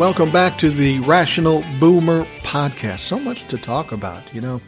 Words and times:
Welcome 0.00 0.32
back 0.32 0.56
to 0.60 0.70
the 0.70 0.98
Rational 1.00 1.62
Boomer 1.78 2.24
Podcast. 2.40 3.00
So 3.00 3.18
much 3.18 3.46
to 3.48 3.58
talk 3.58 3.92
about, 3.92 4.34
you 4.34 4.40
know. 4.40 4.62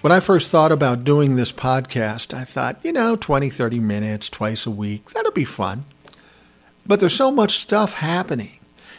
When 0.00 0.10
I 0.12 0.18
first 0.18 0.50
thought 0.50 0.72
about 0.72 1.04
doing 1.04 1.36
this 1.36 1.52
podcast, 1.52 2.34
I 2.34 2.42
thought, 2.42 2.80
you 2.82 2.90
know, 2.90 3.14
20, 3.14 3.50
30 3.50 3.78
minutes 3.78 4.28
twice 4.28 4.66
a 4.66 4.72
week, 4.72 5.10
that'll 5.10 5.30
be 5.30 5.44
fun. 5.44 5.84
But 6.84 6.98
there's 6.98 7.14
so 7.14 7.30
much 7.30 7.60
stuff 7.60 7.94
happening, 7.94 8.58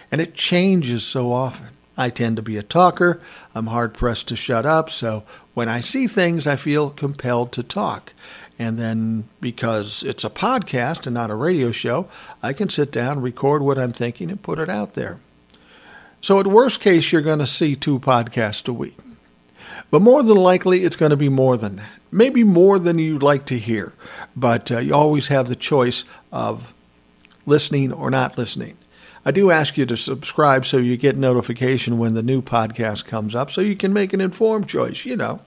and 0.09 0.21
it 0.21 0.33
changes 0.33 1.03
so 1.03 1.33
often. 1.33 1.71
I 1.97 2.09
tend 2.09 2.37
to 2.37 2.41
be 2.41 2.55
a 2.55 2.63
talker. 2.63 3.19
I'm 3.53 3.67
hard 3.67 3.93
pressed 3.93 4.29
to 4.29 4.37
shut 4.37 4.65
up. 4.65 4.89
So 4.89 5.25
when 5.55 5.67
I 5.67 5.81
see 5.81 6.07
things, 6.07 6.47
I 6.47 6.55
feel 6.55 6.89
compelled 6.89 7.51
to 7.51 7.63
talk. 7.63 8.13
And 8.57 8.79
then 8.79 9.27
because 9.41 10.03
it's 10.03 10.23
a 10.23 10.29
podcast 10.29 11.05
and 11.05 11.13
not 11.13 11.31
a 11.31 11.35
radio 11.35 11.73
show, 11.73 12.07
I 12.41 12.53
can 12.53 12.69
sit 12.69 12.93
down, 12.93 13.19
record 13.19 13.61
what 13.61 13.77
I'm 13.77 13.91
thinking, 13.91 14.31
and 14.31 14.41
put 14.41 14.57
it 14.57 14.69
out 14.69 14.93
there. 14.93 15.19
So, 16.25 16.39
at 16.39 16.47
worst 16.47 16.79
case, 16.79 17.11
you're 17.11 17.21
going 17.21 17.37
to 17.37 17.45
see 17.45 17.75
two 17.75 17.99
podcasts 17.99 18.67
a 18.67 18.73
week. 18.73 18.97
But 19.91 20.01
more 20.01 20.23
than 20.23 20.37
likely, 20.37 20.83
it's 20.83 20.95
going 20.95 21.11
to 21.11 21.15
be 21.15 21.29
more 21.29 21.55
than 21.55 21.75
that. 21.75 21.99
Maybe 22.11 22.43
more 22.43 22.79
than 22.79 22.97
you'd 22.97 23.21
like 23.21 23.45
to 23.45 23.59
hear. 23.59 23.93
But 24.35 24.71
uh, 24.71 24.79
you 24.79 24.95
always 24.95 25.27
have 25.27 25.49
the 25.49 25.55
choice 25.55 26.03
of 26.31 26.73
listening 27.45 27.93
or 27.93 28.09
not 28.09 28.39
listening. 28.39 28.75
I 29.23 29.29
do 29.29 29.51
ask 29.51 29.77
you 29.77 29.85
to 29.85 29.95
subscribe 29.95 30.65
so 30.65 30.77
you 30.77 30.97
get 30.97 31.15
notification 31.15 31.99
when 31.99 32.15
the 32.15 32.23
new 32.23 32.41
podcast 32.41 33.05
comes 33.05 33.35
up 33.35 33.51
so 33.51 33.61
you 33.61 33.75
can 33.75 33.93
make 33.93 34.11
an 34.11 34.19
informed 34.19 34.67
choice, 34.67 35.05
you 35.05 35.15
know. 35.15 35.41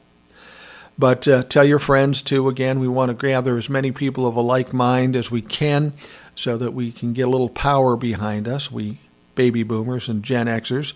But 0.96 1.26
uh, 1.26 1.42
tell 1.42 1.64
your 1.64 1.80
friends 1.80 2.22
too. 2.22 2.48
Again, 2.48 2.78
we 2.78 2.86
want 2.86 3.08
to 3.08 3.26
gather 3.26 3.58
as 3.58 3.68
many 3.68 3.90
people 3.90 4.28
of 4.28 4.36
a 4.36 4.40
like 4.40 4.72
mind 4.72 5.16
as 5.16 5.28
we 5.28 5.42
can 5.42 5.92
so 6.36 6.56
that 6.56 6.72
we 6.72 6.92
can 6.92 7.14
get 7.14 7.26
a 7.26 7.30
little 7.30 7.48
power 7.48 7.96
behind 7.96 8.46
us. 8.46 8.70
We 8.70 9.00
baby 9.38 9.62
boomers 9.62 10.08
and 10.08 10.24
Gen 10.24 10.48
Xers, 10.48 10.94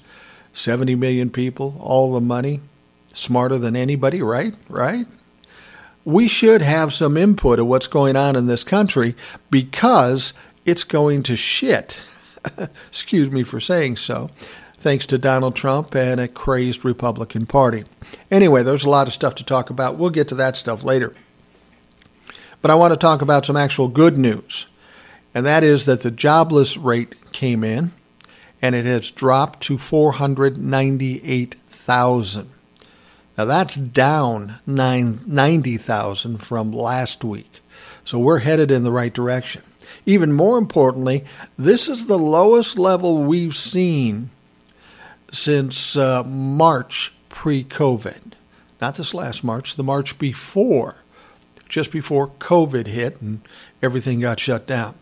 70 0.53 0.97
million 0.97 1.31
people, 1.31 1.77
all 1.81 2.13
the 2.13 2.21
money, 2.21 2.61
smarter 3.13 3.57
than 3.57 3.77
anybody, 3.77 4.21
right? 4.21 4.53
Right? 4.69 5.07
We 6.05 6.27
should 6.27 6.61
have 6.61 6.93
some 6.93 7.17
input 7.17 7.61
of 7.61 7.69
what's 7.69 7.87
going 7.87 8.17
on 8.17 8.35
in 8.35 8.49
this 8.49 8.65
country 8.65 9.15
because 9.49 10.33
it's 10.67 10.83
going 10.83 11.23
to 11.23 11.37
shit. 11.37 11.99
Excuse 12.89 13.31
me 13.31 13.45
for 13.45 13.61
saying 13.61 13.99
so. 13.99 14.29
Thanks 14.77 15.07
to 15.07 15.19
Donald 15.19 15.55
Trump 15.55 15.95
and 15.95 16.21
a 16.21 16.27
crazed 16.27 16.85
Republican 16.85 17.47
Party. 17.47 17.85
Anyway, 18.29 18.65
there's 18.65 18.85
a 18.85 18.91
lot 18.91 19.07
of 19.07 19.15
stuff 19.15 19.37
to 19.37 19.45
talk 19.45 19.71
about. 19.71 19.99
We'll 19.99 20.11
get 20.11 20.27
to 20.29 20.35
that 20.35 20.57
stuff 20.57 20.83
later. 20.83 21.15
But 22.61 22.73
I 22.73 22.75
want 22.75 22.93
to 22.93 22.99
talk 22.99 23.23
about 23.23 23.47
some 23.47 23.57
actual 23.57 23.87
good 23.87 24.19
news, 24.19 24.67
and 25.33 25.47
that 25.47 25.63
is 25.63 25.87
that 25.87 26.03
the 26.03 26.11
jobless 26.11 26.77
rate 26.77 27.33
came 27.33 27.63
in 27.63 27.93
and 28.63 28.75
it 28.75 28.87
has 28.87 29.11
dropped 29.11 29.61
to 29.65 29.77
498,000. 29.77 32.49
Now 33.37 33.45
that's 33.45 33.75
down 33.75 34.61
90,000 34.67 36.39
from 36.39 36.73
last 36.73 37.23
week. 37.25 37.61
So 38.05 38.19
we're 38.19 38.39
headed 38.39 38.71
in 38.71 38.85
the 38.85 38.93
right 38.93 39.13
direction. 39.13 39.63
Even 40.07 40.33
more 40.33 40.57
importantly, 40.59 41.25
this 41.59 41.89
is 41.89 42.07
the 42.07 42.19
lowest 42.19 42.79
level 42.79 43.19
we've 43.19 43.57
seen 43.57 44.31
since 45.31 45.95
uh, 45.97 46.25
March 46.25 47.13
pre 47.29 47.63
COVID. 47.65 48.33
Not 48.81 48.95
this 48.97 49.13
last 49.15 49.45
March, 49.45 49.77
the 49.77 49.85
March 49.85 50.19
before, 50.19 50.97
just 51.69 51.93
before 51.93 52.29
COVID 52.29 52.89
hit 52.89 53.21
and 53.21 53.43
everything 53.81 54.19
got 54.21 54.41
shut 54.41 54.67
down. 54.67 54.97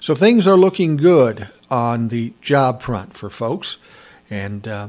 So 0.00 0.16
things 0.16 0.48
are 0.48 0.56
looking 0.56 0.96
good 0.96 1.48
on 1.72 2.08
the 2.08 2.34
job 2.42 2.82
front 2.82 3.14
for 3.14 3.30
folks. 3.30 3.78
And 4.28 4.68
uh, 4.68 4.88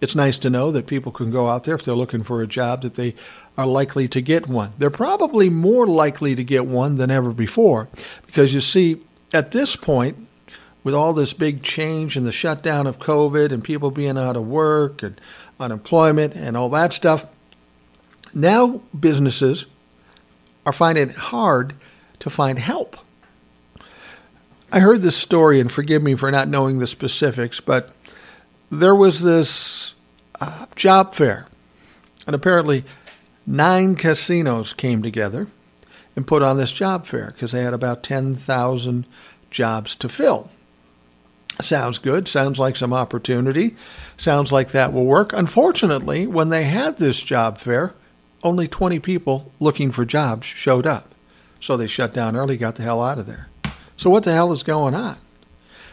it's 0.00 0.16
nice 0.16 0.36
to 0.38 0.50
know 0.50 0.72
that 0.72 0.88
people 0.88 1.12
can 1.12 1.30
go 1.30 1.48
out 1.48 1.62
there 1.62 1.76
if 1.76 1.84
they're 1.84 1.94
looking 1.94 2.24
for 2.24 2.42
a 2.42 2.46
job 2.46 2.82
that 2.82 2.94
they 2.94 3.14
are 3.56 3.66
likely 3.66 4.08
to 4.08 4.20
get 4.20 4.48
one. 4.48 4.72
They're 4.76 4.90
probably 4.90 5.48
more 5.48 5.86
likely 5.86 6.34
to 6.34 6.42
get 6.42 6.66
one 6.66 6.96
than 6.96 7.08
ever 7.08 7.32
before 7.32 7.88
because 8.26 8.52
you 8.52 8.60
see, 8.60 9.00
at 9.32 9.52
this 9.52 9.76
point, 9.76 10.26
with 10.82 10.92
all 10.92 11.12
this 11.12 11.32
big 11.32 11.62
change 11.62 12.16
and 12.16 12.26
the 12.26 12.32
shutdown 12.32 12.88
of 12.88 12.98
COVID 12.98 13.52
and 13.52 13.62
people 13.62 13.92
being 13.92 14.18
out 14.18 14.36
of 14.36 14.46
work 14.46 15.04
and 15.04 15.18
unemployment 15.60 16.34
and 16.34 16.56
all 16.56 16.68
that 16.70 16.92
stuff, 16.92 17.26
now 18.34 18.82
businesses 18.98 19.66
are 20.66 20.72
finding 20.72 21.10
it 21.10 21.16
hard 21.16 21.74
to 22.18 22.28
find 22.28 22.58
help. 22.58 22.96
I 24.74 24.80
heard 24.80 25.02
this 25.02 25.16
story, 25.16 25.60
and 25.60 25.70
forgive 25.70 26.02
me 26.02 26.16
for 26.16 26.32
not 26.32 26.48
knowing 26.48 26.80
the 26.80 26.88
specifics, 26.88 27.60
but 27.60 27.90
there 28.72 28.96
was 28.96 29.22
this 29.22 29.94
uh, 30.40 30.66
job 30.74 31.14
fair, 31.14 31.46
and 32.26 32.34
apparently 32.34 32.84
nine 33.46 33.94
casinos 33.94 34.72
came 34.72 35.00
together 35.00 35.46
and 36.16 36.26
put 36.26 36.42
on 36.42 36.56
this 36.56 36.72
job 36.72 37.06
fair 37.06 37.26
because 37.26 37.52
they 37.52 37.62
had 37.62 37.72
about 37.72 38.02
10,000 38.02 39.06
jobs 39.48 39.94
to 39.94 40.08
fill. 40.08 40.50
Sounds 41.60 41.98
good. 41.98 42.26
Sounds 42.26 42.58
like 42.58 42.74
some 42.74 42.92
opportunity. 42.92 43.76
Sounds 44.16 44.50
like 44.50 44.72
that 44.72 44.92
will 44.92 45.06
work. 45.06 45.32
Unfortunately, 45.32 46.26
when 46.26 46.48
they 46.48 46.64
had 46.64 46.98
this 46.98 47.20
job 47.20 47.58
fair, 47.58 47.94
only 48.42 48.66
20 48.66 48.98
people 48.98 49.52
looking 49.60 49.92
for 49.92 50.04
jobs 50.04 50.48
showed 50.48 50.84
up. 50.84 51.14
So 51.60 51.76
they 51.76 51.86
shut 51.86 52.12
down 52.12 52.34
early, 52.34 52.56
got 52.56 52.74
the 52.74 52.82
hell 52.82 53.00
out 53.00 53.20
of 53.20 53.26
there. 53.26 53.50
So, 53.96 54.10
what 54.10 54.24
the 54.24 54.32
hell 54.32 54.52
is 54.52 54.62
going 54.62 54.94
on? 54.94 55.16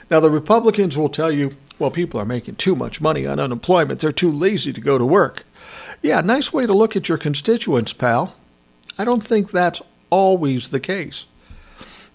Now, 0.09 0.19
the 0.19 0.29
Republicans 0.29 0.97
will 0.97 1.09
tell 1.09 1.31
you, 1.31 1.56
well, 1.79 1.91
people 1.91 2.19
are 2.19 2.25
making 2.25 2.56
too 2.56 2.75
much 2.75 3.01
money 3.01 3.25
on 3.25 3.39
unemployment. 3.39 4.00
They're 4.00 4.12
too 4.12 4.31
lazy 4.31 4.73
to 4.73 4.81
go 4.81 4.97
to 4.97 5.06
work. 5.06 5.45
Yeah, 6.01 6.22
nice 6.22 6.51
way 6.51 6.66
to 6.66 6.73
look 6.73 6.95
at 6.95 7.09
your 7.09 7.17
constituents, 7.17 7.94
pal. 7.94 8.35
I 8.97 9.06
don't 9.06 9.23
think 9.23 9.51
that's 9.51 9.81
always 10.09 10.69
the 10.69 10.79
case. 10.79 11.25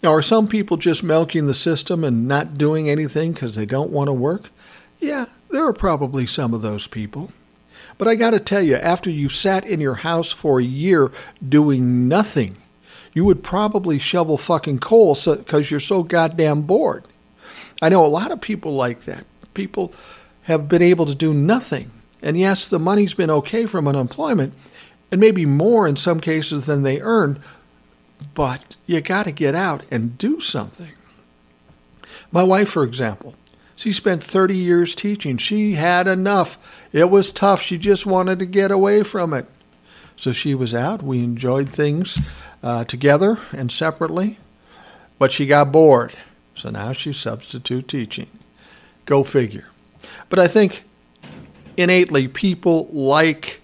Now, 0.02 0.12
are 0.12 0.22
some 0.22 0.46
people 0.46 0.76
just 0.76 1.02
milking 1.02 1.46
the 1.46 1.54
system 1.54 2.04
and 2.04 2.28
not 2.28 2.58
doing 2.58 2.90
anything 2.90 3.32
because 3.32 3.54
they 3.54 3.66
don't 3.66 3.90
want 3.90 4.08
to 4.08 4.12
work? 4.12 4.50
Yeah, 5.00 5.26
there 5.50 5.66
are 5.66 5.72
probably 5.72 6.26
some 6.26 6.52
of 6.52 6.62
those 6.62 6.86
people. 6.86 7.32
But 7.98 8.08
I 8.08 8.14
got 8.14 8.30
to 8.30 8.40
tell 8.40 8.62
you, 8.62 8.76
after 8.76 9.10
you 9.10 9.28
sat 9.28 9.64
in 9.64 9.80
your 9.80 9.96
house 9.96 10.32
for 10.32 10.60
a 10.60 10.64
year 10.64 11.10
doing 11.46 12.08
nothing, 12.08 12.56
you 13.16 13.24
would 13.24 13.42
probably 13.42 13.98
shovel 13.98 14.36
fucking 14.36 14.78
coal 14.78 15.14
because 15.14 15.46
so, 15.46 15.70
you're 15.70 15.80
so 15.80 16.02
goddamn 16.02 16.60
bored. 16.60 17.02
I 17.80 17.88
know 17.88 18.04
a 18.04 18.08
lot 18.08 18.30
of 18.30 18.42
people 18.42 18.74
like 18.74 19.04
that. 19.04 19.24
People 19.54 19.94
have 20.42 20.68
been 20.68 20.82
able 20.82 21.06
to 21.06 21.14
do 21.14 21.32
nothing. 21.32 21.90
And 22.20 22.38
yes, 22.38 22.68
the 22.68 22.78
money's 22.78 23.14
been 23.14 23.30
okay 23.30 23.64
from 23.64 23.88
unemployment, 23.88 24.52
and 25.10 25.18
maybe 25.18 25.46
more 25.46 25.88
in 25.88 25.96
some 25.96 26.20
cases 26.20 26.66
than 26.66 26.82
they 26.82 27.00
earned, 27.00 27.40
but 28.34 28.76
you 28.84 29.00
got 29.00 29.22
to 29.22 29.32
get 29.32 29.54
out 29.54 29.82
and 29.90 30.18
do 30.18 30.38
something. 30.38 30.92
My 32.30 32.42
wife, 32.42 32.68
for 32.68 32.84
example, 32.84 33.34
she 33.76 33.92
spent 33.92 34.22
30 34.22 34.54
years 34.54 34.94
teaching. 34.94 35.38
She 35.38 35.72
had 35.72 36.06
enough. 36.06 36.58
It 36.92 37.08
was 37.08 37.30
tough. 37.30 37.62
She 37.62 37.78
just 37.78 38.04
wanted 38.04 38.40
to 38.40 38.46
get 38.46 38.70
away 38.70 39.02
from 39.02 39.32
it. 39.32 39.46
So 40.16 40.32
she 40.32 40.54
was 40.54 40.74
out. 40.74 41.02
We 41.02 41.20
enjoyed 41.20 41.72
things 41.72 42.18
uh, 42.62 42.84
together 42.84 43.38
and 43.52 43.70
separately, 43.70 44.38
but 45.18 45.32
she 45.32 45.46
got 45.46 45.72
bored. 45.72 46.14
So 46.54 46.70
now 46.70 46.92
she's 46.92 47.16
substitute 47.16 47.88
teaching. 47.88 48.28
Go 49.04 49.22
figure. 49.22 49.68
But 50.28 50.38
I 50.38 50.48
think 50.48 50.84
innately, 51.76 52.28
people 52.28 52.88
like 52.90 53.60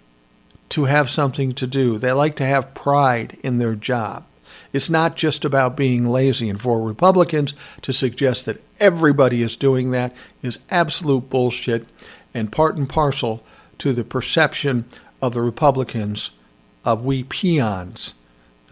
to 0.71 0.85
have 0.85 1.11
something 1.11 1.53
to 1.53 1.67
do. 1.67 1.99
They 1.99 2.13
like 2.13 2.37
to 2.37 2.47
have 2.47 2.75
pride 2.75 3.39
in 3.43 3.59
their 3.59 3.75
job. 3.75 4.25
It's 4.73 4.89
not 4.89 5.17
just 5.17 5.45
about 5.45 5.77
being 5.77 6.09
lazy. 6.09 6.49
And 6.49 6.61
for 6.61 6.81
Republicans 6.81 7.55
to 7.83 7.93
suggest 7.93 8.47
that 8.47 8.63
everybody 8.81 9.43
is 9.43 9.57
doing 9.57 9.91
that 9.91 10.15
is 10.43 10.59
absolute 10.71 11.29
bullshit 11.29 11.87
and 12.33 12.51
part 12.51 12.77
and 12.77 12.89
parcel 12.89 13.43
to 13.79 13.93
the 13.93 14.05
perception 14.05 14.87
of 15.21 15.35
the 15.35 15.43
Republicans 15.43 16.31
of 16.85 17.05
we 17.05 17.23
peons 17.25 18.15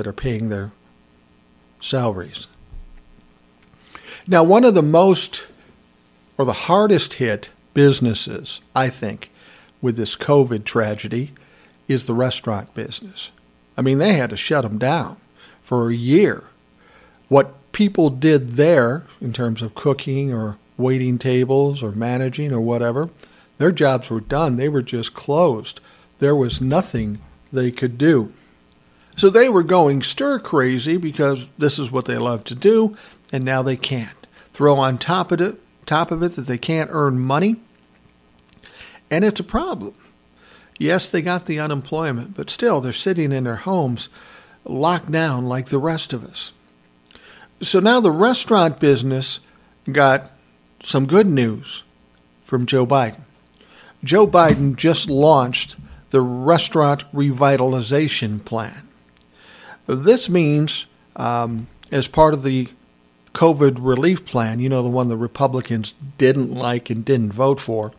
that 0.01 0.07
are 0.07 0.15
paying 0.15 0.49
their 0.49 0.73
salaries. 1.79 2.49
Now, 4.27 4.43
one 4.43 4.65
of 4.65 4.73
the 4.73 4.83
most 4.83 5.49
or 6.39 6.47
the 6.47 6.55
hardest 6.55 7.15
hit 7.15 7.51
businesses, 7.75 8.63
I 8.75 8.89
think, 8.89 9.31
with 9.83 9.99
this 9.99 10.17
COVID 10.17 10.65
tragedy 10.65 11.33
is 11.87 12.07
the 12.07 12.15
restaurant 12.15 12.73
business. 12.73 13.31
I 13.77 13.83
mean, 13.83 13.99
they 13.99 14.15
had 14.15 14.31
to 14.31 14.39
shut 14.39 14.63
them 14.63 14.79
down 14.79 15.19
for 15.61 15.91
a 15.91 15.95
year. 15.95 16.45
What 17.29 17.53
people 17.73 18.09
did 18.09 18.53
there 18.53 19.05
in 19.21 19.35
terms 19.35 19.61
of 19.61 19.75
cooking 19.75 20.33
or 20.33 20.57
waiting 20.79 21.19
tables 21.19 21.83
or 21.83 21.93
managing 21.93 22.53
or 22.55 22.61
whatever, 22.63 23.11
their 23.59 23.71
jobs 23.71 24.09
were 24.09 24.21
done. 24.21 24.57
They 24.57 24.71
were 24.71 24.81
just 24.81 25.13
closed. 25.13 25.79
There 26.21 26.35
was 26.35 26.59
nothing 26.59 27.21
they 27.53 27.71
could 27.71 27.99
do. 27.99 28.33
So 29.21 29.29
they 29.29 29.51
were 29.51 29.63
going 29.63 30.01
stir 30.01 30.39
crazy 30.39 30.97
because 30.97 31.45
this 31.59 31.79
is 31.79 31.91
what 31.91 32.07
they 32.07 32.17
love 32.17 32.43
to 32.45 32.55
do, 32.55 32.97
and 33.31 33.45
now 33.45 33.61
they 33.61 33.77
can't. 33.77 34.17
Throw 34.55 34.79
on 34.79 34.97
top 34.97 35.31
of 35.31 35.43
it, 35.43 35.61
top 35.85 36.11
of 36.11 36.23
it 36.23 36.33
that 36.37 36.47
they 36.47 36.57
can't 36.57 36.89
earn 36.91 37.19
money, 37.19 37.57
and 39.11 39.23
it's 39.23 39.39
a 39.39 39.45
problem. 39.45 39.93
Yes, 40.79 41.11
they 41.11 41.21
got 41.21 41.45
the 41.45 41.61
unemployment, 41.61 42.35
but 42.35 42.49
still 42.49 42.81
they're 42.81 42.95
sitting 42.95 43.31
in 43.31 43.45
their 43.45 43.57
homes 43.57 44.09
locked 44.65 45.11
down 45.11 45.45
like 45.45 45.67
the 45.67 45.77
rest 45.77 46.15
of 46.15 46.25
us. 46.25 46.55
So 47.61 47.79
now 47.79 48.01
the 48.01 48.11
restaurant 48.11 48.81
business 48.81 49.41
got 49.93 50.33
some 50.83 51.05
good 51.05 51.27
news 51.27 51.83
from 52.43 52.65
Joe 52.65 52.87
Biden. 52.87 53.21
Joe 54.03 54.27
Biden 54.27 54.77
just 54.77 55.11
launched 55.11 55.77
the 56.09 56.23
Restaurant 56.23 57.05
Revitalization 57.13 58.43
Plan. 58.43 58.87
This 59.95 60.29
means, 60.29 60.87
um, 61.17 61.69
as 61.91 62.09
part 62.09 62.35
of 62.35 62.43
the 62.43 62.69
COVID 63.35 63.79
relief 63.81 64.25
plan, 64.25 64.61
you 64.61 64.69
know, 64.69 64.83
the 64.83 64.89
one 64.89 65.09
the 65.09 65.17
Republicans 65.17 65.95
didn't 66.19 66.53
like 66.53 66.91
and 66.91 67.05
didn't 67.05 67.33
vote 67.33 67.61
for, 67.61 67.93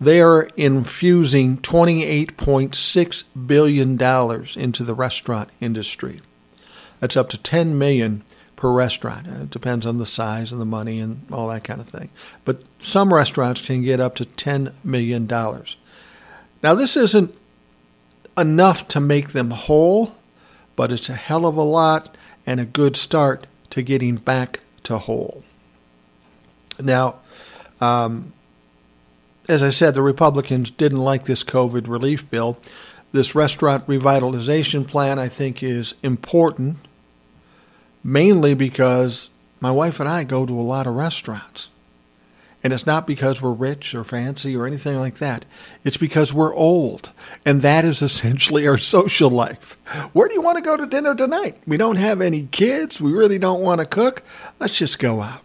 they 0.00 0.20
are 0.20 0.50
infusing 0.56 1.58
$28.6 1.58 3.24
billion 3.46 4.62
into 4.62 4.84
the 4.84 4.94
restaurant 4.94 5.50
industry. 5.60 6.20
That's 7.00 7.16
up 7.16 7.30
to 7.30 7.38
10 7.38 7.78
million 7.78 8.22
per 8.56 8.70
restaurant. 8.70 9.26
It 9.26 9.50
depends 9.50 9.86
on 9.86 9.98
the 9.98 10.06
size 10.06 10.52
and 10.52 10.60
the 10.60 10.66
money 10.66 10.98
and 10.98 11.26
all 11.30 11.48
that 11.48 11.64
kind 11.64 11.80
of 11.80 11.88
thing. 11.88 12.10
But 12.44 12.62
some 12.78 13.12
restaurants 13.12 13.60
can 13.60 13.82
get 13.82 14.00
up 14.00 14.14
to 14.16 14.24
$10 14.24 14.72
million. 14.82 15.26
Now, 15.26 16.74
this 16.74 16.96
isn't 16.96 17.34
enough 18.36 18.88
to 18.88 19.00
make 19.00 19.30
them 19.30 19.50
whole, 19.50 20.15
but 20.76 20.92
it's 20.92 21.08
a 21.08 21.14
hell 21.14 21.46
of 21.46 21.56
a 21.56 21.62
lot 21.62 22.16
and 22.46 22.60
a 22.60 22.64
good 22.64 22.96
start 22.96 23.46
to 23.70 23.82
getting 23.82 24.16
back 24.16 24.60
to 24.84 24.98
whole. 24.98 25.42
Now, 26.78 27.16
um, 27.80 28.32
as 29.48 29.62
I 29.62 29.70
said, 29.70 29.94
the 29.94 30.02
Republicans 30.02 30.70
didn't 30.70 30.98
like 30.98 31.24
this 31.24 31.42
COVID 31.42 31.88
relief 31.88 32.28
bill. 32.30 32.58
This 33.12 33.34
restaurant 33.34 33.86
revitalization 33.86 34.86
plan, 34.86 35.18
I 35.18 35.28
think, 35.28 35.62
is 35.62 35.94
important, 36.02 36.76
mainly 38.04 38.54
because 38.54 39.28
my 39.60 39.70
wife 39.70 40.00
and 40.00 40.08
I 40.08 40.24
go 40.24 40.44
to 40.44 40.58
a 40.58 40.62
lot 40.62 40.86
of 40.86 40.94
restaurants. 40.94 41.68
And 42.66 42.72
it's 42.72 42.84
not 42.84 43.06
because 43.06 43.40
we're 43.40 43.52
rich 43.52 43.94
or 43.94 44.02
fancy 44.02 44.56
or 44.56 44.66
anything 44.66 44.98
like 44.98 45.18
that. 45.18 45.44
It's 45.84 45.96
because 45.96 46.34
we're 46.34 46.52
old. 46.52 47.12
And 47.44 47.62
that 47.62 47.84
is 47.84 48.02
essentially 48.02 48.66
our 48.66 48.76
social 48.76 49.30
life. 49.30 49.76
Where 50.12 50.26
do 50.26 50.34
you 50.34 50.42
want 50.42 50.56
to 50.56 50.64
go 50.64 50.76
to 50.76 50.84
dinner 50.84 51.14
tonight? 51.14 51.58
We 51.64 51.76
don't 51.76 51.94
have 51.94 52.20
any 52.20 52.48
kids. 52.50 53.00
We 53.00 53.12
really 53.12 53.38
don't 53.38 53.60
want 53.60 53.78
to 53.78 53.86
cook. 53.86 54.24
Let's 54.58 54.76
just 54.76 54.98
go 54.98 55.22
out. 55.22 55.42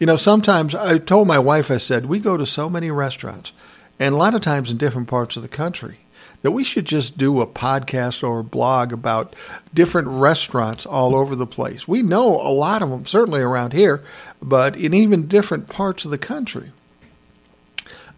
You 0.00 0.08
know, 0.08 0.16
sometimes 0.16 0.74
I 0.74 0.98
told 0.98 1.28
my 1.28 1.38
wife, 1.38 1.70
I 1.70 1.76
said, 1.76 2.06
we 2.06 2.18
go 2.18 2.36
to 2.36 2.44
so 2.44 2.68
many 2.68 2.90
restaurants, 2.90 3.52
and 4.00 4.12
a 4.12 4.18
lot 4.18 4.34
of 4.34 4.40
times 4.40 4.72
in 4.72 4.76
different 4.76 5.06
parts 5.06 5.36
of 5.36 5.42
the 5.42 5.48
country, 5.48 5.98
that 6.44 6.50
we 6.50 6.62
should 6.62 6.84
just 6.84 7.16
do 7.16 7.40
a 7.40 7.46
podcast 7.46 8.22
or 8.22 8.40
a 8.40 8.44
blog 8.44 8.92
about 8.92 9.34
different 9.72 10.06
restaurants 10.06 10.84
all 10.84 11.16
over 11.16 11.34
the 11.34 11.46
place. 11.46 11.88
We 11.88 12.02
know 12.02 12.38
a 12.38 12.52
lot 12.52 12.82
of 12.82 12.90
them, 12.90 13.06
certainly 13.06 13.40
around 13.40 13.72
here, 13.72 14.04
but 14.42 14.76
in 14.76 14.92
even 14.92 15.26
different 15.26 15.70
parts 15.70 16.04
of 16.04 16.10
the 16.10 16.18
country. 16.18 16.70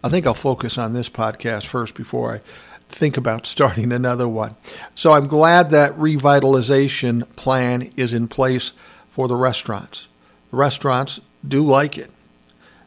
I 0.03 0.09
think 0.09 0.27
I'll 0.27 0.33
focus 0.33 0.77
on 0.77 0.91
this 0.91 1.07
podcast 1.07 1.67
first 1.67 1.95
before 1.95 2.35
I 2.35 2.41
think 2.89 3.15
about 3.15 3.47
starting 3.47 3.93
another 3.93 4.27
one. 4.27 4.57
So 4.93 5.13
I'm 5.13 5.27
glad 5.27 5.69
that 5.69 5.97
revitalization 5.97 7.33
plan 7.37 7.93
is 7.95 8.13
in 8.13 8.27
place 8.27 8.73
for 9.09 9.29
the 9.29 9.37
restaurants. 9.37 10.05
The 10.51 10.57
restaurants 10.57 11.21
do 11.47 11.63
like 11.63 11.97
it. 11.97 12.11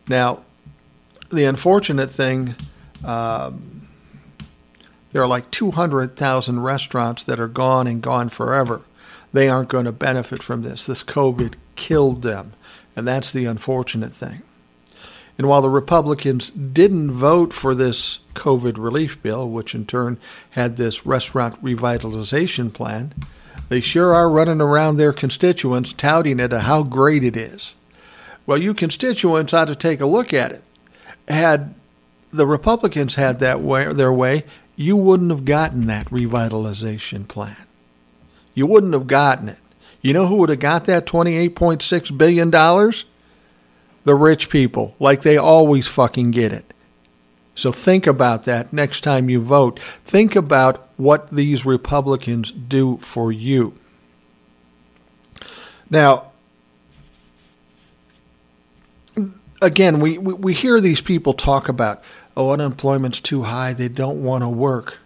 Now, 0.06 0.42
the 1.32 1.44
unfortunate 1.44 2.10
thing, 2.10 2.56
um, 3.02 3.79
there 5.12 5.22
are 5.22 5.28
like 5.28 5.50
200,000 5.50 6.60
restaurants 6.60 7.24
that 7.24 7.40
are 7.40 7.48
gone 7.48 7.86
and 7.86 8.02
gone 8.02 8.28
forever. 8.28 8.82
They 9.32 9.48
aren't 9.48 9.68
going 9.68 9.84
to 9.84 9.92
benefit 9.92 10.42
from 10.42 10.62
this. 10.62 10.84
This 10.84 11.02
COVID 11.02 11.54
killed 11.76 12.22
them. 12.22 12.52
And 12.96 13.06
that's 13.06 13.32
the 13.32 13.46
unfortunate 13.46 14.12
thing. 14.12 14.42
And 15.38 15.48
while 15.48 15.62
the 15.62 15.70
Republicans 15.70 16.50
didn't 16.50 17.12
vote 17.12 17.54
for 17.54 17.74
this 17.74 18.18
COVID 18.34 18.76
relief 18.76 19.22
bill, 19.22 19.48
which 19.48 19.74
in 19.74 19.86
turn 19.86 20.18
had 20.50 20.76
this 20.76 21.06
restaurant 21.06 21.62
revitalization 21.64 22.72
plan, 22.72 23.14
they 23.70 23.80
sure 23.80 24.14
are 24.14 24.28
running 24.28 24.60
around 24.60 24.96
their 24.96 25.12
constituents 25.12 25.92
touting 25.92 26.40
it 26.40 26.52
and 26.52 26.62
how 26.62 26.82
great 26.82 27.24
it 27.24 27.36
is. 27.36 27.74
Well, 28.44 28.58
you 28.60 28.74
constituents 28.74 29.54
ought 29.54 29.66
to 29.66 29.76
take 29.76 30.00
a 30.00 30.06
look 30.06 30.34
at 30.34 30.52
it. 30.52 30.62
Had 31.28 31.74
the 32.32 32.46
Republicans 32.46 33.14
had 33.14 33.38
that 33.38 33.60
way, 33.60 33.92
their 33.92 34.12
way, 34.12 34.44
you 34.80 34.96
wouldn't 34.96 35.30
have 35.30 35.44
gotten 35.44 35.86
that 35.88 36.06
revitalization 36.06 37.28
plan. 37.28 37.66
You 38.54 38.64
wouldn't 38.64 38.94
have 38.94 39.06
gotten 39.06 39.50
it. 39.50 39.58
You 40.00 40.14
know 40.14 40.26
who 40.26 40.36
would 40.36 40.48
have 40.48 40.58
got 40.58 40.86
that 40.86 41.04
$28.6 41.04 42.16
billion? 42.16 42.50
The 42.50 44.14
rich 44.14 44.48
people, 44.48 44.96
like 44.98 45.20
they 45.20 45.36
always 45.36 45.86
fucking 45.86 46.30
get 46.30 46.52
it. 46.52 46.72
So 47.54 47.72
think 47.72 48.06
about 48.06 48.44
that 48.44 48.72
next 48.72 49.02
time 49.02 49.28
you 49.28 49.42
vote. 49.42 49.78
Think 50.06 50.34
about 50.34 50.88
what 50.96 51.28
these 51.28 51.66
Republicans 51.66 52.50
do 52.50 52.96
for 53.02 53.30
you. 53.30 53.74
Now, 55.90 56.30
again, 59.60 60.00
we, 60.00 60.16
we, 60.16 60.54
hear 60.54 60.80
these 60.80 61.02
people 61.02 61.32
talk 61.32 61.68
about, 61.68 62.02
oh, 62.36 62.50
unemployment's 62.50 63.20
too 63.20 63.42
high, 63.44 63.72
they 63.72 63.88
don't 63.88 64.22
want 64.22 64.42
to 64.42 64.48
work. 64.48 64.98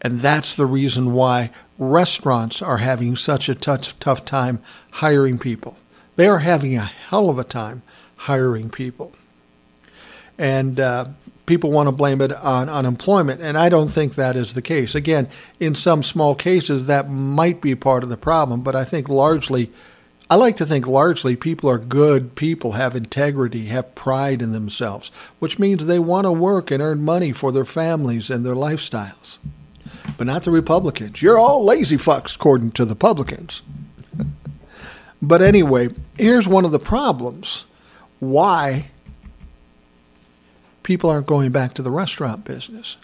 And 0.00 0.20
that's 0.20 0.54
the 0.54 0.66
reason 0.66 1.14
why 1.14 1.50
restaurants 1.78 2.62
are 2.62 2.78
having 2.78 3.16
such 3.16 3.48
a 3.48 3.54
tough, 3.54 3.98
tough 3.98 4.24
time 4.24 4.60
hiring 4.92 5.38
people. 5.38 5.76
They 6.16 6.28
are 6.28 6.40
having 6.40 6.76
a 6.76 6.82
hell 6.82 7.28
of 7.28 7.38
a 7.38 7.44
time 7.44 7.82
hiring 8.16 8.70
people. 8.70 9.12
And 10.38 10.78
uh, 10.78 11.06
people 11.46 11.70
want 11.70 11.86
to 11.86 11.92
blame 11.92 12.20
it 12.20 12.32
on 12.32 12.68
unemployment, 12.68 13.40
and 13.40 13.58
I 13.58 13.68
don't 13.68 13.90
think 13.90 14.14
that 14.14 14.36
is 14.36 14.54
the 14.54 14.62
case. 14.62 14.94
Again, 14.94 15.28
in 15.60 15.74
some 15.74 16.02
small 16.02 16.34
cases, 16.34 16.86
that 16.86 17.10
might 17.10 17.60
be 17.60 17.74
part 17.74 18.02
of 18.02 18.08
the 18.08 18.16
problem, 18.16 18.62
but 18.62 18.74
I 18.74 18.84
think 18.84 19.08
largely 19.08 19.70
I 20.30 20.36
like 20.36 20.56
to 20.56 20.66
think 20.66 20.86
largely 20.86 21.36
people 21.36 21.68
are 21.68 21.78
good 21.78 22.34
people, 22.34 22.72
have 22.72 22.96
integrity, 22.96 23.66
have 23.66 23.94
pride 23.94 24.40
in 24.40 24.52
themselves, 24.52 25.10
which 25.38 25.58
means 25.58 25.84
they 25.84 25.98
want 25.98 26.24
to 26.24 26.32
work 26.32 26.70
and 26.70 26.82
earn 26.82 27.04
money 27.04 27.32
for 27.32 27.52
their 27.52 27.66
families 27.66 28.30
and 28.30 28.44
their 28.44 28.54
lifestyles. 28.54 29.36
But 30.16 30.26
not 30.26 30.44
the 30.44 30.50
Republicans. 30.50 31.20
You're 31.20 31.38
all 31.38 31.64
lazy 31.64 31.98
fucks, 31.98 32.36
according 32.36 32.72
to 32.72 32.84
the 32.86 32.94
Republicans. 32.94 33.62
but 35.22 35.42
anyway, 35.42 35.90
here's 36.16 36.48
one 36.48 36.64
of 36.64 36.72
the 36.72 36.78
problems 36.78 37.66
why 38.18 38.86
people 40.82 41.10
aren't 41.10 41.26
going 41.26 41.52
back 41.52 41.74
to 41.74 41.82
the 41.82 41.90
restaurant 41.90 42.44
business. 42.44 42.96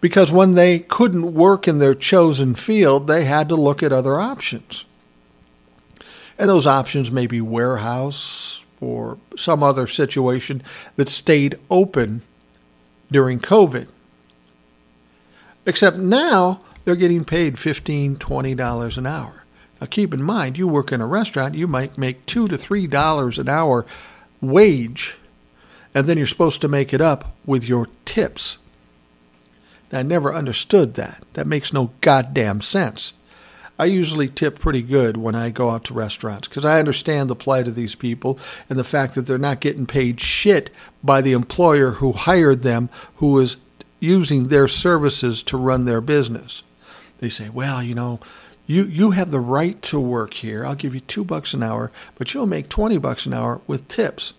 Because 0.00 0.30
when 0.30 0.54
they 0.54 0.78
couldn't 0.78 1.34
work 1.34 1.66
in 1.66 1.78
their 1.78 1.94
chosen 1.94 2.54
field, 2.54 3.06
they 3.06 3.24
had 3.24 3.48
to 3.48 3.56
look 3.56 3.82
at 3.82 3.92
other 3.92 4.20
options. 4.20 4.84
And 6.38 6.48
those 6.48 6.66
options 6.66 7.10
may 7.10 7.26
be 7.26 7.40
warehouse 7.40 8.62
or 8.80 9.18
some 9.36 9.62
other 9.62 9.86
situation 9.86 10.62
that 10.96 11.08
stayed 11.08 11.58
open 11.70 12.22
during 13.10 13.40
COVID. 13.40 13.88
Except 15.66 15.96
now 15.96 16.60
they're 16.84 16.96
getting 16.96 17.24
paid 17.24 17.56
$15, 17.56 18.16
$20 18.18 18.98
an 18.98 19.06
hour. 19.06 19.44
Now 19.80 19.86
keep 19.86 20.14
in 20.14 20.22
mind, 20.22 20.56
you 20.58 20.66
work 20.66 20.92
in 20.92 21.00
a 21.00 21.06
restaurant, 21.06 21.54
you 21.54 21.66
might 21.66 21.98
make 21.98 22.24
two 22.26 22.48
to 22.48 22.56
three 22.56 22.86
dollars 22.86 23.38
an 23.38 23.48
hour 23.48 23.84
wage, 24.40 25.16
and 25.94 26.06
then 26.06 26.16
you're 26.16 26.26
supposed 26.26 26.60
to 26.60 26.68
make 26.68 26.92
it 26.92 27.00
up 27.00 27.36
with 27.44 27.68
your 27.68 27.88
tips. 28.04 28.58
Now, 29.90 30.00
I 30.00 30.02
never 30.02 30.34
understood 30.34 30.94
that. 30.94 31.24
That 31.32 31.46
makes 31.46 31.72
no 31.72 31.92
goddamn 32.00 32.60
sense. 32.60 33.12
I 33.78 33.84
usually 33.84 34.28
tip 34.28 34.58
pretty 34.58 34.82
good 34.82 35.16
when 35.16 35.34
I 35.34 35.50
go 35.50 35.70
out 35.70 35.84
to 35.84 35.94
restaurants 35.94 36.48
because 36.48 36.64
I 36.64 36.80
understand 36.80 37.30
the 37.30 37.36
plight 37.36 37.68
of 37.68 37.76
these 37.76 37.94
people 37.94 38.38
and 38.68 38.78
the 38.78 38.84
fact 38.84 39.14
that 39.14 39.22
they're 39.22 39.38
not 39.38 39.60
getting 39.60 39.86
paid 39.86 40.20
shit 40.20 40.70
by 41.02 41.20
the 41.20 41.32
employer 41.32 41.92
who 41.92 42.12
hired 42.12 42.62
them, 42.62 42.90
who 43.16 43.38
is 43.38 43.56
using 44.00 44.48
their 44.48 44.66
services 44.66 45.42
to 45.44 45.56
run 45.56 45.84
their 45.84 46.00
business. 46.00 46.62
They 47.18 47.28
say, 47.28 47.48
well, 47.48 47.82
you 47.82 47.94
know, 47.94 48.18
you, 48.66 48.84
you 48.84 49.12
have 49.12 49.30
the 49.30 49.40
right 49.40 49.80
to 49.82 49.98
work 49.98 50.34
here. 50.34 50.64
I'll 50.64 50.74
give 50.74 50.94
you 50.94 51.00
two 51.00 51.24
bucks 51.24 51.54
an 51.54 51.62
hour, 51.62 51.90
but 52.16 52.34
you'll 52.34 52.46
make 52.46 52.68
20 52.68 52.98
bucks 52.98 53.26
an 53.26 53.32
hour 53.32 53.60
with 53.66 53.88
tips. 53.88 54.34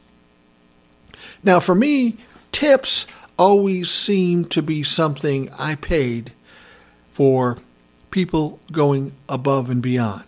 Now, 1.44 1.60
for 1.60 1.76
me, 1.76 2.18
tips 2.52 3.08
always 3.38 3.90
seem 3.90 4.46
to 4.46 4.62
be 4.62 4.84
something 4.84 5.50
I 5.58 5.76
paid 5.76 6.34
for 7.12 7.58
people 8.12 8.60
going 8.72 9.14
above 9.28 9.70
and 9.70 9.82
beyond. 9.82 10.26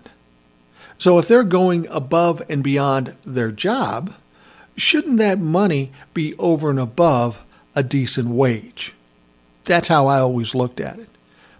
So 0.97 1.17
if 1.17 1.27
they're 1.27 1.43
going 1.43 1.87
above 1.89 2.41
and 2.47 2.63
beyond 2.63 3.15
their 3.25 3.51
job, 3.51 4.13
shouldn't 4.77 5.17
that 5.17 5.39
money 5.39 5.91
be 6.13 6.35
over 6.37 6.69
and 6.69 6.79
above 6.79 7.43
a 7.75 7.83
decent 7.83 8.29
wage? 8.29 8.93
That's 9.63 9.87
how 9.87 10.07
I 10.07 10.19
always 10.19 10.53
looked 10.53 10.79
at 10.79 10.99
it. 10.99 11.09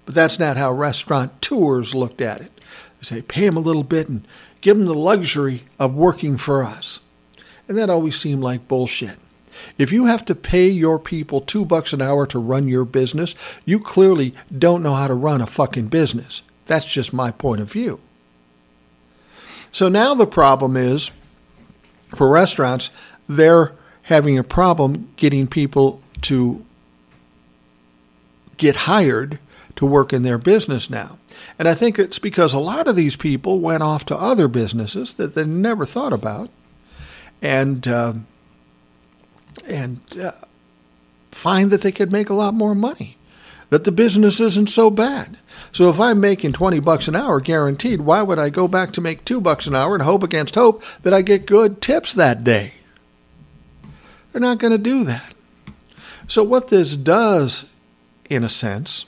But 0.06 0.16
that's 0.16 0.40
not 0.40 0.58
how 0.58 0.72
restaurateurs 0.72 1.96
looked 1.96 2.22
at 2.22 2.42
it. 2.42 2.52
They 3.00 3.06
say, 3.06 3.22
pay 3.22 3.46
them 3.46 3.58
a 3.58 3.62
little 3.62 3.84
bit 3.84 4.10
and 4.10 4.28
give 4.62 4.78
them 4.78 4.86
the 4.86 4.94
luxury 4.94 5.64
of 5.80 5.96
working 5.96 6.38
for 6.38 6.64
us. 6.64 7.00
And 7.68 7.78
that 7.78 7.90
always 7.90 8.20
seemed 8.20 8.44
like 8.44 8.68
bullshit. 8.68 9.18
If 9.78 9.92
you 9.92 10.06
have 10.06 10.26
to 10.26 10.36
pay 10.36 10.68
your 10.68 11.00
people 11.00 11.42
two 11.42 11.66
bucks 11.66 11.94
an 11.94 12.02
hour 12.02 12.26
to 12.28 12.40
run 12.40 12.68
your 12.68 12.86
business, 12.86 13.36
you 13.66 13.80
clearly 13.80 14.34
don't 14.56 14.84
know 14.84 14.94
how 14.94 15.08
to 15.08 15.14
run 15.14 15.42
a 15.42 15.48
fucking 15.48 15.88
business. 15.88 16.42
That's 16.66 16.86
just 16.86 17.14
my 17.14 17.32
point 17.32 17.62
of 17.62 17.72
view. 17.72 18.00
So 19.72 19.88
now 19.88 20.14
the 20.14 20.28
problem 20.28 20.76
is 20.76 21.12
for 22.16 22.28
restaurants, 22.28 22.90
they're 23.28 23.74
having 24.04 24.38
a 24.38 24.44
problem 24.44 25.12
getting 25.16 25.48
people 25.48 26.02
to 26.22 26.66
get 28.58 28.76
hired 28.76 29.40
to 29.76 29.86
work 29.86 30.14
in 30.14 30.22
their 30.22 30.38
business 30.38 30.90
now. 30.90 31.18
And 31.58 31.68
I 31.68 31.74
think 31.74 31.98
it's 31.98 32.20
because 32.20 32.54
a 32.54 32.60
lot 32.60 32.88
of 32.88 32.96
these 32.96 33.16
people 33.16 33.60
went 33.60 33.84
off 33.84 34.06
to 34.06 34.18
other 34.18 34.48
businesses 34.48 35.14
that 35.16 35.34
they 35.34 35.46
never 35.46 35.86
thought 35.86 36.14
about. 36.14 36.50
And 37.42 37.88
uh, 37.88 38.14
and 39.66 40.02
uh, 40.20 40.32
find 41.32 41.72
that 41.72 41.82
they 41.82 41.92
could 41.92 42.12
make 42.12 42.30
a 42.30 42.36
lot 42.36 42.54
more 42.54 42.76
money, 42.76 43.18
that 43.70 43.84
the 43.84 43.92
business 43.92 44.40
isn't 44.40 44.70
so 44.70 44.90
bad. 44.90 45.38
So 45.72 45.90
if 45.90 46.00
I'm 46.00 46.20
making 46.20 46.54
20 46.54 46.80
bucks 46.80 47.08
an 47.08 47.16
hour 47.16 47.40
guaranteed, 47.40 48.02
why 48.02 48.22
would 48.22 48.40
I 48.40 48.50
go 48.50 48.68
back 48.68 48.92
to 48.94 49.02
make 49.02 49.26
2 49.26 49.42
bucks 49.42 49.68
an 49.68 49.76
hour 49.76 49.94
and 49.94 50.04
hope 50.04 50.24
against 50.24 50.56
hope 50.56 50.84
that 51.04 51.14
I 51.14 51.22
get 51.22 51.46
good 51.46 51.82
tips 51.82 52.14
that 52.14 52.44
day? 52.44 52.74
They're 54.32 54.42
not 54.42 54.60
going 54.60 54.72
to 54.72 54.78
do 54.78 55.04
that. 55.06 55.34
So 56.28 56.44
what 56.44 56.70
this 56.70 56.96
does 56.96 57.66
in 58.30 58.44
a 58.44 58.50
sense 58.50 59.06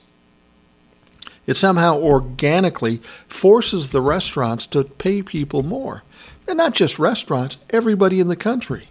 it 1.46 1.58
somehow 1.58 2.00
organically 2.00 2.98
forces 3.28 3.90
the 3.90 4.02
restaurants 4.02 4.66
to 4.68 4.84
pay 4.84 5.22
people 5.22 5.64
more. 5.64 6.04
And 6.48 6.58
not 6.58 6.74
just 6.74 7.00
restaurants, 7.00 7.58
everybody 7.70 8.20
in 8.20 8.28
the 8.28 8.36
country. 8.36 8.90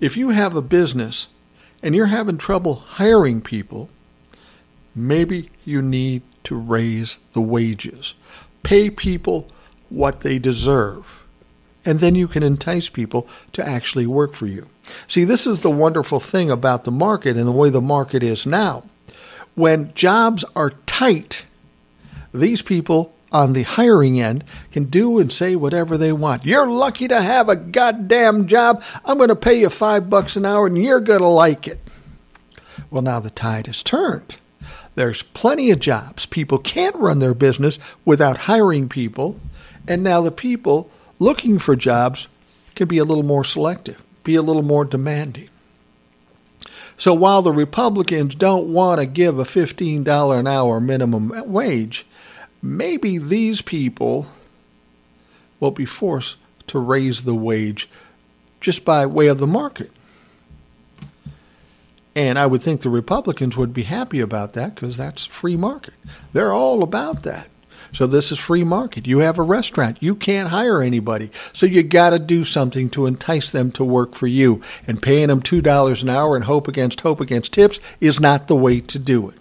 If 0.00 0.16
you 0.16 0.30
have 0.30 0.56
a 0.56 0.62
business 0.62 1.28
and 1.82 1.94
you're 1.94 2.06
having 2.06 2.38
trouble 2.38 2.74
hiring 2.74 3.40
people, 3.42 3.90
maybe 4.94 5.50
you 5.64 5.82
need 5.82 6.22
to 6.44 6.56
raise 6.56 7.18
the 7.34 7.40
wages. 7.40 8.14
Pay 8.62 8.90
people 8.90 9.48
what 9.90 10.20
they 10.20 10.38
deserve. 10.38 11.22
And 11.84 12.00
then 12.00 12.14
you 12.14 12.28
can 12.28 12.42
entice 12.42 12.88
people 12.88 13.28
to 13.52 13.66
actually 13.66 14.06
work 14.06 14.34
for 14.34 14.46
you. 14.46 14.68
See, 15.06 15.24
this 15.24 15.46
is 15.46 15.62
the 15.62 15.70
wonderful 15.70 16.20
thing 16.20 16.50
about 16.50 16.84
the 16.84 16.90
market 16.90 17.36
and 17.36 17.46
the 17.46 17.52
way 17.52 17.70
the 17.70 17.80
market 17.80 18.22
is 18.22 18.46
now. 18.46 18.84
When 19.54 19.92
jobs 19.94 20.44
are 20.56 20.70
tight, 20.86 21.44
these 22.32 22.62
people 22.62 23.14
on 23.32 23.52
the 23.52 23.62
hiring 23.62 24.20
end 24.20 24.44
can 24.72 24.84
do 24.84 25.18
and 25.18 25.32
say 25.32 25.56
whatever 25.56 25.96
they 25.96 26.12
want. 26.12 26.44
You're 26.44 26.70
lucky 26.70 27.08
to 27.08 27.20
have 27.20 27.48
a 27.48 27.56
goddamn 27.56 28.46
job. 28.46 28.82
I'm 29.04 29.18
going 29.18 29.28
to 29.28 29.36
pay 29.36 29.60
you 29.60 29.70
five 29.70 30.10
bucks 30.10 30.36
an 30.36 30.44
hour 30.44 30.66
and 30.66 30.76
you're 30.76 31.00
going 31.00 31.20
to 31.20 31.28
like 31.28 31.68
it. 31.68 31.80
Well, 32.90 33.02
now 33.02 33.20
the 33.20 33.30
tide 33.30 33.66
has 33.66 33.82
turned. 33.82 34.36
There's 34.94 35.22
plenty 35.22 35.70
of 35.70 35.78
jobs. 35.78 36.26
People 36.26 36.58
can't 36.58 36.96
run 36.96 37.20
their 37.20 37.34
business 37.34 37.78
without 38.04 38.38
hiring 38.38 38.88
people. 38.88 39.40
And 39.86 40.02
now 40.02 40.20
the 40.20 40.32
people 40.32 40.90
looking 41.18 41.58
for 41.58 41.76
jobs 41.76 42.26
can 42.74 42.88
be 42.88 42.98
a 42.98 43.04
little 43.04 43.22
more 43.22 43.44
selective, 43.44 44.02
be 44.24 44.34
a 44.34 44.42
little 44.42 44.62
more 44.62 44.84
demanding. 44.84 45.48
So 46.96 47.14
while 47.14 47.40
the 47.40 47.52
Republicans 47.52 48.34
don't 48.34 48.72
want 48.72 49.00
to 49.00 49.06
give 49.06 49.38
a 49.38 49.44
$15 49.44 50.38
an 50.38 50.46
hour 50.46 50.80
minimum 50.80 51.32
wage, 51.46 52.04
maybe 52.62 53.18
these 53.18 53.62
people 53.62 54.26
will 55.58 55.70
be 55.70 55.84
forced 55.84 56.36
to 56.66 56.78
raise 56.78 57.24
the 57.24 57.34
wage 57.34 57.88
just 58.60 58.84
by 58.84 59.06
way 59.06 59.26
of 59.26 59.38
the 59.38 59.46
market. 59.46 59.90
And 62.14 62.38
I 62.38 62.46
would 62.46 62.62
think 62.62 62.80
the 62.80 62.90
Republicans 62.90 63.56
would 63.56 63.72
be 63.72 63.84
happy 63.84 64.20
about 64.20 64.52
that 64.54 64.74
because 64.74 64.96
that's 64.96 65.26
free 65.26 65.56
market. 65.56 65.94
They're 66.32 66.52
all 66.52 66.82
about 66.82 67.22
that. 67.22 67.48
So 67.92 68.06
this 68.06 68.30
is 68.30 68.38
free 68.38 68.64
market. 68.64 69.06
You 69.06 69.18
have 69.18 69.38
a 69.38 69.42
restaurant. 69.42 69.98
You 70.00 70.14
can't 70.14 70.50
hire 70.50 70.82
anybody. 70.82 71.30
So 71.52 71.66
you 71.66 71.82
got 71.82 72.10
to 72.10 72.18
do 72.18 72.44
something 72.44 72.88
to 72.90 73.06
entice 73.06 73.50
them 73.50 73.72
to 73.72 73.84
work 73.84 74.14
for 74.14 74.26
you. 74.26 74.62
And 74.86 75.02
paying 75.02 75.28
them 75.28 75.42
$2 75.42 76.02
an 76.02 76.08
hour 76.08 76.36
and 76.36 76.44
hope 76.44 76.68
against 76.68 77.00
hope 77.00 77.20
against 77.20 77.52
tips 77.52 77.80
is 78.00 78.20
not 78.20 78.46
the 78.46 78.56
way 78.56 78.80
to 78.80 78.98
do 78.98 79.28
it. 79.30 79.39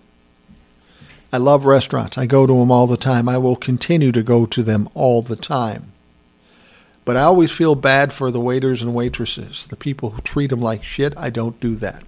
I 1.32 1.38
love 1.38 1.66
restaurants. 1.66 2.18
I 2.18 2.26
go 2.26 2.48
to 2.48 2.54
them 2.54 2.72
all 2.72 2.88
the 2.88 2.98
time. 2.98 3.30
I 3.30 3.38
will 3.38 3.56
continue 3.56 4.12
to 4.12 4.24
go 4.24 4.46
to 4.48 4.64
them 4.64 4.90
all 4.96 5.22
the 5.22 5.36
time. 5.36 5.92
But 7.06 7.18
I 7.18 7.24
always 7.24 7.52
feel 7.52 7.76
bad 7.76 8.14
for 8.14 8.32
the 8.32 8.40
waiters 8.40 8.82
and 8.82 8.94
waitresses, 8.94 9.68
the 9.68 9.76
people 9.76 10.12
who 10.12 10.22
treat 10.22 10.50
them 10.50 10.62
like 10.62 10.84
shit. 10.84 11.16
I 11.18 11.30
don't 11.30 11.60
do 11.60 11.76
that. 11.76 12.04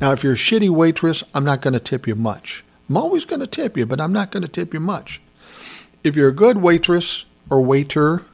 Now, 0.00 0.12
if 0.12 0.22
you're 0.22 0.34
a 0.34 0.36
shitty 0.36 0.70
waitress, 0.70 1.22
I'm 1.34 1.44
not 1.44 1.60
going 1.60 1.74
to 1.74 1.80
tip 1.80 2.06
you 2.06 2.14
much. 2.14 2.64
I'm 2.88 2.96
always 2.96 3.24
going 3.24 3.40
to 3.40 3.46
tip 3.46 3.76
you, 3.76 3.86
but 3.86 4.00
I'm 4.00 4.12
not 4.12 4.30
going 4.30 4.42
to 4.42 4.48
tip 4.48 4.74
you 4.74 4.80
much. 4.80 5.20
If 6.04 6.16
you're 6.16 6.28
a 6.28 6.34
good 6.34 6.58
waitress 6.58 7.24
or 7.48 7.62
waiter, 7.62 8.24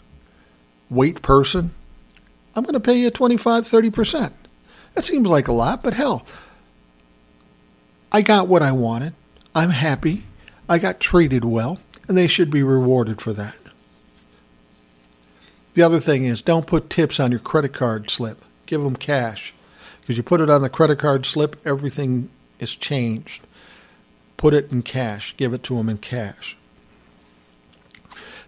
wait 0.90 1.22
person, 1.22 1.74
I'm 2.56 2.64
going 2.64 2.74
to 2.74 2.80
pay 2.80 2.98
you 2.98 3.10
25, 3.10 3.64
30%. 3.64 4.32
That 4.94 5.04
seems 5.04 5.28
like 5.28 5.46
a 5.46 5.52
lot, 5.52 5.82
but 5.82 5.94
hell, 5.94 6.24
I 8.10 8.22
got 8.22 8.48
what 8.48 8.62
I 8.62 8.72
wanted. 8.72 9.14
I'm 9.54 9.70
happy. 9.70 10.24
I 10.68 10.78
got 10.78 11.00
treated 11.00 11.44
well, 11.44 11.78
and 12.06 12.16
they 12.16 12.26
should 12.26 12.50
be 12.50 12.62
rewarded 12.62 13.20
for 13.20 13.32
that. 13.32 13.56
The 15.74 15.82
other 15.82 16.00
thing 16.00 16.24
is 16.24 16.42
don't 16.42 16.66
put 16.66 16.90
tips 16.90 17.20
on 17.20 17.30
your 17.30 17.40
credit 17.40 17.72
card 17.72 18.10
slip. 18.10 18.44
Give 18.66 18.82
them 18.82 18.96
cash. 18.96 19.54
Because 20.00 20.16
you 20.16 20.22
put 20.22 20.40
it 20.40 20.50
on 20.50 20.62
the 20.62 20.68
credit 20.68 20.98
card 20.98 21.24
slip, 21.24 21.56
everything 21.64 22.30
is 22.58 22.74
changed. 22.74 23.46
Put 24.36 24.54
it 24.54 24.70
in 24.72 24.82
cash. 24.82 25.34
Give 25.36 25.52
it 25.52 25.62
to 25.64 25.76
them 25.76 25.88
in 25.88 25.98
cash. 25.98 26.56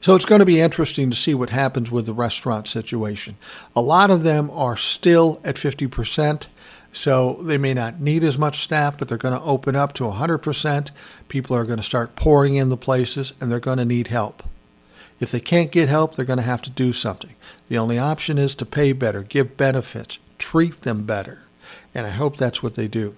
So 0.01 0.15
it's 0.15 0.25
going 0.25 0.39
to 0.39 0.47
be 0.47 0.61
interesting 0.61 1.11
to 1.11 1.17
see 1.17 1.35
what 1.35 1.51
happens 1.51 1.91
with 1.91 2.07
the 2.07 2.15
restaurant 2.15 2.67
situation. 2.67 3.37
A 3.77 3.83
lot 3.83 4.11
of 4.11 4.23
them 4.23 4.51
are 4.51 4.77
still 4.77 5.41
at 5.45 5.57
50%. 5.57 6.47
So 6.93 7.35
they 7.43 7.59
may 7.59 7.75
not 7.75 8.01
need 8.01 8.25
as 8.25 8.37
much 8.37 8.63
staff, 8.63 8.99
but 8.99 9.09
they're 9.09 9.19
going 9.19 9.39
to 9.39 9.45
open 9.45 9.77
up 9.77 9.93
to 9.95 10.05
100%. 10.05 10.91
People 11.29 11.57
are 11.57 11.65
going 11.65 11.79
to 11.79 11.83
start 11.83 12.17
pouring 12.17 12.57
in 12.57 12.69
the 12.69 12.77
places 12.77 13.33
and 13.41 13.51
they're 13.51 13.61
going 13.61 13.79
to 13.79 13.85
need 13.85 14.09
help. 14.09 14.43
If 15.21 15.31
they 15.31 15.41
can't 15.41 15.71
get 15.71 15.89
help, 15.89 16.15
they're 16.15 16.25
going 16.25 16.39
to 16.39 16.43
have 16.43 16.63
to 16.63 16.71
do 16.71 16.93
something. 16.93 17.35
The 17.69 17.79
only 17.79 17.99
option 17.99 18.39
is 18.39 18.55
to 18.57 18.67
pay 18.67 18.93
better, 18.93 19.23
give 19.23 19.57
benefits, 19.57 20.19
treat 20.39 20.83
them 20.83 21.05
better. 21.05 21.41
And 21.95 22.07
I 22.07 22.11
hope 22.11 22.37
that's 22.37 22.63
what 22.63 22.75
they 22.75 22.89
do. 22.89 23.15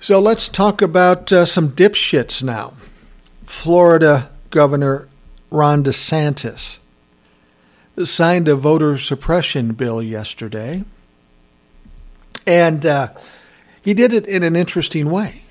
So 0.00 0.18
let's 0.18 0.48
talk 0.48 0.82
about 0.82 1.32
uh, 1.32 1.44
some 1.44 1.70
dipshits 1.70 2.42
now. 2.42 2.74
Florida 3.44 4.30
Governor 4.50 5.08
Ron 5.50 5.84
DeSantis 5.84 6.78
signed 8.02 8.48
a 8.48 8.56
voter 8.56 8.98
suppression 8.98 9.72
bill 9.74 10.02
yesterday 10.02 10.84
and 12.46 12.84
uh, 12.84 13.08
he 13.82 13.94
did 13.94 14.12
it 14.12 14.26
in 14.26 14.42
an 14.42 14.56
interesting 14.56 15.10
way. 15.10 15.42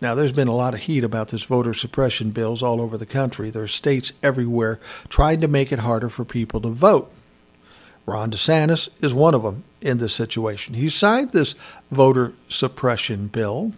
Now, 0.00 0.16
there's 0.16 0.32
been 0.32 0.48
a 0.48 0.54
lot 0.54 0.74
of 0.74 0.80
heat 0.80 1.04
about 1.04 1.28
this 1.28 1.44
voter 1.44 1.72
suppression 1.72 2.30
bills 2.30 2.60
all 2.60 2.80
over 2.80 2.98
the 2.98 3.06
country. 3.06 3.50
There 3.50 3.62
are 3.62 3.68
states 3.68 4.12
everywhere 4.20 4.80
trying 5.08 5.40
to 5.42 5.48
make 5.48 5.70
it 5.70 5.78
harder 5.78 6.08
for 6.08 6.24
people 6.24 6.60
to 6.62 6.68
vote. 6.70 7.12
Ron 8.04 8.32
DeSantis 8.32 8.88
is 9.00 9.14
one 9.14 9.32
of 9.32 9.44
them 9.44 9.62
in 9.80 9.98
this 9.98 10.12
situation. 10.12 10.74
He 10.74 10.88
signed 10.88 11.30
this 11.30 11.54
voter 11.92 12.32
suppression 12.48 13.28
bill, 13.28 13.74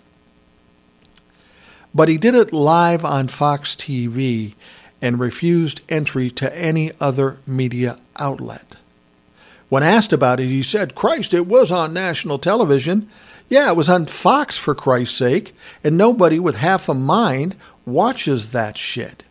but 1.94 2.08
he 2.08 2.16
did 2.16 2.34
it 2.34 2.54
live 2.54 3.04
on 3.04 3.28
Fox 3.28 3.74
TV 3.74 4.54
and 5.02 5.20
refused 5.20 5.82
entry 5.90 6.30
to 6.30 6.56
any 6.56 6.92
other 7.00 7.40
media 7.46 7.98
outlet. 8.18 8.76
When 9.68 9.82
asked 9.82 10.12
about 10.12 10.40
it, 10.40 10.46
he 10.46 10.62
said, 10.62 10.94
Christ, 10.94 11.34
it 11.34 11.46
was 11.46 11.72
on 11.72 11.92
national 11.92 12.38
television. 12.38 13.08
Yeah, 13.48 13.70
it 13.70 13.76
was 13.76 13.90
on 13.90 14.06
Fox, 14.06 14.56
for 14.56 14.74
Christ's 14.74 15.16
sake, 15.16 15.54
and 15.82 15.96
nobody 15.96 16.38
with 16.38 16.56
half 16.56 16.88
a 16.88 16.94
mind 16.94 17.56
watches 17.84 18.52
that 18.52 18.78
shit. 18.78 19.22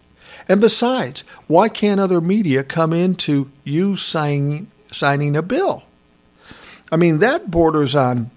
And 0.48 0.60
besides, 0.60 1.24
why 1.48 1.70
can't 1.70 2.00
other 2.00 2.22
media 2.22 2.64
come 2.64 2.94
into 2.94 3.50
you 3.64 3.96
signing, 3.96 4.70
signing 4.92 5.36
a 5.36 5.42
bill? 5.42 5.84
I 6.92 6.98
mean, 6.98 7.20
that 7.20 7.50
borders 7.50 7.96
on 7.96 8.30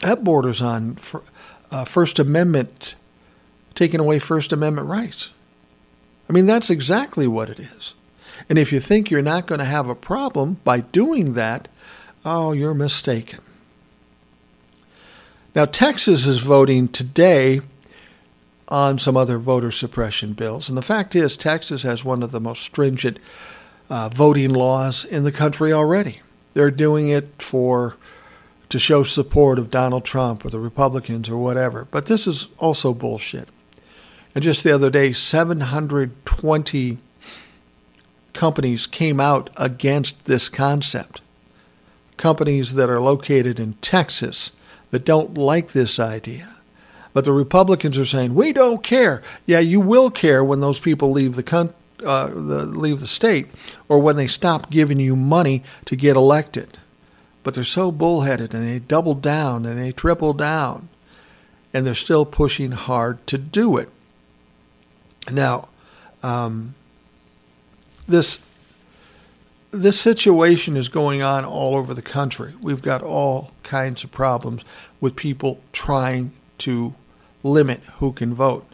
that 0.00 0.24
borders 0.24 0.62
on 0.62 0.98
uh, 1.70 1.84
First 1.84 2.18
Amendment, 2.18 2.94
taking 3.74 4.00
away 4.00 4.18
First 4.18 4.52
Amendment 4.52 4.88
rights. 4.88 5.30
I 6.28 6.32
mean, 6.32 6.46
that's 6.46 6.70
exactly 6.70 7.26
what 7.26 7.50
it 7.50 7.60
is. 7.60 7.94
And 8.50 8.58
if 8.58 8.72
you 8.72 8.80
think 8.80 9.10
you're 9.10 9.22
not 9.22 9.46
going 9.46 9.60
to 9.60 9.64
have 9.64 9.88
a 9.88 9.94
problem 9.94 10.58
by 10.64 10.80
doing 10.80 11.34
that, 11.34 11.68
oh, 12.24 12.50
you're 12.50 12.74
mistaken. 12.74 13.38
Now, 15.54 15.66
Texas 15.66 16.26
is 16.26 16.40
voting 16.40 16.88
today 16.88 17.60
on 18.66 18.98
some 18.98 19.16
other 19.16 19.38
voter 19.38 19.70
suppression 19.70 20.32
bills. 20.32 20.68
And 20.68 20.76
the 20.76 20.82
fact 20.82 21.14
is, 21.14 21.36
Texas 21.36 21.84
has 21.84 22.04
one 22.04 22.24
of 22.24 22.32
the 22.32 22.40
most 22.40 22.62
stringent 22.62 23.20
uh, 23.88 24.08
voting 24.08 24.52
laws 24.52 25.04
in 25.04 25.22
the 25.22 25.32
country 25.32 25.72
already. 25.72 26.20
They're 26.54 26.72
doing 26.72 27.08
it 27.08 27.40
for 27.40 27.96
to 28.68 28.80
show 28.80 29.04
support 29.04 29.60
of 29.60 29.70
Donald 29.70 30.04
Trump 30.04 30.44
or 30.44 30.50
the 30.50 30.58
Republicans 30.58 31.28
or 31.28 31.36
whatever. 31.36 31.86
But 31.88 32.06
this 32.06 32.26
is 32.26 32.48
also 32.58 32.94
bullshit. 32.94 33.48
And 34.34 34.42
just 34.42 34.64
the 34.64 34.72
other 34.72 34.90
day, 34.90 35.12
720 35.12 36.98
companies 38.40 38.86
came 38.86 39.20
out 39.20 39.50
against 39.58 40.24
this 40.24 40.48
concept. 40.48 41.20
Companies 42.16 42.74
that 42.74 42.88
are 42.88 43.02
located 43.02 43.60
in 43.60 43.74
Texas 43.82 44.50
that 44.92 45.04
don't 45.04 45.36
like 45.36 45.72
this 45.72 46.00
idea. 46.00 46.48
But 47.12 47.26
the 47.26 47.34
Republicans 47.34 47.98
are 47.98 48.06
saying, 48.06 48.34
we 48.34 48.54
don't 48.54 48.82
care. 48.82 49.22
Yeah, 49.44 49.58
you 49.58 49.78
will 49.78 50.10
care 50.10 50.42
when 50.42 50.60
those 50.60 50.80
people 50.80 51.10
leave 51.10 51.36
the, 51.36 51.74
uh, 52.02 52.28
the, 52.28 52.64
leave 52.64 53.00
the 53.00 53.06
state 53.06 53.48
or 53.90 53.98
when 53.98 54.16
they 54.16 54.26
stop 54.26 54.70
giving 54.70 54.98
you 54.98 55.16
money 55.16 55.62
to 55.84 55.94
get 55.94 56.16
elected. 56.16 56.78
But 57.42 57.52
they're 57.52 57.62
so 57.62 57.92
bullheaded 57.92 58.54
and 58.54 58.66
they 58.66 58.78
double 58.78 59.14
down 59.14 59.66
and 59.66 59.78
they 59.78 59.92
triple 59.92 60.32
down 60.32 60.88
and 61.74 61.86
they're 61.86 61.94
still 61.94 62.24
pushing 62.24 62.72
hard 62.72 63.26
to 63.26 63.36
do 63.36 63.76
it. 63.76 63.90
Now, 65.30 65.68
um, 66.22 66.74
this 68.10 68.40
this 69.72 70.00
situation 70.00 70.76
is 70.76 70.88
going 70.88 71.22
on 71.22 71.44
all 71.44 71.76
over 71.76 71.94
the 71.94 72.02
country. 72.02 72.54
We've 72.60 72.82
got 72.82 73.02
all 73.02 73.52
kinds 73.62 74.02
of 74.02 74.10
problems 74.10 74.64
with 75.00 75.14
people 75.14 75.60
trying 75.72 76.32
to 76.58 76.94
limit 77.44 77.80
who 77.98 78.12
can 78.12 78.34
vote. 78.34 78.66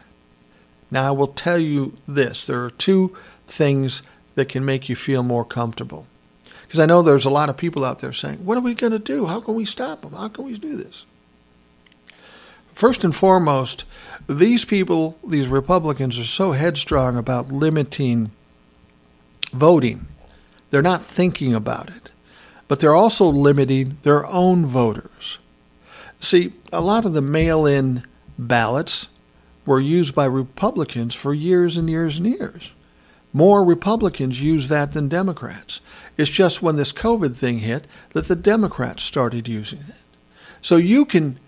Now, 0.89 1.07
I 1.07 1.11
will 1.11 1.27
tell 1.27 1.59
you 1.59 1.93
this 2.07 2.47
there 2.47 2.63
are 2.63 2.71
two 2.71 3.15
things 3.47 4.01
that 4.35 4.49
can 4.49 4.65
make 4.65 4.89
you 4.89 4.95
feel 4.95 5.21
more 5.21 5.45
comfortable. 5.45 6.07
Because 6.63 6.79
I 6.79 6.85
know 6.85 7.01
there's 7.01 7.25
a 7.25 7.29
lot 7.29 7.49
of 7.49 7.57
people 7.57 7.85
out 7.85 7.99
there 7.99 8.13
saying, 8.13 8.43
What 8.45 8.57
are 8.57 8.61
we 8.61 8.73
going 8.73 8.91
to 8.91 8.99
do? 8.99 9.27
How 9.27 9.39
can 9.39 9.55
we 9.55 9.65
stop 9.65 10.01
them? 10.01 10.13
How 10.13 10.29
can 10.29 10.45
we 10.45 10.57
do 10.57 10.75
this? 10.75 11.05
First 12.73 13.03
and 13.03 13.15
foremost, 13.15 13.85
these 14.27 14.65
people, 14.65 15.17
these 15.25 15.47
Republicans, 15.47 16.19
are 16.19 16.25
so 16.25 16.51
headstrong 16.51 17.17
about 17.17 17.51
limiting 17.51 18.31
voting 19.51 20.07
they're 20.69 20.81
not 20.81 21.01
thinking 21.01 21.53
about 21.53 21.89
it. 21.89 22.09
But 22.67 22.79
they're 22.79 22.95
also 22.95 23.25
limiting 23.27 23.97
their 24.01 24.25
own 24.25 24.65
voters. 24.65 25.37
See, 26.19 26.53
a 26.73 26.81
lot 26.81 27.05
of 27.05 27.13
the 27.13 27.21
mail 27.21 27.65
in 27.65 28.03
ballots 28.37 29.07
were 29.65 29.79
used 29.79 30.13
by 30.13 30.25
Republicans 30.25 31.15
for 31.15 31.33
years 31.33 31.77
and 31.77 31.89
years 31.89 32.17
and 32.17 32.27
years. 32.27 32.71
More 33.31 33.63
Republicans 33.63 34.41
use 34.41 34.67
that 34.67 34.93
than 34.93 35.07
Democrats. 35.07 35.79
It's 36.17 36.29
just 36.29 36.61
when 36.61 36.75
this 36.75 36.91
COVID 36.91 37.35
thing 37.35 37.59
hit 37.59 37.85
that 38.11 38.25
the 38.27 38.35
Democrats 38.35 39.03
started 39.03 39.47
using 39.47 39.79
it. 39.79 39.95
So 40.61 40.75
you 40.77 41.05
can 41.05 41.39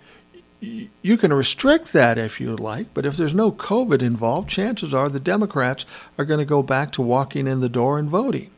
you 0.62 1.18
can 1.18 1.32
restrict 1.32 1.94
that 1.94 2.18
if 2.18 2.40
you 2.42 2.56
like, 2.56 2.94
but 2.94 3.06
if 3.06 3.16
there's 3.16 3.34
no 3.34 3.52
COVID 3.52 4.02
involved, 4.02 4.50
chances 4.50 4.94
are 4.94 5.08
the 5.08 5.20
Democrats 5.20 5.86
are 6.18 6.26
going 6.26 6.40
to 6.40 6.46
go 6.46 6.62
back 6.62 6.92
to 6.94 7.02
walking 7.02 7.48
in 7.48 7.62
the 7.62 7.70
door 7.70 7.98
and 7.98 8.10
voting. 8.10 8.52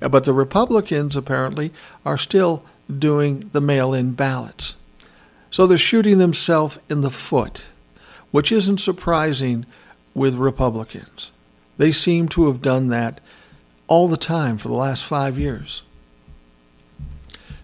But 0.00 0.24
the 0.24 0.32
Republicans 0.32 1.16
apparently 1.16 1.72
are 2.04 2.18
still 2.18 2.62
doing 2.98 3.50
the 3.52 3.60
mail 3.60 3.94
in 3.94 4.12
ballots. 4.12 4.76
So 5.50 5.66
they're 5.66 5.78
shooting 5.78 6.18
themselves 6.18 6.78
in 6.88 7.00
the 7.00 7.10
foot, 7.10 7.62
which 8.30 8.52
isn't 8.52 8.80
surprising 8.80 9.64
with 10.14 10.34
Republicans. 10.34 11.30
They 11.78 11.92
seem 11.92 12.28
to 12.28 12.46
have 12.48 12.60
done 12.60 12.88
that 12.88 13.20
all 13.86 14.08
the 14.08 14.16
time 14.16 14.58
for 14.58 14.68
the 14.68 14.74
last 14.74 15.04
five 15.04 15.38
years. 15.38 15.82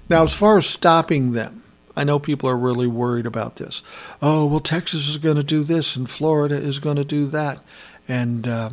Now, 0.09 0.23
as 0.23 0.33
far 0.33 0.57
as 0.57 0.67
stopping 0.67 1.33
them, 1.33 1.64
I 1.97 2.05
know 2.05 2.19
people 2.19 2.49
are 2.49 2.57
really 2.57 2.87
worried 2.87 3.27
about 3.27 3.57
this. 3.57 3.83
Oh, 4.21 4.47
well, 4.47 4.61
Texas 4.61 5.09
is 5.09 5.19
going 5.19 5.37
to 5.37 5.45
do 5.45 5.63
this 5.63 5.97
and 5.97 6.11
Florida 6.11 6.57
is 6.57 6.79
going 6.79 6.97
to 6.97 7.05
do 7.05 7.27
that. 7.27 7.61
And 8.09 8.47
uh, 8.47 8.71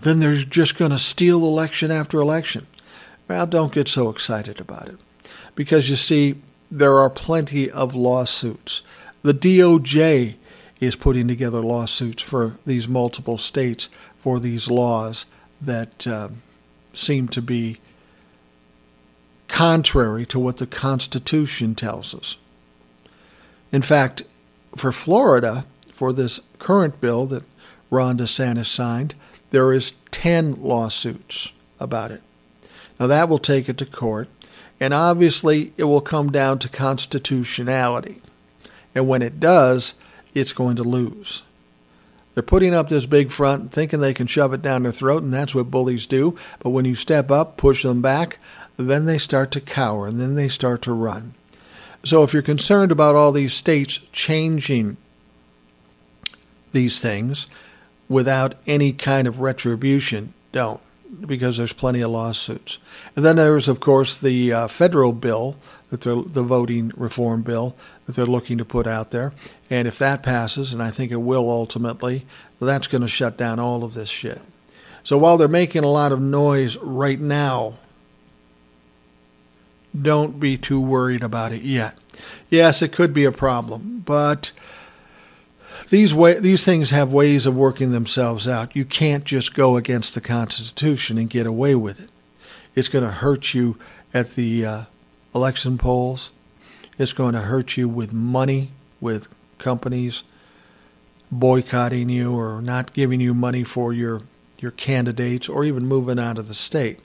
then 0.00 0.18
they're 0.18 0.36
just 0.36 0.78
going 0.78 0.92
to 0.92 0.98
steal 0.98 1.44
election 1.44 1.90
after 1.90 2.18
election. 2.20 2.66
Well, 3.28 3.46
don't 3.46 3.72
get 3.72 3.88
so 3.88 4.08
excited 4.08 4.60
about 4.60 4.88
it. 4.88 4.98
Because 5.54 5.90
you 5.90 5.96
see, 5.96 6.36
there 6.70 6.98
are 6.98 7.10
plenty 7.10 7.70
of 7.70 7.94
lawsuits. 7.94 8.82
The 9.22 9.34
DOJ 9.34 10.36
is 10.80 10.96
putting 10.96 11.28
together 11.28 11.60
lawsuits 11.60 12.22
for 12.22 12.56
these 12.64 12.88
multiple 12.88 13.36
states 13.36 13.88
for 14.18 14.40
these 14.40 14.70
laws 14.70 15.26
that 15.60 16.06
uh, 16.06 16.28
seem 16.94 17.28
to 17.28 17.42
be 17.42 17.78
contrary 19.50 20.24
to 20.26 20.38
what 20.38 20.56
the 20.56 20.66
Constitution 20.66 21.74
tells 21.74 22.14
us. 22.14 22.36
In 23.72 23.82
fact, 23.82 24.22
for 24.76 24.92
Florida, 24.92 25.66
for 25.92 26.12
this 26.12 26.40
current 26.58 27.00
bill 27.00 27.26
that 27.26 27.42
Ron 27.90 28.18
DeSantis 28.18 28.66
signed, 28.66 29.14
there 29.50 29.72
is 29.72 29.92
10 30.12 30.62
lawsuits 30.62 31.52
about 31.78 32.10
it. 32.10 32.22
Now 32.98 33.06
that 33.08 33.28
will 33.28 33.38
take 33.38 33.68
it 33.68 33.78
to 33.78 33.86
court, 33.86 34.28
and 34.78 34.94
obviously 34.94 35.72
it 35.76 35.84
will 35.84 36.00
come 36.00 36.30
down 36.30 36.58
to 36.60 36.68
constitutionality. 36.68 38.22
And 38.94 39.08
when 39.08 39.22
it 39.22 39.40
does, 39.40 39.94
it's 40.34 40.52
going 40.52 40.76
to 40.76 40.82
lose. 40.84 41.42
They're 42.34 42.42
putting 42.42 42.74
up 42.74 42.88
this 42.88 43.06
big 43.06 43.32
front, 43.32 43.72
thinking 43.72 44.00
they 44.00 44.14
can 44.14 44.26
shove 44.26 44.54
it 44.54 44.62
down 44.62 44.84
their 44.84 44.92
throat, 44.92 45.22
and 45.22 45.34
that's 45.34 45.54
what 45.54 45.70
bullies 45.70 46.06
do. 46.06 46.36
But 46.60 46.70
when 46.70 46.84
you 46.84 46.94
step 46.94 47.30
up, 47.30 47.56
push 47.56 47.82
them 47.82 48.00
back, 48.00 48.38
then 48.88 49.06
they 49.06 49.18
start 49.18 49.50
to 49.52 49.60
cower, 49.60 50.06
and 50.06 50.20
then 50.20 50.34
they 50.34 50.48
start 50.48 50.82
to 50.82 50.92
run. 50.92 51.34
So 52.04 52.22
if 52.22 52.32
you're 52.32 52.42
concerned 52.42 52.92
about 52.92 53.14
all 53.14 53.32
these 53.32 53.52
states 53.52 54.00
changing 54.12 54.96
these 56.72 57.00
things, 57.00 57.46
without 58.08 58.54
any 58.66 58.92
kind 58.92 59.28
of 59.28 59.40
retribution 59.40 60.34
don't, 60.52 60.80
because 61.26 61.56
there's 61.56 61.72
plenty 61.72 62.00
of 62.00 62.10
lawsuits. 62.10 62.78
And 63.14 63.24
then 63.24 63.36
there's, 63.36 63.68
of 63.68 63.80
course, 63.80 64.18
the 64.18 64.52
uh, 64.52 64.68
federal 64.68 65.12
bill, 65.12 65.56
that 65.90 66.02
they're, 66.02 66.16
the 66.16 66.42
voting 66.42 66.92
reform 66.96 67.42
bill 67.42 67.76
that 68.06 68.16
they're 68.16 68.26
looking 68.26 68.58
to 68.58 68.64
put 68.64 68.86
out 68.86 69.10
there. 69.10 69.32
And 69.68 69.86
if 69.86 69.98
that 69.98 70.22
passes, 70.22 70.72
and 70.72 70.82
I 70.82 70.90
think 70.90 71.12
it 71.12 71.16
will 71.16 71.48
ultimately, 71.48 72.26
that's 72.60 72.88
going 72.88 73.02
to 73.02 73.08
shut 73.08 73.36
down 73.36 73.58
all 73.58 73.84
of 73.84 73.94
this 73.94 74.08
shit. 74.08 74.40
So 75.04 75.16
while 75.16 75.36
they're 75.36 75.48
making 75.48 75.84
a 75.84 75.88
lot 75.88 76.12
of 76.12 76.20
noise 76.20 76.76
right 76.78 77.18
now, 77.18 77.74
don't 79.98 80.38
be 80.38 80.56
too 80.56 80.80
worried 80.80 81.22
about 81.22 81.52
it 81.52 81.62
yet. 81.62 81.96
Yes, 82.48 82.82
it 82.82 82.92
could 82.92 83.12
be 83.12 83.24
a 83.24 83.32
problem, 83.32 84.02
but 84.04 84.52
these 85.88 86.14
way, 86.14 86.38
these 86.38 86.64
things 86.64 86.90
have 86.90 87.12
ways 87.12 87.46
of 87.46 87.56
working 87.56 87.90
themselves 87.90 88.46
out. 88.46 88.76
You 88.76 88.84
can't 88.84 89.24
just 89.24 89.54
go 89.54 89.76
against 89.76 90.14
the 90.14 90.20
Constitution 90.20 91.18
and 91.18 91.28
get 91.28 91.46
away 91.46 91.74
with 91.74 92.00
it. 92.00 92.10
It's 92.74 92.88
going 92.88 93.04
to 93.04 93.10
hurt 93.10 93.54
you 93.54 93.76
at 94.14 94.30
the 94.30 94.64
uh, 94.64 94.84
election 95.34 95.78
polls. 95.78 96.30
It's 96.98 97.12
going 97.12 97.34
to 97.34 97.40
hurt 97.40 97.76
you 97.76 97.88
with 97.88 98.12
money, 98.12 98.70
with 99.00 99.34
companies 99.58 100.22
boycotting 101.32 102.08
you 102.08 102.36
or 102.36 102.60
not 102.60 102.92
giving 102.92 103.20
you 103.20 103.32
money 103.32 103.62
for 103.62 103.92
your 103.92 104.22
your 104.58 104.72
candidates 104.72 105.48
or 105.48 105.64
even 105.64 105.86
moving 105.86 106.18
out 106.18 106.36
of 106.36 106.48
the 106.48 106.54
state. 106.54 107.00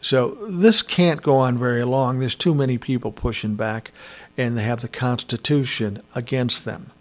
So 0.00 0.36
this 0.48 0.82
can't 0.82 1.22
go 1.22 1.36
on 1.36 1.58
very 1.58 1.84
long. 1.84 2.18
There's 2.18 2.34
too 2.34 2.54
many 2.54 2.78
people 2.78 3.12
pushing 3.12 3.54
back 3.56 3.92
and 4.36 4.56
they 4.56 4.62
have 4.62 4.80
the 4.80 4.88
Constitution 4.88 6.02
against 6.14 6.64
them. 6.64 6.92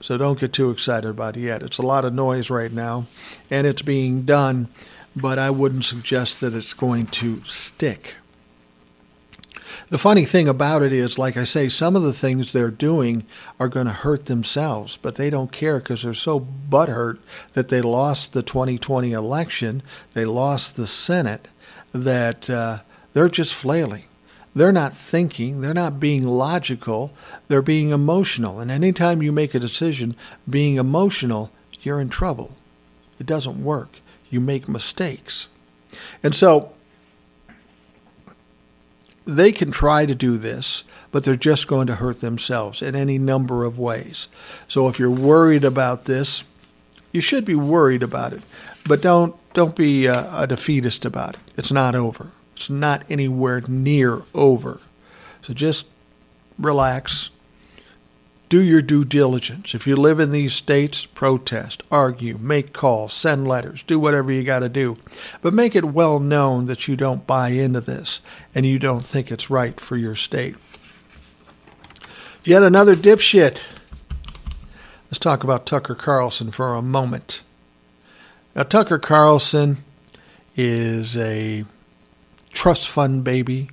So 0.00 0.16
don't 0.16 0.40
get 0.40 0.52
too 0.52 0.70
excited 0.70 1.08
about 1.08 1.36
it 1.36 1.40
yet. 1.40 1.62
It's 1.62 1.78
a 1.78 1.82
lot 1.82 2.04
of 2.04 2.14
noise 2.14 2.50
right 2.50 2.72
now 2.72 3.06
and 3.50 3.66
it's 3.66 3.82
being 3.82 4.22
done, 4.22 4.68
but 5.14 5.38
I 5.38 5.50
wouldn't 5.50 5.84
suggest 5.84 6.40
that 6.40 6.54
it's 6.54 6.72
going 6.72 7.06
to 7.08 7.42
stick. 7.44 8.14
The 9.90 9.98
funny 9.98 10.24
thing 10.24 10.48
about 10.48 10.82
it 10.82 10.92
is, 10.92 11.18
like 11.18 11.36
I 11.36 11.44
say, 11.44 11.68
some 11.68 11.96
of 11.96 12.02
the 12.02 12.12
things 12.12 12.52
they're 12.52 12.70
doing 12.70 13.24
are 13.58 13.68
going 13.68 13.86
to 13.86 13.92
hurt 13.92 14.26
themselves, 14.26 14.96
but 14.96 15.16
they 15.16 15.30
don't 15.30 15.50
care 15.50 15.78
because 15.78 16.02
they're 16.02 16.14
so 16.14 16.40
butthurt 16.40 17.18
that 17.54 17.68
they 17.68 17.80
lost 17.80 18.32
the 18.32 18.42
2020 18.42 19.12
election, 19.12 19.82
they 20.14 20.24
lost 20.24 20.76
the 20.76 20.86
Senate, 20.86 21.48
that 21.92 22.48
uh, 22.48 22.78
they're 23.12 23.28
just 23.28 23.54
flailing. 23.54 24.04
They're 24.54 24.72
not 24.72 24.94
thinking, 24.94 25.60
they're 25.60 25.72
not 25.74 26.00
being 26.00 26.24
logical, 26.24 27.12
they're 27.46 27.62
being 27.62 27.90
emotional. 27.90 28.58
And 28.58 28.70
anytime 28.70 29.22
you 29.22 29.30
make 29.30 29.54
a 29.54 29.60
decision 29.60 30.16
being 30.48 30.76
emotional, 30.76 31.50
you're 31.82 32.00
in 32.00 32.08
trouble. 32.08 32.56
It 33.20 33.26
doesn't 33.26 33.62
work. 33.62 34.00
You 34.28 34.40
make 34.40 34.68
mistakes. 34.68 35.46
And 36.22 36.34
so 36.34 36.72
they 39.24 39.52
can 39.52 39.70
try 39.70 40.06
to 40.06 40.14
do 40.14 40.36
this, 40.36 40.82
but 41.12 41.24
they're 41.24 41.36
just 41.36 41.68
going 41.68 41.86
to 41.86 41.96
hurt 41.96 42.20
themselves 42.20 42.82
in 42.82 42.96
any 42.96 43.18
number 43.18 43.64
of 43.64 43.78
ways. 43.78 44.26
So 44.66 44.88
if 44.88 44.98
you're 44.98 45.10
worried 45.10 45.64
about 45.64 46.06
this, 46.06 46.44
you 47.12 47.20
should 47.20 47.44
be 47.44 47.54
worried 47.54 48.02
about 48.02 48.32
it, 48.32 48.42
but 48.84 49.02
don't 49.02 49.34
don't 49.52 49.74
be 49.74 50.06
a, 50.06 50.28
a 50.32 50.46
defeatist 50.46 51.04
about 51.04 51.34
it. 51.34 51.40
It's 51.56 51.72
not 51.72 51.94
over. 51.94 52.32
It's 52.54 52.70
not 52.70 53.04
anywhere 53.08 53.62
near 53.66 54.22
over. 54.34 54.80
So 55.42 55.54
just 55.54 55.86
relax, 56.58 57.30
do 58.48 58.60
your 58.60 58.82
due 58.82 59.04
diligence. 59.04 59.74
If 59.74 59.86
you 59.86 59.96
live 59.96 60.20
in 60.20 60.32
these 60.32 60.52
states, 60.52 61.06
protest, 61.06 61.82
argue, 61.90 62.36
make 62.38 62.72
calls, 62.72 63.12
send 63.12 63.46
letters, 63.46 63.82
do 63.84 63.98
whatever 63.98 64.30
you 64.30 64.42
got 64.42 64.58
to 64.58 64.68
do. 64.68 64.98
But 65.40 65.54
make 65.54 65.74
it 65.74 65.84
well 65.84 66.18
known 66.18 66.66
that 66.66 66.86
you 66.86 66.96
don't 66.96 67.26
buy 67.26 67.50
into 67.50 67.80
this 67.80 68.20
and 68.54 68.66
you 68.66 68.78
don't 68.78 69.06
think 69.06 69.30
it's 69.30 69.50
right 69.50 69.80
for 69.80 69.96
your 69.96 70.14
state. 70.14 70.56
Yet 72.44 72.62
another 72.62 72.96
dipshit. 72.96 73.62
Let's 75.06 75.18
talk 75.18 75.44
about 75.44 75.66
Tucker 75.66 75.94
Carlson 75.94 76.50
for 76.50 76.74
a 76.74 76.82
moment. 76.82 77.42
Now, 78.54 78.64
Tucker 78.64 78.98
Carlson 78.98 79.78
is 80.56 81.16
a 81.16 81.64
trust 82.52 82.88
fund 82.88 83.22
baby. 83.22 83.70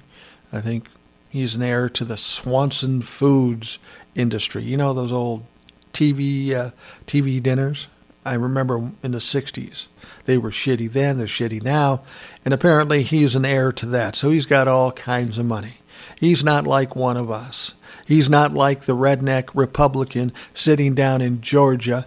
I 0.54 0.62
think 0.62 0.88
he's 1.30 1.56
an 1.56 1.64
heir 1.64 1.90
to 1.90 2.06
the 2.06 2.18
Swanson 2.18 3.02
Foods 3.02 3.80
industry. 4.16 4.64
You 4.64 4.78
know 4.78 4.94
those 4.94 5.12
old 5.12 5.46
TV 5.94 6.54
uh, 6.54 6.72
TV 7.08 7.42
dinners. 7.42 7.88
I 8.24 8.36
remember 8.36 8.92
in 9.02 9.12
the 9.12 9.18
'60s 9.18 9.88
they 10.26 10.38
were 10.38 10.52
shitty 10.52 10.92
then. 10.92 11.18
They're 11.18 11.28
shitty 11.28 11.64
now, 11.64 12.02
and 12.46 12.54
apparently 12.54 13.02
he's 13.02 13.36
an 13.36 13.46
heir 13.46 13.72
to 13.72 13.86
that. 13.88 14.16
So 14.16 14.30
he's 14.30 14.46
got 14.46 14.68
all 14.68 14.92
kinds 14.92 15.40
of 15.40 15.46
money. 15.46 15.80
He's 16.20 16.44
not 16.44 16.66
like 16.66 16.96
one 16.96 17.18
of 17.18 17.32
us. 17.32 17.74
He's 18.06 18.30
not 18.30 18.54
like 18.54 18.82
the 18.82 18.96
redneck 18.96 19.50
Republican 19.54 20.32
sitting 20.54 20.94
down 20.94 21.22
in 21.22 21.42
Georgia 21.42 22.06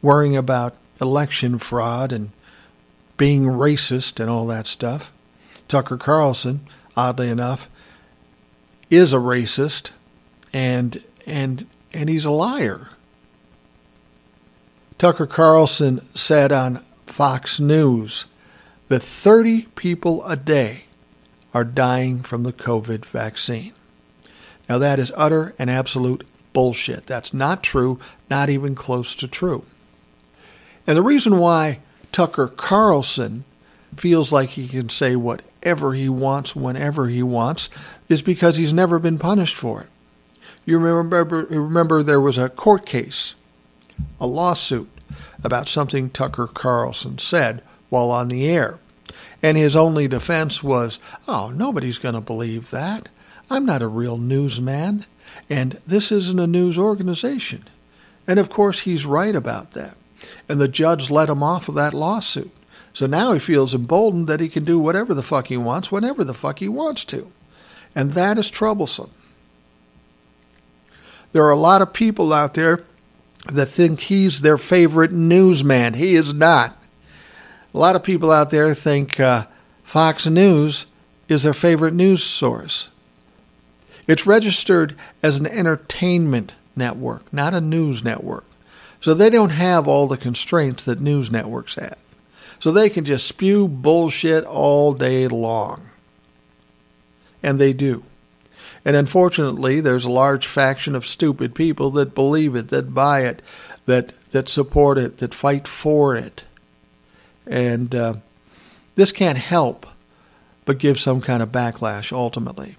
worrying 0.00 0.36
about 0.36 0.76
election 1.02 1.58
fraud 1.58 2.12
and 2.12 2.30
being 3.16 3.44
racist 3.44 4.20
and 4.20 4.30
all 4.30 4.46
that 4.46 4.66
stuff. 4.66 5.12
Tucker 5.68 5.96
Carlson, 5.96 6.66
oddly 6.96 7.28
enough, 7.28 7.68
is 8.90 9.12
a 9.12 9.16
racist 9.16 9.90
and 10.52 11.02
and 11.26 11.66
and 11.92 12.08
he's 12.08 12.24
a 12.24 12.30
liar. 12.30 12.90
Tucker 14.98 15.26
Carlson 15.26 16.06
said 16.14 16.52
on 16.52 16.84
Fox 17.06 17.58
News 17.58 18.26
that 18.88 19.02
30 19.02 19.62
people 19.74 20.24
a 20.24 20.36
day 20.36 20.84
are 21.52 21.64
dying 21.64 22.22
from 22.22 22.44
the 22.44 22.52
COVID 22.52 23.04
vaccine. 23.04 23.72
Now, 24.68 24.78
that 24.78 24.98
is 24.98 25.12
utter 25.16 25.54
and 25.58 25.68
absolute 25.68 26.26
bullshit. 26.52 27.06
That's 27.06 27.34
not 27.34 27.62
true, 27.62 27.98
not 28.30 28.48
even 28.48 28.74
close 28.74 29.14
to 29.16 29.28
true. 29.28 29.64
And 30.86 30.96
the 30.96 31.02
reason 31.02 31.38
why 31.38 31.80
Tucker 32.10 32.48
Carlson 32.48 33.44
feels 33.96 34.32
like 34.32 34.50
he 34.50 34.68
can 34.68 34.88
say 34.88 35.16
whatever 35.16 35.94
he 35.94 36.08
wants 36.08 36.56
whenever 36.56 37.08
he 37.08 37.22
wants 37.22 37.68
is 38.08 38.22
because 38.22 38.56
he's 38.56 38.72
never 38.72 38.98
been 38.98 39.18
punished 39.18 39.56
for 39.56 39.82
it. 39.82 39.88
You 40.64 40.78
remember, 40.78 41.44
remember 41.44 42.02
there 42.02 42.20
was 42.20 42.38
a 42.38 42.48
court 42.48 42.86
case, 42.86 43.34
a 44.20 44.26
lawsuit 44.26 44.88
about 45.42 45.68
something 45.68 46.10
Tucker 46.10 46.46
Carlson 46.46 47.18
said 47.18 47.62
while 47.88 48.10
on 48.10 48.28
the 48.28 48.46
air. 48.46 48.78
And 49.42 49.56
his 49.56 49.74
only 49.74 50.06
defense 50.06 50.62
was, 50.62 51.00
oh, 51.26 51.50
nobody's 51.50 51.98
going 51.98 52.14
to 52.14 52.20
believe 52.20 52.70
that. 52.70 53.08
I'm 53.50 53.66
not 53.66 53.82
a 53.82 53.88
real 53.88 54.16
newsman, 54.16 55.04
and 55.50 55.78
this 55.86 56.12
isn't 56.12 56.38
a 56.38 56.46
news 56.46 56.78
organization. 56.78 57.68
And 58.26 58.38
of 58.38 58.48
course, 58.48 58.80
he's 58.80 59.04
right 59.04 59.34
about 59.34 59.72
that. 59.72 59.96
And 60.48 60.60
the 60.60 60.68
judge 60.68 61.10
let 61.10 61.28
him 61.28 61.42
off 61.42 61.68
of 61.68 61.74
that 61.76 61.94
lawsuit. 61.94 62.50
So 62.94 63.06
now 63.06 63.32
he 63.32 63.38
feels 63.38 63.74
emboldened 63.74 64.26
that 64.28 64.40
he 64.40 64.48
can 64.48 64.64
do 64.64 64.78
whatever 64.78 65.14
the 65.14 65.22
fuck 65.22 65.48
he 65.48 65.56
wants, 65.56 65.90
whenever 65.90 66.24
the 66.24 66.34
fuck 66.34 66.58
he 66.58 66.68
wants 66.68 67.04
to. 67.06 67.30
And 67.94 68.12
that 68.12 68.38
is 68.38 68.50
troublesome. 68.50 69.10
There 71.32 71.44
are 71.44 71.50
a 71.50 71.56
lot 71.56 71.80
of 71.80 71.92
people 71.92 72.32
out 72.32 72.54
there 72.54 72.84
that 73.50 73.66
think 73.66 74.00
he's 74.00 74.42
their 74.42 74.58
favorite 74.58 75.12
newsman. 75.12 75.94
He 75.94 76.14
is 76.14 76.32
not. 76.34 76.76
A 77.74 77.78
lot 77.78 77.96
of 77.96 78.02
people 78.02 78.30
out 78.30 78.50
there 78.50 78.74
think 78.74 79.18
uh, 79.18 79.46
Fox 79.82 80.26
News 80.26 80.86
is 81.28 81.42
their 81.42 81.54
favorite 81.54 81.94
news 81.94 82.22
source. 82.22 82.88
It's 84.06 84.26
registered 84.26 84.94
as 85.22 85.36
an 85.36 85.46
entertainment 85.46 86.52
network, 86.76 87.32
not 87.32 87.54
a 87.54 87.60
news 87.60 88.04
network. 88.04 88.44
So 89.02 89.12
they 89.12 89.28
don't 89.28 89.50
have 89.50 89.86
all 89.88 90.06
the 90.06 90.16
constraints 90.16 90.84
that 90.84 91.00
news 91.00 91.30
networks 91.30 91.74
have. 91.74 91.98
So 92.60 92.70
they 92.70 92.88
can 92.88 93.04
just 93.04 93.26
spew 93.26 93.66
bullshit 93.66 94.44
all 94.44 94.94
day 94.94 95.26
long. 95.26 95.90
And 97.42 97.60
they 97.60 97.72
do. 97.72 98.04
And 98.84 98.96
unfortunately, 98.96 99.80
there's 99.80 100.04
a 100.04 100.10
large 100.10 100.46
faction 100.46 100.94
of 100.94 101.06
stupid 101.06 101.54
people 101.54 101.90
that 101.90 102.14
believe 102.14 102.54
it, 102.54 102.68
that 102.68 102.94
buy 102.94 103.22
it, 103.22 103.42
that 103.86 104.12
that 104.30 104.48
support 104.48 104.98
it, 104.98 105.18
that 105.18 105.34
fight 105.34 105.68
for 105.68 106.14
it. 106.14 106.44
And 107.46 107.94
uh, 107.94 108.14
this 108.94 109.12
can't 109.12 109.38
help 109.38 109.86
but 110.64 110.78
give 110.78 110.98
some 110.98 111.20
kind 111.20 111.42
of 111.42 111.50
backlash 111.50 112.12
ultimately. 112.12 112.76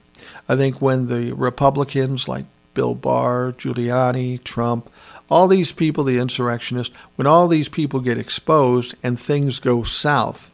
I 0.48 0.56
think 0.56 0.82
when 0.82 1.08
the 1.08 1.34
Republicans 1.34 2.28
like 2.28 2.46
Bill 2.74 2.96
Barr, 2.96 3.52
Giuliani, 3.52 4.44
Trump, 4.44 4.90
all 5.34 5.48
these 5.48 5.72
people, 5.72 6.04
the 6.04 6.20
insurrectionists, 6.20 6.94
when 7.16 7.26
all 7.26 7.48
these 7.48 7.68
people 7.68 8.00
get 8.00 8.20
exposed 8.20 8.94
and 9.02 9.20
things 9.20 9.58
go 9.58 9.82
south, 9.82 10.54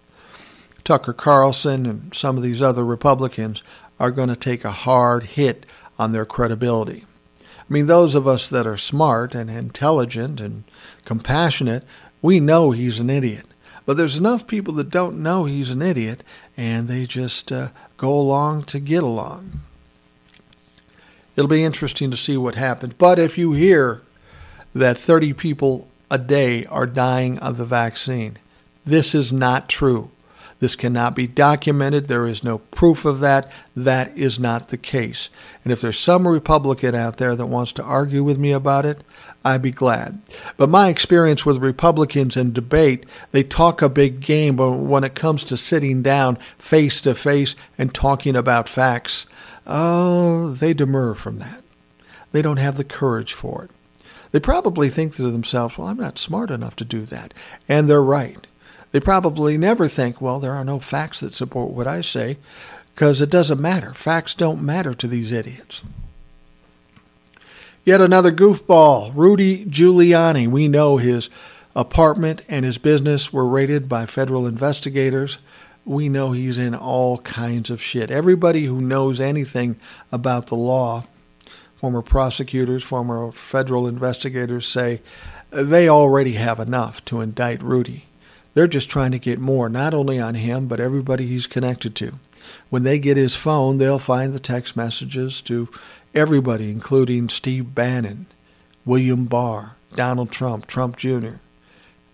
Tucker 0.85 1.11
Carlson 1.11 1.85
and 1.85 2.15
some 2.15 2.37
of 2.37 2.43
these 2.43 2.61
other 2.61 2.85
Republicans 2.85 3.61
are 3.99 4.09
going 4.09 4.29
to 4.29 4.37
take 4.37 4.63
a 4.63 4.71
hard 4.71 5.23
hit 5.23 5.65
on 5.99 6.13
their 6.13 6.25
credibility. 6.25 7.05
I 7.41 7.43
mean, 7.67 7.87
those 7.87 8.15
of 8.15 8.25
us 8.25 8.47
that 8.47 8.65
are 8.65 8.77
smart 8.77 9.35
and 9.35 9.49
intelligent 9.49 10.39
and 10.39 10.63
compassionate, 11.03 11.83
we 12.21 12.39
know 12.39 12.71
he's 12.71 12.99
an 12.99 13.09
idiot. 13.09 13.47
But 13.85 13.97
there's 13.97 14.17
enough 14.17 14.47
people 14.47 14.73
that 14.75 14.89
don't 14.89 15.21
know 15.21 15.43
he's 15.43 15.71
an 15.71 15.81
idiot 15.81 16.23
and 16.55 16.87
they 16.87 17.05
just 17.05 17.51
uh, 17.51 17.69
go 17.97 18.13
along 18.13 18.63
to 18.65 18.79
get 18.79 19.03
along. 19.03 19.59
It'll 21.35 21.49
be 21.49 21.65
interesting 21.65 22.11
to 22.11 22.17
see 22.17 22.37
what 22.37 22.55
happens. 22.55 22.93
But 22.93 23.19
if 23.19 23.37
you 23.37 23.51
hear 23.51 24.03
that 24.73 24.97
30 24.97 25.33
people 25.33 25.87
a 26.11 26.17
day 26.17 26.65
are 26.65 26.85
dying 26.85 27.37
of 27.39 27.57
the 27.57 27.65
vaccine, 27.65 28.37
this 28.85 29.13
is 29.13 29.31
not 29.31 29.69
true. 29.69 30.09
This 30.59 30.75
cannot 30.75 31.15
be 31.15 31.25
documented. 31.25 32.07
There 32.07 32.27
is 32.27 32.43
no 32.43 32.57
proof 32.57 33.05
of 33.05 33.21
that. 33.21 33.49
That 33.75 34.15
is 34.17 34.37
not 34.37 34.67
the 34.67 34.77
case. 34.77 35.29
And 35.63 35.71
if 35.71 35.79
there's 35.79 35.97
some 35.97 36.27
Republican 36.27 36.95
out 36.95 37.17
there 37.17 37.35
that 37.35 37.45
wants 37.45 37.71
to 37.73 37.83
argue 37.83 38.23
with 38.23 38.37
me 38.37 38.51
about 38.51 38.85
it, 38.85 39.01
I'd 39.43 39.61
be 39.61 39.71
glad. 39.71 40.21
But 40.57 40.67
my 40.67 40.89
experience 40.89 41.45
with 41.45 41.63
Republicans 41.63 42.35
in 42.35 42.51
debate, 42.51 43.05
they 43.31 43.43
talk 43.43 43.81
a 43.81 43.87
big 43.87 44.19
game, 44.19 44.57
but 44.57 44.71
when 44.71 45.05
it 45.05 45.15
comes 45.15 45.45
to 45.45 45.55
sitting 45.55 46.01
down 46.01 46.37
face 46.57 46.99
to 47.01 47.15
face 47.15 47.55
and 47.77 47.93
talking 47.93 48.35
about 48.35 48.67
facts, 48.67 49.25
oh, 49.65 50.49
they 50.49 50.73
demur 50.73 51.13
from 51.13 51.39
that. 51.39 51.63
They 52.33 52.41
don't 52.41 52.57
have 52.57 52.75
the 52.75 52.83
courage 52.83 53.33
for 53.33 53.63
it. 53.63 53.71
They 54.31 54.39
probably 54.39 54.89
think 54.89 55.15
to 55.15 55.23
themselves, 55.31 55.77
well, 55.77 55.87
I'm 55.87 55.97
not 55.97 56.19
smart 56.19 56.51
enough 56.51 56.75
to 56.77 56.85
do 56.85 57.05
that. 57.05 57.33
And 57.67 57.89
they're 57.89 58.01
right. 58.01 58.45
They 58.91 58.99
probably 58.99 59.57
never 59.57 59.87
think, 59.87 60.21
well, 60.21 60.39
there 60.39 60.53
are 60.53 60.63
no 60.63 60.79
facts 60.79 61.19
that 61.19 61.35
support 61.35 61.71
what 61.71 61.87
I 61.87 62.01
say, 62.01 62.37
because 62.93 63.21
it 63.21 63.29
doesn't 63.29 63.61
matter. 63.61 63.93
Facts 63.93 64.33
don't 64.33 64.61
matter 64.61 64.93
to 64.93 65.07
these 65.07 65.31
idiots. 65.31 65.81
Yet 67.85 68.01
another 68.01 68.31
goofball, 68.31 69.11
Rudy 69.15 69.65
Giuliani. 69.65 70.47
We 70.47 70.67
know 70.67 70.97
his 70.97 71.29
apartment 71.75 72.41
and 72.49 72.65
his 72.65 72.77
business 72.77 73.31
were 73.31 73.47
raided 73.47 73.87
by 73.87 74.05
federal 74.05 74.45
investigators. 74.45 75.37
We 75.85 76.09
know 76.09 76.33
he's 76.33 76.57
in 76.57 76.75
all 76.75 77.19
kinds 77.19 77.69
of 77.69 77.81
shit. 77.81 78.11
Everybody 78.11 78.65
who 78.65 78.81
knows 78.81 79.19
anything 79.19 79.79
about 80.11 80.47
the 80.47 80.55
law, 80.55 81.05
former 81.79 82.01
prosecutors, 82.01 82.83
former 82.83 83.31
federal 83.31 83.87
investigators 83.87 84.67
say 84.67 85.01
they 85.49 85.87
already 85.87 86.33
have 86.33 86.59
enough 86.59 87.03
to 87.05 87.21
indict 87.21 87.63
Rudy. 87.63 88.03
They're 88.53 88.67
just 88.67 88.89
trying 88.89 89.11
to 89.11 89.19
get 89.19 89.39
more, 89.39 89.69
not 89.69 89.93
only 89.93 90.19
on 90.19 90.35
him, 90.35 90.67
but 90.67 90.81
everybody 90.81 91.25
he's 91.25 91.47
connected 91.47 91.95
to. 91.95 92.19
When 92.69 92.83
they 92.83 92.99
get 92.99 93.15
his 93.15 93.33
phone, 93.33 93.77
they'll 93.77 93.97
find 93.97 94.33
the 94.33 94.41
text 94.41 94.75
messages 94.75 95.39
to 95.43 95.69
everybody, 96.13 96.69
including 96.69 97.29
Steve 97.29 97.73
Bannon, 97.73 98.25
William 98.83 99.23
Barr, 99.23 99.77
Donald 99.95 100.31
Trump, 100.31 100.67
Trump 100.67 100.97
Jr. 100.97 101.35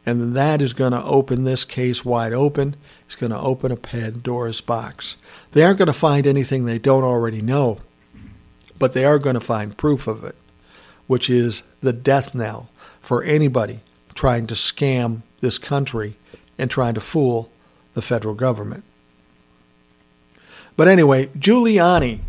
And 0.06 0.36
that 0.36 0.62
is 0.62 0.74
going 0.74 0.92
to 0.92 1.04
open 1.04 1.44
this 1.44 1.66
case 1.66 2.06
wide 2.06 2.34
open. 2.34 2.76
It's 3.08 3.16
going 3.16 3.32
to 3.32 3.40
open 3.40 3.72
a 3.72 3.76
Pandora's 3.76 4.62
box. 4.62 5.18
They 5.54 5.64
aren't 5.64 5.80
going 5.80 5.88
to 5.88 5.94
find 5.94 6.28
anything 6.28 6.66
they 6.66 6.78
don't 6.78 7.04
already 7.04 7.42
know, 7.42 7.80
but 8.78 8.94
they 8.94 9.06
are 9.06 9.20
going 9.20 9.36
to 9.36 9.40
find 9.40 9.78
proof 9.78 10.08
of 10.08 10.24
it, 10.24 10.36
which 11.08 11.30
is 11.30 11.64
the 11.82 11.94
death 11.94 12.34
knell 12.36 12.70
for 13.02 13.24
anybody 13.24 13.82
trying 14.14 14.48
to 14.48 14.54
scam 14.54 15.22
this 15.42 15.58
country 15.58 16.16
and 16.58 16.72
trying 16.72 16.94
to 16.94 17.02
fool 17.02 17.50
the 17.94 18.02
federal 18.02 18.34
government. 18.34 18.84
But 20.78 20.88
anyway, 20.88 21.28
Giuliani. 21.38 22.20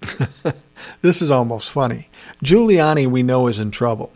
this 1.02 1.22
is 1.22 1.30
almost 1.30 1.70
funny. 1.70 2.08
Giuliani, 2.44 3.06
we 3.06 3.22
know, 3.22 3.46
is 3.46 3.58
in 3.58 3.70
trouble 3.70 4.12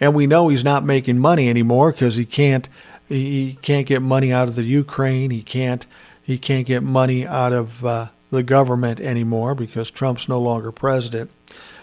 and 0.00 0.14
we 0.14 0.26
know 0.26 0.48
he's 0.48 0.64
not 0.64 0.84
making 0.84 1.18
money 1.18 1.48
anymore 1.48 1.92
because 1.92 2.16
he 2.16 2.24
can't 2.24 2.68
he 3.08 3.58
can't 3.62 3.86
get 3.86 4.02
money 4.02 4.32
out 4.32 4.48
of 4.48 4.56
the 4.56 4.64
Ukraine. 4.64 5.30
He 5.30 5.42
can't 5.42 5.86
he 6.22 6.38
can't 6.38 6.66
get 6.66 6.82
money 6.82 7.26
out 7.26 7.52
of 7.52 7.84
uh, 7.84 8.08
the 8.30 8.42
government 8.42 9.00
anymore 9.00 9.54
because 9.54 9.90
Trump's 9.90 10.28
no 10.28 10.40
longer 10.40 10.72
president. 10.72 11.30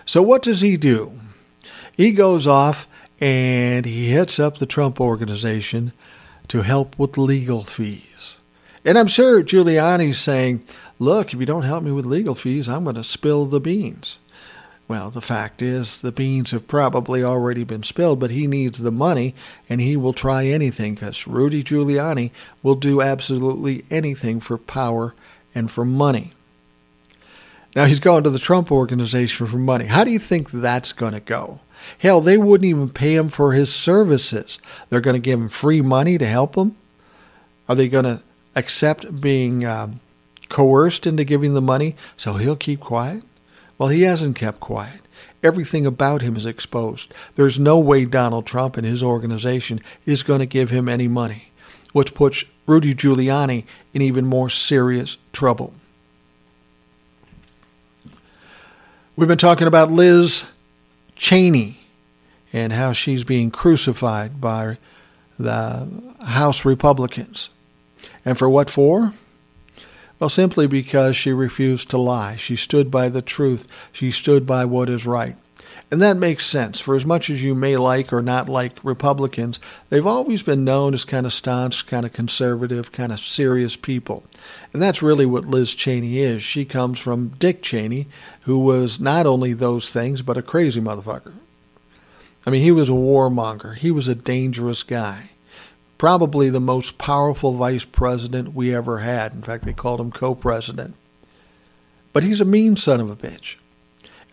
So 0.05 0.21
what 0.21 0.41
does 0.41 0.61
he 0.61 0.77
do? 0.77 1.13
He 1.95 2.11
goes 2.11 2.47
off 2.47 2.87
and 3.19 3.85
he 3.85 4.09
hits 4.09 4.39
up 4.39 4.57
the 4.57 4.65
Trump 4.65 4.99
organization 4.99 5.93
to 6.49 6.61
help 6.61 6.97
with 6.99 7.17
legal 7.17 7.63
fees. 7.63 8.37
And 8.83 8.97
I'm 8.97 9.07
sure 9.07 9.43
Giuliani's 9.43 10.19
saying, 10.19 10.61
"Look, 10.99 11.33
if 11.33 11.39
you 11.39 11.45
don't 11.45 11.63
help 11.63 11.83
me 11.83 11.91
with 11.91 12.05
legal 12.05 12.35
fees, 12.35 12.67
I'm 12.67 12.83
going 12.83 12.95
to 12.95 13.03
spill 13.03 13.45
the 13.45 13.61
beans." 13.61 14.17
Well, 14.89 15.09
the 15.09 15.21
fact 15.21 15.61
is, 15.61 16.01
the 16.01 16.11
beans 16.11 16.51
have 16.51 16.67
probably 16.67 17.23
already 17.23 17.63
been 17.63 17.83
spilled, 17.83 18.19
but 18.19 18.31
he 18.31 18.47
needs 18.47 18.79
the 18.79 18.91
money 18.91 19.33
and 19.69 19.79
he 19.79 19.95
will 19.95 20.11
try 20.11 20.45
anything 20.45 20.95
because 20.95 21.25
Rudy 21.25 21.63
Giuliani 21.63 22.31
will 22.61 22.75
do 22.75 23.01
absolutely 23.01 23.85
anything 23.89 24.41
for 24.41 24.57
power 24.57 25.15
and 25.55 25.71
for 25.71 25.85
money. 25.85 26.33
Now 27.75 27.85
he's 27.85 27.99
going 27.99 28.23
to 28.23 28.29
the 28.29 28.39
Trump 28.39 28.71
organization 28.71 29.47
for 29.47 29.57
money. 29.57 29.85
How 29.85 30.03
do 30.03 30.11
you 30.11 30.19
think 30.19 30.51
that's 30.51 30.93
going 30.93 31.13
to 31.13 31.19
go? 31.19 31.59
Hell, 31.97 32.21
they 32.21 32.37
wouldn't 32.37 32.69
even 32.69 32.89
pay 32.89 33.15
him 33.15 33.29
for 33.29 33.53
his 33.53 33.73
services. 33.73 34.59
They're 34.89 35.01
going 35.01 35.15
to 35.15 35.19
give 35.19 35.39
him 35.39 35.49
free 35.49 35.81
money 35.81 36.17
to 36.17 36.25
help 36.25 36.55
him? 36.55 36.77
Are 37.67 37.75
they 37.75 37.87
going 37.87 38.05
to 38.05 38.21
accept 38.55 39.21
being 39.21 39.65
um, 39.65 39.99
coerced 40.49 41.07
into 41.07 41.23
giving 41.23 41.53
the 41.53 41.61
money 41.61 41.95
so 42.15 42.33
he'll 42.33 42.55
keep 42.55 42.79
quiet? 42.79 43.23
Well, 43.77 43.89
he 43.89 44.03
hasn't 44.03 44.35
kept 44.35 44.59
quiet. 44.59 45.01
Everything 45.41 45.85
about 45.85 46.21
him 46.21 46.37
is 46.37 46.45
exposed. 46.45 47.13
There's 47.35 47.59
no 47.59 47.77
way 47.77 48.05
Donald 48.05 48.45
Trump 48.45 48.77
and 48.77 48.85
his 48.85 49.03
organization 49.03 49.81
is 50.05 50.23
going 50.23 50.39
to 50.39 50.45
give 50.45 50.69
him 50.69 50.87
any 50.87 51.07
money, 51.07 51.51
which 51.93 52.13
puts 52.13 52.43
Rudy 52.67 52.93
Giuliani 52.93 53.63
in 53.93 54.01
even 54.01 54.25
more 54.25 54.49
serious 54.49 55.17
trouble. 55.31 55.73
We've 59.15 59.27
been 59.27 59.37
talking 59.37 59.67
about 59.67 59.91
Liz 59.91 60.45
Cheney 61.15 61.85
and 62.51 62.73
how 62.73 62.93
she's 62.93 63.23
being 63.23 63.51
crucified 63.51 64.41
by 64.41 64.77
the 65.37 65.87
House 66.25 66.65
Republicans. 66.65 67.49
And 68.25 68.37
for 68.37 68.49
what 68.49 68.69
for? 68.69 69.13
Well, 70.19 70.29
simply 70.29 70.67
because 70.67 71.15
she 71.15 71.31
refused 71.31 71.89
to 71.89 71.97
lie. 71.97 72.37
She 72.37 72.55
stood 72.55 72.89
by 72.89 73.09
the 73.09 73.21
truth. 73.21 73.67
She 73.91 74.09
stood 74.09 74.45
by 74.45 74.65
what 74.65 74.89
is 74.89 75.05
right. 75.05 75.35
And 75.93 76.01
that 76.01 76.17
makes 76.17 76.47
sense. 76.47 76.79
For 76.79 76.95
as 76.95 77.05
much 77.05 77.29
as 77.29 77.43
you 77.43 77.53
may 77.53 77.77
like 77.77 78.11
or 78.11 78.23
not 78.23 78.49
like 78.49 78.83
Republicans, 78.83 79.59
they've 79.89 80.07
always 80.07 80.41
been 80.41 80.63
known 80.63 80.95
as 80.95 81.05
kind 81.05 81.27
of 81.27 81.33
staunch, 81.33 81.85
kind 81.85 82.03
of 82.03 82.11
conservative, 82.11 82.91
kind 82.91 83.11
of 83.11 83.19
serious 83.19 83.75
people. 83.75 84.23
And 84.73 84.81
that's 84.81 85.03
really 85.03 85.27
what 85.27 85.45
Liz 85.45 85.75
Cheney 85.75 86.17
is. 86.17 86.41
She 86.41 86.65
comes 86.65 86.97
from 86.97 87.27
Dick 87.37 87.61
Cheney, 87.61 88.07
who 88.41 88.57
was 88.57 88.99
not 88.99 89.27
only 89.27 89.53
those 89.53 89.93
things, 89.93 90.23
but 90.23 90.35
a 90.35 90.41
crazy 90.41 90.81
motherfucker. 90.81 91.33
I 92.43 92.49
mean, 92.49 92.63
he 92.63 92.71
was 92.71 92.89
a 92.89 92.93
warmonger. 92.93 93.75
He 93.75 93.91
was 93.91 94.07
a 94.07 94.15
dangerous 94.15 94.81
guy 94.81 95.29
probably 95.99 96.49
the 96.49 96.59
most 96.59 96.97
powerful 96.97 97.53
vice 97.53 97.85
president 97.85 98.53
we 98.53 98.75
ever 98.75 98.99
had. 98.99 99.31
In 99.31 99.41
fact, 99.41 99.63
they 99.63 99.71
called 99.71 100.01
him 100.01 100.11
co 100.11 100.35
president. 100.35 100.95
But 102.11 102.23
he's 102.23 102.41
a 102.41 102.45
mean 102.45 102.75
son 102.75 102.99
of 102.99 103.09
a 103.09 103.15
bitch. 103.15 103.55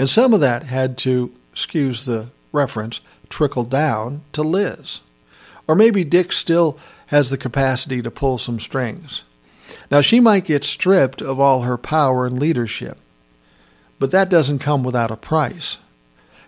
And 0.01 0.11
some 0.11 0.33
of 0.33 0.41
that 0.41 0.65
had 0.65 0.99
to, 0.99 1.31
excuse 1.61 2.05
the 2.05 2.29
reference, 2.53 3.01
trickle 3.29 3.65
down 3.65 4.23
to 4.33 4.43
Liz. 4.43 5.01
Or 5.69 5.75
maybe 5.75 6.05
Dick 6.05 6.33
still 6.33 6.79
has 7.07 7.31
the 7.31 7.39
capacity 7.39 8.03
to 8.03 8.11
pull 8.11 8.39
some 8.39 8.59
strings. 8.59 9.23
Now, 9.91 10.01
she 10.01 10.21
might 10.21 10.45
get 10.45 10.65
stripped 10.65 11.21
of 11.23 11.39
all 11.39 11.63
her 11.63 11.79
power 11.79 12.27
and 12.27 12.39
leadership, 12.39 12.99
but 13.99 14.11
that 14.11 14.29
doesn't 14.29 14.59
come 14.61 14.83
without 14.83 15.11
a 15.11 15.17
price. 15.17 15.79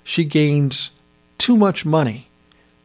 She 0.02 0.24
gains 0.24 0.90
too 1.38 1.56
much 1.56 1.86
money 1.86 2.28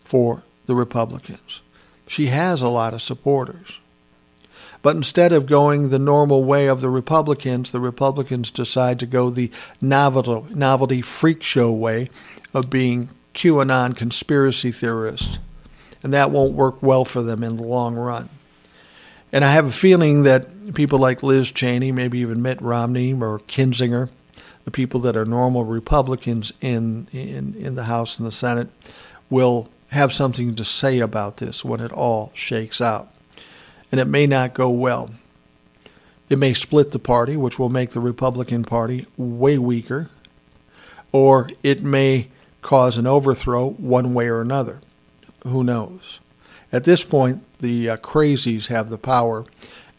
for 0.04 0.44
the 0.66 0.76
Republicans 0.76 1.62
she 2.08 2.28
has 2.28 2.62
a 2.62 2.70
lot 2.70 2.94
of 2.94 3.02
supporters. 3.02 3.80
But 4.82 4.96
instead 4.96 5.34
of 5.34 5.46
going 5.46 5.90
the 5.90 6.00
normal 6.00 6.44
way 6.44 6.68
of 6.68 6.82
the 6.82 6.90
Republicans, 6.90 7.72
the 7.72 7.80
Republicans 7.80 8.52
decide 8.52 9.00
to 9.00 9.06
go 9.06 9.30
the 9.30 9.52
novelty, 9.82 10.54
novelty 10.54 11.02
freak 11.02 11.44
show 11.44 11.72
way 11.72 12.10
of 12.54 12.70
being 12.70 13.10
QAnon 13.34 13.96
conspiracy 13.96 14.72
theorists. 14.72 15.40
And 16.04 16.14
that 16.14 16.32
won't 16.32 16.54
work 16.54 16.82
well 16.82 17.06
for 17.06 17.22
them 17.22 17.44
in 17.44 17.58
the 17.58 17.64
long 17.64 17.96
run. 17.96 18.30
And 19.32 19.44
I 19.44 19.52
have 19.52 19.66
a 19.66 19.72
feeling 19.72 20.24
that 20.24 20.74
people 20.74 21.00
like 21.00 21.24
Liz 21.24 21.52
Cheney, 21.52 21.92
maybe 21.92 22.20
even 22.20 22.42
Mitt 22.42 22.62
Romney 22.62 23.14
or 23.14 23.40
Kinzinger, 23.40 24.10
the 24.64 24.72
people 24.72 25.00
that 25.02 25.18
are 25.18 25.26
normal 25.26 25.66
Republicans 25.66 26.54
in, 26.62 27.08
in, 27.12 27.56
in 27.56 27.76
the 27.76 27.86
House 27.86 28.18
and 28.18 28.28
the 28.28 28.32
Senate, 28.32 28.70
will 29.30 29.70
have 29.90 30.14
something 30.14 30.56
to 30.56 30.66
say 30.66 31.00
about 31.00 31.38
this 31.38 31.64
when 31.64 31.80
it 31.80 31.92
all 31.92 32.32
shakes 32.34 32.82
out. 32.82 33.12
And 33.92 34.00
it 34.00 34.06
may 34.06 34.28
not 34.28 34.54
go 34.54 34.70
well. 34.70 35.12
It 36.30 36.38
may 36.38 36.54
split 36.54 36.92
the 36.92 37.00
party, 37.00 37.38
which 37.38 37.58
will 37.58 37.70
make 37.70 37.92
the 37.92 38.00
Republican 38.00 38.64
Party 38.64 39.06
way 39.16 39.58
weaker, 39.58 40.10
or 41.12 41.50
it 41.64 41.84
may 41.84 42.28
cause 42.62 42.98
an 42.98 43.08
overthrow 43.08 43.70
one 43.70 44.14
way 44.14 44.28
or 44.28 44.42
another. 44.42 44.82
Who 45.44 45.64
knows? 45.64 46.20
At 46.72 46.84
this 46.84 47.06
point, 47.06 47.44
the 47.60 47.92
uh, 47.92 47.98
crazies 47.98 48.68
have 48.68 48.90
the 48.90 48.98
power, 48.98 49.46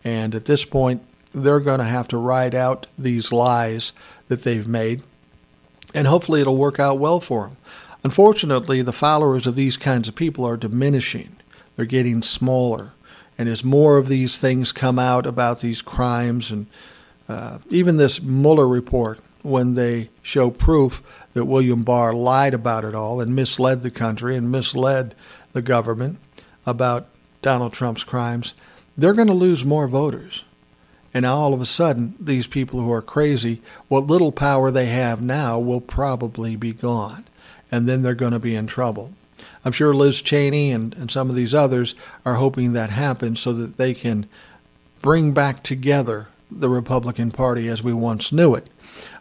and 0.05 0.35
at 0.35 0.45
this 0.45 0.67
point, 0.67 1.03
they're 1.33 1.61
going 1.61 1.79
to 1.79 1.85
have 1.85 2.09
to 2.09 2.19
ride 2.19 2.55
out 2.55 2.87
these 2.99 3.33
lies 3.33 3.93
that 4.29 4.43
they've 4.43 4.69
made, 4.69 5.03
and 5.95 6.07
hopefully 6.07 6.43
it'll 6.43 6.57
work 6.57 6.79
out 6.79 6.99
well 6.99 7.21
for 7.21 7.49
them. 7.49 7.57
Unfortunately, 8.05 8.83
the 8.83 8.93
followers 8.93 9.47
of 9.47 9.57
these 9.57 9.77
kinds 9.77 10.09
of 10.09 10.15
people 10.15 10.45
are 10.45 10.57
diminishing. 10.57 11.37
They're 11.77 11.87
getting 11.87 12.23
smaller. 12.23 12.93
And 13.39 13.49
as 13.49 13.63
more 13.63 13.97
of 13.97 14.09
these 14.09 14.39
things 14.39 14.73
come 14.73 14.99
out 14.99 15.25
about 15.25 15.61
these 15.61 15.81
crimes, 15.81 16.51
and 16.51 16.67
uh, 17.29 17.59
even 17.71 17.97
this 17.97 18.21
Mueller 18.21 18.67
report, 18.67 19.21
when 19.43 19.75
they 19.75 20.11
show 20.21 20.51
proof 20.51 21.03
that 21.35 21.45
William 21.45 21.85
Barr 21.85 22.13
lied 22.13 22.53
about 22.53 22.85
it 22.85 22.95
all 22.95 23.21
and 23.21 23.37
misled 23.37 23.83
the 23.83 23.91
country 23.91 24.37
and 24.37 24.51
misled 24.51 25.15
the 25.53 25.63
government 25.63 26.19
about 26.67 27.07
Donald 27.41 27.73
Trump's 27.73 28.03
crimes, 28.03 28.55
they're 28.97 29.13
going 29.13 29.29
to 29.29 29.35
lose 29.35 29.65
more 29.65 29.87
voters. 29.87 30.43
And 31.15 31.25
all 31.25 31.55
of 31.55 31.61
a 31.61 31.67
sudden, 31.67 32.17
these 32.19 32.47
people 32.49 32.81
who 32.81 32.93
are 32.93 33.01
crazy, 33.01 33.63
what 33.87 34.09
little 34.09 34.33
power 34.33 34.71
they 34.71 34.87
have 34.87 35.23
now 35.23 35.59
will 35.59 35.81
probably 35.81 36.57
be 36.57 36.73
gone. 36.73 37.25
and 37.71 37.89
then 37.89 38.03
they're 38.03 38.15
going 38.15 38.33
to 38.33 38.39
be 38.39 38.55
in 38.55 38.67
trouble. 38.67 39.13
I'm 39.65 39.73
sure 39.73 39.95
Liz 39.95 40.23
Cheney 40.23 40.73
and, 40.73 40.95
and 40.95 41.11
some 41.11 41.31
of 41.31 41.37
these 41.37 41.55
others 41.55 41.95
are 42.25 42.35
hoping 42.35 42.73
that 42.73 42.91
happens 42.91 43.41
so 43.41 43.53
that 43.53 43.77
they 43.77 43.95
can 43.95 44.29
bring 45.01 45.33
back 45.33 45.63
together 45.63 46.29
the 46.51 46.69
Republican 46.69 47.31
Party 47.31 47.69
as 47.69 47.83
we 47.83 47.93
once 47.93 48.33
knew 48.33 48.55
it. 48.55 48.69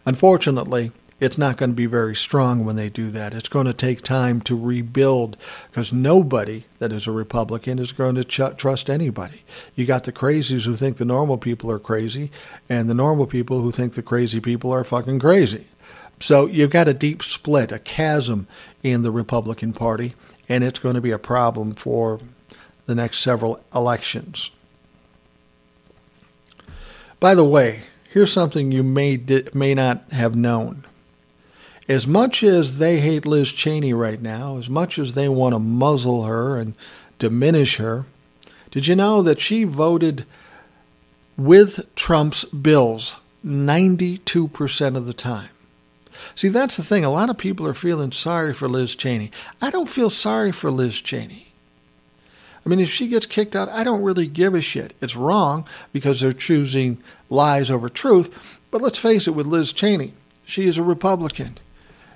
Unfortunately, 0.06 0.92
it's 1.20 1.38
not 1.38 1.56
going 1.56 1.70
to 1.70 1.76
be 1.76 1.86
very 1.86 2.14
strong 2.14 2.64
when 2.64 2.76
they 2.76 2.88
do 2.88 3.10
that. 3.10 3.34
It's 3.34 3.48
going 3.48 3.66
to 3.66 3.72
take 3.72 4.02
time 4.02 4.40
to 4.42 4.56
rebuild 4.56 5.36
because 5.70 5.92
nobody 5.92 6.64
that 6.78 6.92
is 6.92 7.06
a 7.06 7.12
Republican 7.12 7.78
is 7.80 7.90
going 7.90 8.14
to 8.14 8.24
ch- 8.24 8.56
trust 8.56 8.88
anybody. 8.88 9.42
You 9.74 9.84
got 9.84 10.04
the 10.04 10.12
crazies 10.12 10.64
who 10.64 10.76
think 10.76 10.96
the 10.96 11.04
normal 11.04 11.36
people 11.36 11.70
are 11.72 11.80
crazy, 11.80 12.30
and 12.68 12.88
the 12.88 12.94
normal 12.94 13.26
people 13.26 13.62
who 13.62 13.72
think 13.72 13.94
the 13.94 14.02
crazy 14.02 14.38
people 14.38 14.72
are 14.72 14.84
fucking 14.84 15.18
crazy. 15.18 15.66
So 16.20 16.46
you've 16.46 16.70
got 16.70 16.88
a 16.88 16.94
deep 16.94 17.22
split, 17.22 17.72
a 17.72 17.78
chasm 17.78 18.46
in 18.82 19.02
the 19.02 19.10
Republican 19.10 19.72
Party, 19.72 20.14
and 20.48 20.64
it's 20.64 20.78
going 20.78 20.94
to 20.94 21.00
be 21.00 21.10
a 21.10 21.18
problem 21.18 21.74
for 21.74 22.20
the 22.86 22.94
next 22.94 23.18
several 23.18 23.62
elections. 23.74 24.50
By 27.20 27.34
the 27.34 27.44
way, 27.44 27.82
here's 28.10 28.32
something 28.32 28.72
you 28.72 28.82
may 28.82 29.22
may 29.52 29.74
not 29.74 30.10
have 30.12 30.34
known. 30.34 30.86
As 31.88 32.06
much 32.06 32.42
as 32.42 32.78
they 32.78 33.00
hate 33.00 33.26
Liz 33.26 33.50
Cheney 33.50 33.92
right 33.92 34.20
now, 34.20 34.58
as 34.58 34.68
much 34.68 34.98
as 34.98 35.14
they 35.14 35.28
want 35.28 35.54
to 35.54 35.58
muzzle 35.58 36.24
her 36.24 36.58
and 36.58 36.74
diminish 37.18 37.76
her, 37.76 38.06
did 38.70 38.86
you 38.86 38.94
know 38.94 39.22
that 39.22 39.40
she 39.40 39.64
voted 39.64 40.26
with 41.36 41.94
Trump's 41.94 42.44
bills 42.44 43.16
92% 43.44 44.96
of 44.96 45.06
the 45.06 45.14
time? 45.14 45.48
See, 46.38 46.46
that's 46.46 46.76
the 46.76 46.84
thing. 46.84 47.04
A 47.04 47.10
lot 47.10 47.30
of 47.30 47.36
people 47.36 47.66
are 47.66 47.74
feeling 47.74 48.12
sorry 48.12 48.54
for 48.54 48.68
Liz 48.68 48.94
Cheney. 48.94 49.32
I 49.60 49.70
don't 49.70 49.88
feel 49.88 50.08
sorry 50.08 50.52
for 50.52 50.70
Liz 50.70 51.00
Cheney. 51.00 51.48
I 52.64 52.68
mean, 52.68 52.78
if 52.78 52.88
she 52.88 53.08
gets 53.08 53.26
kicked 53.26 53.56
out, 53.56 53.68
I 53.70 53.82
don't 53.82 54.04
really 54.04 54.28
give 54.28 54.54
a 54.54 54.60
shit. 54.60 54.94
It's 55.00 55.16
wrong 55.16 55.66
because 55.92 56.20
they're 56.20 56.32
choosing 56.32 57.02
lies 57.28 57.72
over 57.72 57.88
truth. 57.88 58.60
But 58.70 58.80
let's 58.80 58.98
face 58.98 59.26
it, 59.26 59.32
with 59.32 59.48
Liz 59.48 59.72
Cheney, 59.72 60.14
she 60.44 60.68
is 60.68 60.78
a 60.78 60.84
Republican. 60.84 61.58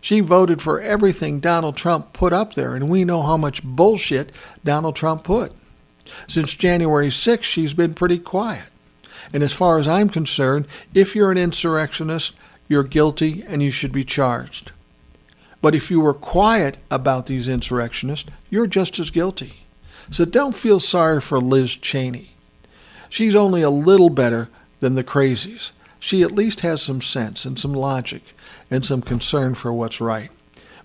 She 0.01 0.21
voted 0.21 0.63
for 0.63 0.81
everything 0.81 1.41
Donald 1.41 1.77
Trump 1.77 2.13
put 2.13 2.33
up 2.33 2.55
there, 2.55 2.77
and 2.77 2.89
we 2.89 3.05
know 3.05 3.23
how 3.23 3.37
much 3.37 3.65
bullshit 3.65 4.31
Donald 4.63 4.95
Trump 4.95 5.25
put. 5.25 5.51
Since 6.29 6.55
January 6.55 7.09
6th, 7.09 7.43
she's 7.43 7.75
been 7.75 7.95
pretty 7.95 8.21
quiet. 8.21 8.69
And 9.33 9.43
as 9.43 9.53
far 9.53 9.79
as 9.79 9.89
I'm 9.89 10.09
concerned, 10.09 10.69
if 10.95 11.17
you're 11.17 11.33
an 11.33 11.39
insurrectionist, 11.39 12.35
you're 12.73 12.83
guilty 12.83 13.45
and 13.47 13.63
you 13.63 13.71
should 13.71 13.93
be 13.93 14.03
charged. 14.03 14.73
But 15.61 15.75
if 15.75 15.91
you 15.91 16.01
were 16.01 16.15
quiet 16.15 16.79
about 16.91 17.27
these 17.27 17.47
insurrectionists, 17.47 18.31
you're 18.49 18.67
just 18.67 18.99
as 18.99 19.11
guilty. 19.11 19.65
So 20.11 20.25
don't 20.25 20.57
feel 20.57 20.81
sorry 20.81 21.21
for 21.21 21.39
Liz 21.39 21.77
Cheney. 21.77 22.31
She's 23.11 23.37
only 23.37 23.61
a 23.61 23.71
little 23.71 24.09
better 24.09 24.49
than 24.81 24.95
the 24.95 25.05
crazies. 25.05 25.71
She 26.01 26.23
at 26.23 26.33
least 26.33 26.63
has 26.63 26.81
some 26.81 27.03
sense 27.03 27.45
and 27.45 27.59
some 27.59 27.75
logic 27.75 28.35
and 28.71 28.87
some 28.87 29.03
concern 29.03 29.55
for 29.55 29.71
what's 29.71 30.01
right. 30.01 30.31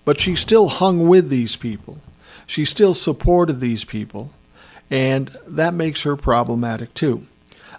But 0.04 0.20
she 0.20 0.36
still 0.36 0.68
hung 0.68 1.08
with 1.08 1.30
these 1.30 1.56
people. 1.56 2.00
She 2.46 2.66
still 2.66 2.92
supported 2.92 3.60
these 3.60 3.84
people. 3.84 4.32
And 4.90 5.28
that 5.46 5.72
makes 5.72 6.02
her 6.02 6.16
problematic 6.16 6.92
too. 6.92 7.26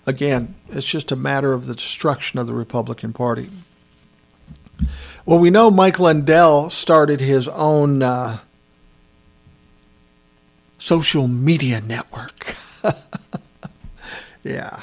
Again, 0.08 0.56
it's 0.70 0.86
just 0.86 1.12
a 1.12 1.16
matter 1.16 1.54
of 1.54 1.68
the 1.68 1.76
destruction 1.76 2.40
of 2.40 2.48
the 2.48 2.54
Republican 2.54 3.14
Party. 3.14 3.52
Well, 5.26 5.40
we 5.40 5.50
know 5.50 5.70
Mike 5.70 6.00
Lindell 6.00 6.70
started 6.70 7.20
his 7.20 7.48
own 7.48 8.02
uh, 8.02 8.40
social 10.78 11.28
media 11.28 11.82
network. 11.82 12.56
yeah. 14.44 14.82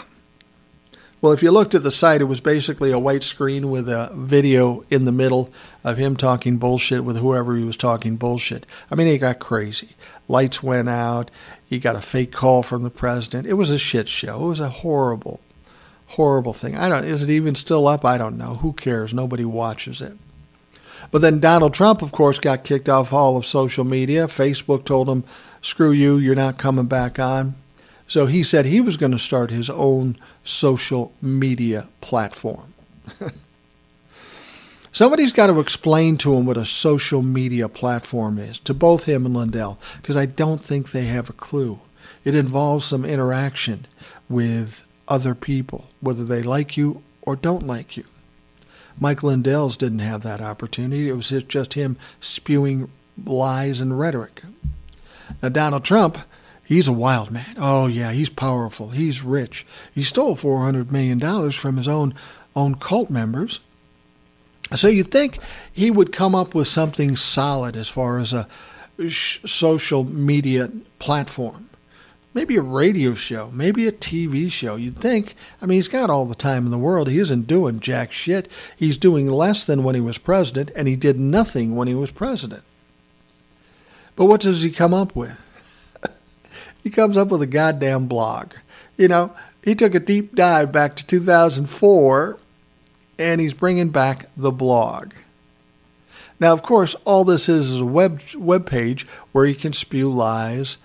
Well, 1.20 1.32
if 1.32 1.42
you 1.42 1.50
looked 1.50 1.74
at 1.74 1.82
the 1.82 1.90
site, 1.90 2.20
it 2.20 2.24
was 2.24 2.40
basically 2.40 2.92
a 2.92 2.98
white 2.98 3.24
screen 3.24 3.70
with 3.70 3.88
a 3.88 4.12
video 4.14 4.84
in 4.90 5.06
the 5.06 5.12
middle 5.12 5.50
of 5.82 5.96
him 5.96 6.14
talking 6.14 6.58
bullshit 6.58 7.02
with 7.02 7.16
whoever 7.16 7.56
he 7.56 7.64
was 7.64 7.76
talking 7.76 8.16
bullshit. 8.16 8.66
I 8.90 8.94
mean, 8.94 9.06
he 9.06 9.18
got 9.18 9.38
crazy. 9.38 9.96
Lights 10.28 10.62
went 10.62 10.88
out. 10.88 11.30
He 11.64 11.78
got 11.78 11.96
a 11.96 12.00
fake 12.00 12.32
call 12.32 12.62
from 12.62 12.82
the 12.82 12.90
president. 12.90 13.46
It 13.46 13.54
was 13.54 13.70
a 13.70 13.78
shit 13.78 14.08
show. 14.08 14.44
It 14.44 14.48
was 14.48 14.60
a 14.60 14.68
horrible, 14.68 15.40
horrible 16.06 16.52
thing. 16.52 16.76
I 16.76 16.88
don't. 16.88 17.04
Is 17.04 17.22
it 17.22 17.30
even 17.30 17.54
still 17.54 17.86
up? 17.86 18.04
I 18.04 18.18
don't 18.18 18.38
know. 18.38 18.56
Who 18.56 18.72
cares? 18.72 19.12
Nobody 19.12 19.44
watches 19.44 20.00
it. 20.00 20.16
But 21.10 21.22
then 21.22 21.40
Donald 21.40 21.74
Trump, 21.74 22.02
of 22.02 22.12
course, 22.12 22.38
got 22.38 22.64
kicked 22.64 22.88
off 22.88 23.12
all 23.12 23.36
of 23.36 23.46
social 23.46 23.84
media. 23.84 24.26
Facebook 24.26 24.84
told 24.84 25.08
him 25.08 25.24
screw 25.62 25.90
you, 25.90 26.16
you're 26.16 26.34
not 26.34 26.58
coming 26.58 26.86
back 26.86 27.18
on. 27.18 27.54
So 28.06 28.26
he 28.26 28.42
said 28.42 28.66
he 28.66 28.80
was 28.80 28.96
going 28.96 29.12
to 29.12 29.18
start 29.18 29.50
his 29.50 29.68
own 29.68 30.16
social 30.44 31.12
media 31.20 31.88
platform. 32.00 32.72
Somebody's 34.92 35.32
got 35.32 35.48
to 35.48 35.60
explain 35.60 36.16
to 36.18 36.34
him 36.34 36.46
what 36.46 36.56
a 36.56 36.64
social 36.64 37.20
media 37.20 37.68
platform 37.68 38.38
is, 38.38 38.58
to 38.60 38.72
both 38.72 39.04
him 39.04 39.26
and 39.26 39.36
Lindell, 39.36 39.78
because 40.00 40.16
I 40.16 40.24
don't 40.24 40.64
think 40.64 40.90
they 40.90 41.04
have 41.06 41.28
a 41.28 41.34
clue. 41.34 41.80
It 42.24 42.34
involves 42.34 42.86
some 42.86 43.04
interaction 43.04 43.86
with 44.28 44.85
other 45.08 45.34
people, 45.34 45.86
whether 46.00 46.24
they 46.24 46.42
like 46.42 46.76
you 46.76 47.02
or 47.22 47.36
don't 47.36 47.66
like 47.66 47.96
you. 47.96 48.04
Mike 48.98 49.22
Lindell's 49.22 49.76
didn't 49.76 49.98
have 49.98 50.22
that 50.22 50.40
opportunity. 50.40 51.08
It 51.08 51.12
was 51.14 51.28
just 51.48 51.74
him 51.74 51.98
spewing 52.20 52.90
lies 53.24 53.80
and 53.80 53.98
rhetoric. 53.98 54.42
Now, 55.42 55.50
Donald 55.50 55.84
Trump, 55.84 56.18
he's 56.64 56.88
a 56.88 56.92
wild 56.92 57.30
man. 57.30 57.56
Oh, 57.58 57.86
yeah, 57.86 58.12
he's 58.12 58.30
powerful. 58.30 58.90
He's 58.90 59.22
rich. 59.22 59.66
He 59.94 60.02
stole 60.02 60.36
$400 60.36 60.90
million 60.90 61.50
from 61.50 61.76
his 61.76 61.88
own, 61.88 62.14
own 62.54 62.76
cult 62.76 63.10
members. 63.10 63.60
So 64.74 64.88
you'd 64.88 65.10
think 65.10 65.38
he 65.72 65.90
would 65.90 66.12
come 66.12 66.34
up 66.34 66.54
with 66.54 66.68
something 66.68 67.16
solid 67.16 67.76
as 67.76 67.88
far 67.88 68.18
as 68.18 68.32
a 68.32 68.48
social 69.08 70.04
media 70.04 70.70
platform. 70.98 71.65
Maybe 72.36 72.56
a 72.56 72.60
radio 72.60 73.14
show, 73.14 73.50
maybe 73.50 73.86
a 73.86 73.92
TV 73.92 74.52
show. 74.52 74.76
You'd 74.76 74.98
think. 74.98 75.34
I 75.62 75.64
mean, 75.64 75.76
he's 75.76 75.88
got 75.88 76.10
all 76.10 76.26
the 76.26 76.34
time 76.34 76.66
in 76.66 76.70
the 76.70 76.76
world. 76.76 77.08
He 77.08 77.18
isn't 77.18 77.46
doing 77.46 77.80
jack 77.80 78.12
shit. 78.12 78.50
He's 78.76 78.98
doing 78.98 79.30
less 79.30 79.64
than 79.64 79.82
when 79.82 79.94
he 79.94 80.02
was 80.02 80.18
president, 80.18 80.70
and 80.76 80.86
he 80.86 80.96
did 80.96 81.18
nothing 81.18 81.74
when 81.74 81.88
he 81.88 81.94
was 81.94 82.10
president. 82.10 82.62
But 84.16 84.26
what 84.26 84.42
does 84.42 84.60
he 84.60 84.70
come 84.70 84.92
up 84.92 85.16
with? 85.16 85.48
he 86.82 86.90
comes 86.90 87.16
up 87.16 87.28
with 87.28 87.40
a 87.40 87.46
goddamn 87.46 88.06
blog. 88.06 88.52
You 88.98 89.08
know, 89.08 89.34
he 89.62 89.74
took 89.74 89.94
a 89.94 89.98
deep 89.98 90.34
dive 90.34 90.70
back 90.70 90.94
to 90.96 91.06
2004 91.06 92.38
and 93.18 93.40
he's 93.40 93.54
bringing 93.54 93.88
back 93.88 94.26
the 94.36 94.52
blog. 94.52 95.12
Now, 96.38 96.52
of 96.52 96.62
course, 96.62 96.94
all 97.06 97.24
this 97.24 97.48
is 97.48 97.70
is 97.70 97.80
a 97.80 97.86
web 97.86 98.20
web 98.36 98.66
page 98.66 99.06
where 99.32 99.46
you 99.46 99.54
can 99.54 99.72
spew 99.72 100.10
lies, 100.12 100.76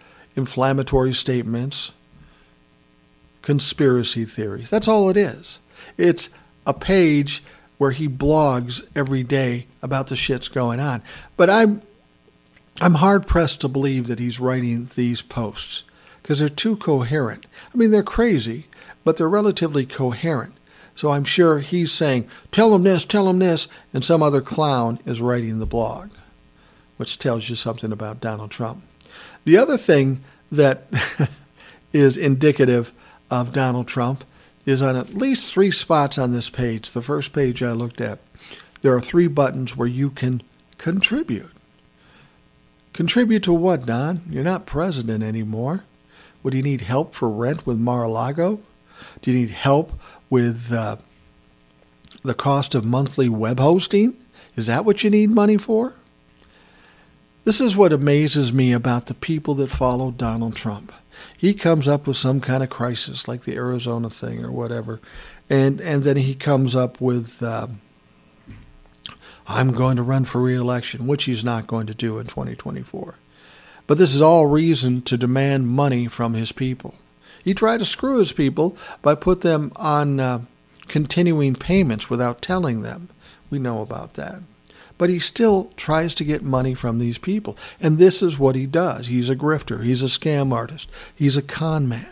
inflammatory 0.41 1.13
statements, 1.13 1.91
conspiracy 3.43 4.25
theories. 4.25 4.71
That's 4.71 4.87
all 4.87 5.09
it 5.09 5.17
is. 5.17 5.59
It's 5.97 6.29
a 6.65 6.73
page 6.73 7.43
where 7.77 7.91
he 7.91 8.07
blogs 8.07 8.81
every 8.95 9.23
day 9.23 9.67
about 9.83 10.07
the 10.07 10.15
shit's 10.15 10.47
going 10.47 10.79
on. 10.79 11.03
But 11.37 11.49
I'm 11.49 11.83
I'm 12.79 12.95
hard 12.95 13.27
pressed 13.27 13.61
to 13.61 13.67
believe 13.67 14.07
that 14.07 14.19
he's 14.19 14.39
writing 14.39 14.89
these 14.95 15.21
posts 15.21 15.83
because 16.21 16.39
they're 16.39 16.49
too 16.49 16.75
coherent. 16.75 17.45
I 17.71 17.77
mean, 17.77 17.91
they're 17.91 18.01
crazy, 18.01 18.65
but 19.03 19.17
they're 19.17 19.29
relatively 19.29 19.85
coherent. 19.85 20.55
So 20.95 21.11
I'm 21.11 21.23
sure 21.23 21.59
he's 21.59 21.91
saying, 21.91 22.27
tell 22.51 22.73
him 22.73 22.83
this, 22.83 23.05
tell 23.05 23.29
him 23.29 23.39
this, 23.39 23.67
and 23.93 24.03
some 24.03 24.23
other 24.23 24.41
clown 24.41 24.99
is 25.05 25.21
writing 25.21 25.59
the 25.59 25.65
blog, 25.65 26.09
which 26.97 27.19
tells 27.19 27.49
you 27.49 27.55
something 27.55 27.91
about 27.91 28.21
Donald 28.21 28.49
Trump. 28.51 28.83
The 29.43 29.57
other 29.57 29.77
thing 29.77 30.21
that 30.51 30.87
is 31.93 32.17
indicative 32.17 32.93
of 33.29 33.53
Donald 33.53 33.87
Trump 33.87 34.23
is 34.65 34.81
on 34.81 34.95
at 34.95 35.15
least 35.15 35.51
three 35.51 35.71
spots 35.71 36.17
on 36.17 36.31
this 36.31 36.49
page. 36.49 36.91
The 36.91 37.01
first 37.01 37.33
page 37.33 37.63
I 37.63 37.71
looked 37.71 38.01
at, 38.01 38.19
there 38.81 38.93
are 38.95 39.01
three 39.01 39.27
buttons 39.27 39.75
where 39.75 39.87
you 39.87 40.09
can 40.09 40.43
contribute. 40.77 41.49
Contribute 42.93 43.43
to 43.43 43.53
what, 43.53 43.85
Don? 43.85 44.21
You're 44.29 44.43
not 44.43 44.65
president 44.65 45.23
anymore. 45.23 45.85
Would 46.43 46.53
you 46.53 46.61
need 46.61 46.81
help 46.81 47.13
for 47.13 47.29
rent 47.29 47.65
with 47.65 47.77
Mar-a-Lago? 47.77 48.59
Do 49.21 49.31
you 49.31 49.39
need 49.39 49.51
help 49.51 49.93
with 50.29 50.71
uh, 50.71 50.97
the 52.23 52.33
cost 52.33 52.75
of 52.75 52.83
monthly 52.83 53.29
web 53.29 53.59
hosting? 53.59 54.15
Is 54.55 54.67
that 54.67 54.85
what 54.85 55.03
you 55.03 55.09
need 55.09 55.29
money 55.29 55.57
for? 55.57 55.95
This 57.43 57.59
is 57.59 57.75
what 57.75 57.91
amazes 57.91 58.53
me 58.53 58.71
about 58.71 59.07
the 59.07 59.15
people 59.15 59.55
that 59.55 59.71
follow 59.71 60.11
Donald 60.11 60.55
Trump. 60.55 60.93
He 61.35 61.53
comes 61.53 61.87
up 61.87 62.05
with 62.05 62.17
some 62.17 62.39
kind 62.39 62.61
of 62.61 62.69
crisis, 62.69 63.27
like 63.27 63.43
the 63.43 63.55
Arizona 63.55 64.09
thing 64.09 64.43
or 64.43 64.51
whatever, 64.51 64.99
and 65.49 65.81
and 65.81 66.03
then 66.03 66.17
he 66.17 66.35
comes 66.35 66.75
up 66.75 67.01
with 67.01 67.41
uh, 67.41 67.67
I'm 69.47 69.71
going 69.71 69.97
to 69.97 70.03
run 70.03 70.25
for 70.25 70.39
reelection, 70.39 71.07
which 71.07 71.23
he's 71.25 71.43
not 71.43 71.67
going 71.67 71.87
to 71.87 71.95
do 71.95 72.19
in 72.19 72.27
2024. 72.27 73.15
But 73.87 73.97
this 73.97 74.13
is 74.13 74.21
all 74.21 74.45
reason 74.45 75.01
to 75.03 75.17
demand 75.17 75.67
money 75.67 76.07
from 76.07 76.35
his 76.35 76.51
people. 76.51 76.95
He 77.43 77.53
tried 77.53 77.79
to 77.79 77.85
screw 77.85 78.19
his 78.19 78.31
people 78.31 78.77
by 79.01 79.15
put 79.15 79.41
them 79.41 79.71
on 79.75 80.19
uh, 80.19 80.41
continuing 80.87 81.55
payments 81.55 82.09
without 82.09 82.41
telling 82.41 82.81
them. 82.81 83.09
We 83.49 83.57
know 83.59 83.81
about 83.81 84.13
that. 84.13 84.41
But 85.01 85.09
he 85.09 85.17
still 85.17 85.71
tries 85.77 86.13
to 86.13 86.23
get 86.23 86.43
money 86.43 86.75
from 86.75 86.99
these 86.99 87.17
people. 87.17 87.57
And 87.79 87.97
this 87.97 88.21
is 88.21 88.37
what 88.37 88.53
he 88.53 88.67
does. 88.67 89.07
He's 89.07 89.31
a 89.31 89.35
grifter. 89.35 89.83
He's 89.83 90.03
a 90.03 90.05
scam 90.05 90.53
artist. 90.53 90.87
He's 91.15 91.35
a 91.35 91.41
con 91.41 91.89
man. 91.89 92.05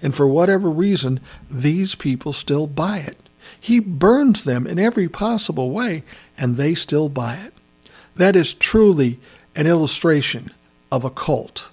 And 0.00 0.14
for 0.14 0.28
whatever 0.28 0.70
reason, 0.70 1.18
these 1.50 1.96
people 1.96 2.32
still 2.32 2.68
buy 2.68 2.98
it. 2.98 3.18
He 3.60 3.80
burns 3.80 4.44
them 4.44 4.68
in 4.68 4.78
every 4.78 5.08
possible 5.08 5.72
way, 5.72 6.04
and 6.36 6.56
they 6.56 6.76
still 6.76 7.08
buy 7.08 7.34
it. 7.34 7.52
That 8.14 8.36
is 8.36 8.54
truly 8.54 9.18
an 9.56 9.66
illustration 9.66 10.52
of 10.92 11.02
a 11.02 11.10
cult. 11.10 11.70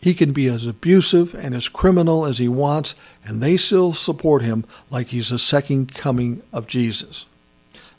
He 0.00 0.14
can 0.14 0.32
be 0.32 0.46
as 0.46 0.64
abusive 0.64 1.34
and 1.34 1.54
as 1.54 1.68
criminal 1.68 2.24
as 2.24 2.38
he 2.38 2.48
wants, 2.48 2.94
and 3.22 3.42
they 3.42 3.58
still 3.58 3.92
support 3.92 4.40
him 4.40 4.64
like 4.88 5.08
he's 5.08 5.28
the 5.28 5.38
second 5.38 5.92
coming 5.92 6.42
of 6.54 6.66
Jesus. 6.66 7.26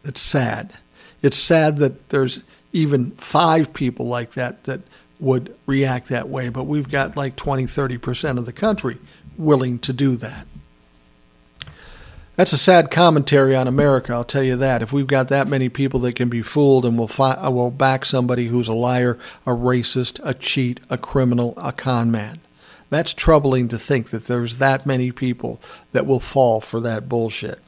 It's 0.03 0.19
sad. 0.19 0.73
It's 1.21 1.37
sad 1.37 1.77
that 1.77 2.09
there's 2.09 2.41
even 2.73 3.11
five 3.11 3.73
people 3.73 4.07
like 4.07 4.31
that 4.33 4.63
that 4.65 4.81
would 5.19 5.55
react 5.65 6.09
that 6.09 6.29
way, 6.29 6.49
but 6.49 6.65
we've 6.65 6.89
got 6.89 7.17
like 7.17 7.35
20, 7.35 7.65
30% 7.65 8.37
of 8.37 8.45
the 8.45 8.53
country 8.53 8.97
willing 9.37 9.79
to 9.79 9.93
do 9.93 10.15
that. 10.17 10.45
That's 12.35 12.53
a 12.53 12.57
sad 12.57 12.91
commentary 12.91 13.55
on 13.55 13.67
America, 13.67 14.13
I'll 14.13 14.23
tell 14.23 14.43
you 14.43 14.55
that. 14.57 14.83
If 14.83 14.93
we've 14.93 15.07
got 15.07 15.27
that 15.29 15.47
many 15.47 15.69
people 15.69 15.99
that 16.01 16.13
can 16.13 16.29
be 16.29 16.43
fooled 16.43 16.85
and 16.85 16.95
will, 16.95 17.07
fi- 17.07 17.49
will 17.49 17.71
back 17.71 18.05
somebody 18.05 18.45
who's 18.45 18.67
a 18.67 18.73
liar, 18.73 19.17
a 19.47 19.51
racist, 19.51 20.19
a 20.23 20.35
cheat, 20.35 20.79
a 20.87 20.99
criminal, 20.99 21.55
a 21.57 21.71
con 21.71 22.11
man, 22.11 22.39
that's 22.91 23.11
troubling 23.11 23.67
to 23.69 23.79
think 23.79 24.11
that 24.11 24.25
there's 24.25 24.59
that 24.59 24.85
many 24.85 25.11
people 25.11 25.59
that 25.93 26.05
will 26.05 26.19
fall 26.19 26.61
for 26.61 26.79
that 26.79 27.09
bullshit. 27.09 27.59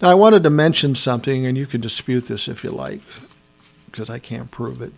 Now, 0.00 0.08
I 0.08 0.14
wanted 0.14 0.42
to 0.44 0.50
mention 0.50 0.94
something, 0.94 1.44
and 1.44 1.58
you 1.58 1.66
can 1.66 1.80
dispute 1.80 2.26
this 2.26 2.48
if 2.48 2.64
you 2.64 2.70
like, 2.70 3.00
because 3.90 4.08
I 4.08 4.18
can't 4.18 4.50
prove 4.50 4.80
it. 4.80 4.92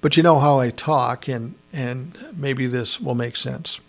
But 0.00 0.16
you 0.16 0.22
know 0.22 0.38
how 0.38 0.58
I 0.58 0.70
talk, 0.70 1.28
and, 1.28 1.54
and 1.72 2.16
maybe 2.34 2.66
this 2.66 3.00
will 3.00 3.14
make 3.14 3.36
sense. 3.36 3.80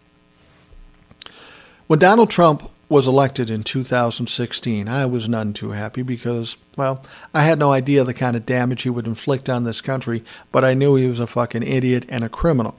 When 1.87 1.99
Donald 1.99 2.29
Trump 2.29 2.69
was 2.89 3.07
elected 3.07 3.49
in 3.49 3.63
2016, 3.63 4.89
I 4.89 5.05
was 5.05 5.29
none 5.29 5.53
too 5.53 5.71
happy 5.71 6.01
because, 6.01 6.57
well, 6.75 7.01
I 7.33 7.43
had 7.43 7.57
no 7.57 7.71
idea 7.71 8.03
the 8.03 8.13
kind 8.13 8.35
of 8.35 8.45
damage 8.45 8.81
he 8.81 8.89
would 8.89 9.07
inflict 9.07 9.49
on 9.49 9.63
this 9.63 9.79
country, 9.79 10.25
but 10.51 10.65
I 10.65 10.73
knew 10.73 10.95
he 10.95 11.07
was 11.07 11.21
a 11.21 11.27
fucking 11.27 11.63
idiot 11.63 12.05
and 12.09 12.25
a 12.25 12.29
criminal. 12.29 12.77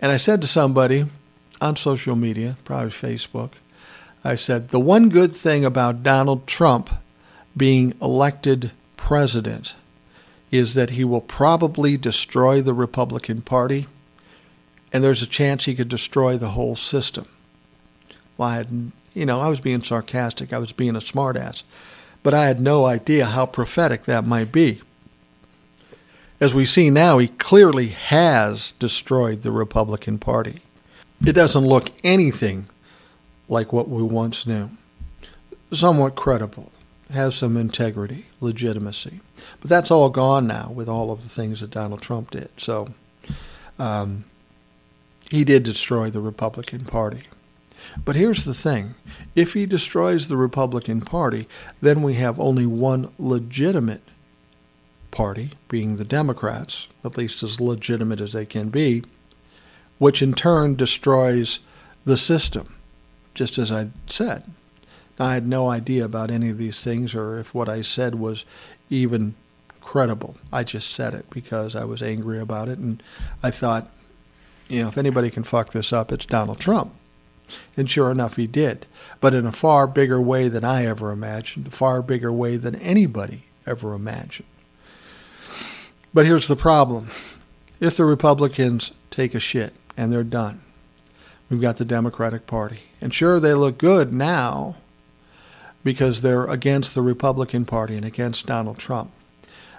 And 0.00 0.10
I 0.10 0.16
said 0.16 0.40
to 0.40 0.48
somebody 0.48 1.04
on 1.60 1.76
social 1.76 2.16
media, 2.16 2.56
probably 2.64 2.90
Facebook, 2.90 3.52
I 4.24 4.36
said, 4.36 4.68
the 4.68 4.80
one 4.80 5.10
good 5.10 5.36
thing 5.36 5.64
about 5.64 6.02
Donald 6.02 6.46
Trump 6.46 6.90
being 7.56 7.94
elected 8.00 8.72
president 8.96 9.74
is 10.50 10.74
that 10.74 10.90
he 10.90 11.04
will 11.04 11.20
probably 11.20 11.96
destroy 11.96 12.62
the 12.62 12.72
Republican 12.72 13.42
Party, 13.42 13.86
and 14.92 15.04
there's 15.04 15.22
a 15.22 15.26
chance 15.26 15.64
he 15.64 15.74
could 15.74 15.88
destroy 15.88 16.38
the 16.38 16.50
whole 16.50 16.74
system. 16.74 17.26
Well, 18.38 18.48
I 18.48 18.56
had, 18.56 18.92
you 19.12 19.26
know, 19.26 19.40
I 19.40 19.48
was 19.48 19.60
being 19.60 19.82
sarcastic. 19.82 20.52
I 20.52 20.58
was 20.58 20.72
being 20.72 20.96
a 20.96 21.00
smartass. 21.00 21.62
But 22.22 22.34
I 22.34 22.46
had 22.46 22.60
no 22.60 22.86
idea 22.86 23.26
how 23.26 23.46
prophetic 23.46 24.04
that 24.04 24.26
might 24.26 24.50
be. 24.50 24.80
As 26.40 26.54
we 26.54 26.64
see 26.64 26.88
now, 26.88 27.18
he 27.18 27.28
clearly 27.28 27.88
has 27.88 28.72
destroyed 28.78 29.42
the 29.42 29.52
Republican 29.52 30.18
Party. 30.18 30.62
It 31.24 31.32
doesn't 31.32 31.66
look 31.66 31.90
anything 32.02 32.66
like 33.48 33.72
what 33.72 33.88
we 33.88 34.02
once 34.02 34.46
knew. 34.46 34.70
Somewhat 35.72 36.14
credible, 36.14 36.70
has 37.10 37.34
some 37.34 37.56
integrity, 37.56 38.26
legitimacy. 38.40 39.20
But 39.60 39.70
that's 39.70 39.90
all 39.90 40.10
gone 40.10 40.46
now 40.46 40.70
with 40.74 40.88
all 40.88 41.10
of 41.10 41.22
the 41.22 41.28
things 41.28 41.60
that 41.60 41.70
Donald 41.70 42.02
Trump 42.02 42.30
did. 42.30 42.50
So 42.56 42.94
um, 43.78 44.24
he 45.30 45.44
did 45.44 45.62
destroy 45.62 46.10
the 46.10 46.20
Republican 46.20 46.84
Party. 46.84 47.24
But 48.04 48.16
here's 48.16 48.44
the 48.44 48.54
thing 48.54 48.94
if 49.34 49.52
he 49.52 49.66
destroys 49.66 50.28
the 50.28 50.36
Republican 50.36 51.00
Party, 51.00 51.48
then 51.80 52.02
we 52.02 52.14
have 52.14 52.40
only 52.40 52.66
one 52.66 53.12
legitimate 53.18 54.02
party, 55.10 55.52
being 55.68 55.96
the 55.96 56.04
Democrats, 56.04 56.88
at 57.04 57.16
least 57.16 57.42
as 57.42 57.60
legitimate 57.60 58.20
as 58.20 58.32
they 58.32 58.44
can 58.44 58.68
be, 58.68 59.04
which 59.98 60.22
in 60.22 60.34
turn 60.34 60.74
destroys 60.74 61.60
the 62.04 62.16
system, 62.16 62.73
just 63.34 63.58
as 63.58 63.70
I 63.70 63.88
said. 64.06 64.44
I 65.18 65.34
had 65.34 65.46
no 65.46 65.68
idea 65.68 66.04
about 66.04 66.30
any 66.30 66.50
of 66.50 66.58
these 66.58 66.82
things 66.82 67.14
or 67.14 67.38
if 67.38 67.54
what 67.54 67.68
I 67.68 67.82
said 67.82 68.16
was 68.16 68.44
even 68.90 69.34
credible. 69.80 70.36
I 70.52 70.64
just 70.64 70.90
said 70.90 71.14
it 71.14 71.30
because 71.30 71.76
I 71.76 71.84
was 71.84 72.02
angry 72.02 72.40
about 72.40 72.68
it 72.68 72.78
and 72.78 73.02
I 73.42 73.50
thought, 73.50 73.90
you 74.68 74.82
know, 74.82 74.88
if 74.88 74.98
anybody 74.98 75.30
can 75.30 75.44
fuck 75.44 75.72
this 75.72 75.92
up, 75.92 76.10
it's 76.10 76.26
Donald 76.26 76.58
Trump. 76.58 76.94
And 77.76 77.88
sure 77.88 78.10
enough, 78.10 78.36
he 78.36 78.46
did, 78.46 78.86
but 79.20 79.34
in 79.34 79.46
a 79.46 79.52
far 79.52 79.86
bigger 79.86 80.20
way 80.20 80.48
than 80.48 80.64
I 80.64 80.86
ever 80.86 81.10
imagined, 81.10 81.66
a 81.66 81.70
far 81.70 82.00
bigger 82.00 82.32
way 82.32 82.56
than 82.56 82.74
anybody 82.76 83.44
ever 83.66 83.92
imagined. 83.92 84.48
But 86.12 86.26
here's 86.26 86.48
the 86.48 86.56
problem 86.56 87.10
if 87.80 87.96
the 87.96 88.04
Republicans 88.04 88.92
take 89.10 89.34
a 89.34 89.40
shit 89.40 89.74
and 89.96 90.12
they're 90.12 90.24
done, 90.24 90.62
we've 91.54 91.62
got 91.62 91.76
the 91.76 91.84
Democratic 91.84 92.48
Party. 92.48 92.80
And 93.00 93.14
sure, 93.14 93.38
they 93.38 93.54
look 93.54 93.78
good 93.78 94.12
now 94.12 94.74
because 95.84 96.20
they're 96.20 96.46
against 96.46 96.96
the 96.96 97.00
Republican 97.00 97.64
Party 97.64 97.94
and 97.96 98.04
against 98.04 98.46
Donald 98.46 98.76
Trump. 98.76 99.12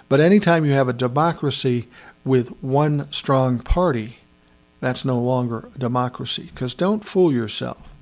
But 0.08 0.20
anytime 0.20 0.64
you 0.64 0.72
have 0.72 0.88
a 0.88 0.94
democracy 0.94 1.86
with 2.24 2.48
one 2.62 3.12
strong 3.12 3.58
party, 3.58 4.20
that's 4.80 5.04
no 5.04 5.18
longer 5.18 5.68
a 5.74 5.78
democracy. 5.78 6.48
Because 6.54 6.72
don't 6.72 7.04
fool 7.04 7.30
yourself. 7.30 7.92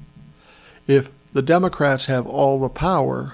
If 0.86 1.10
the 1.32 1.42
Democrats 1.42 2.06
have 2.06 2.28
all 2.28 2.60
the 2.60 2.68
power, 2.68 3.32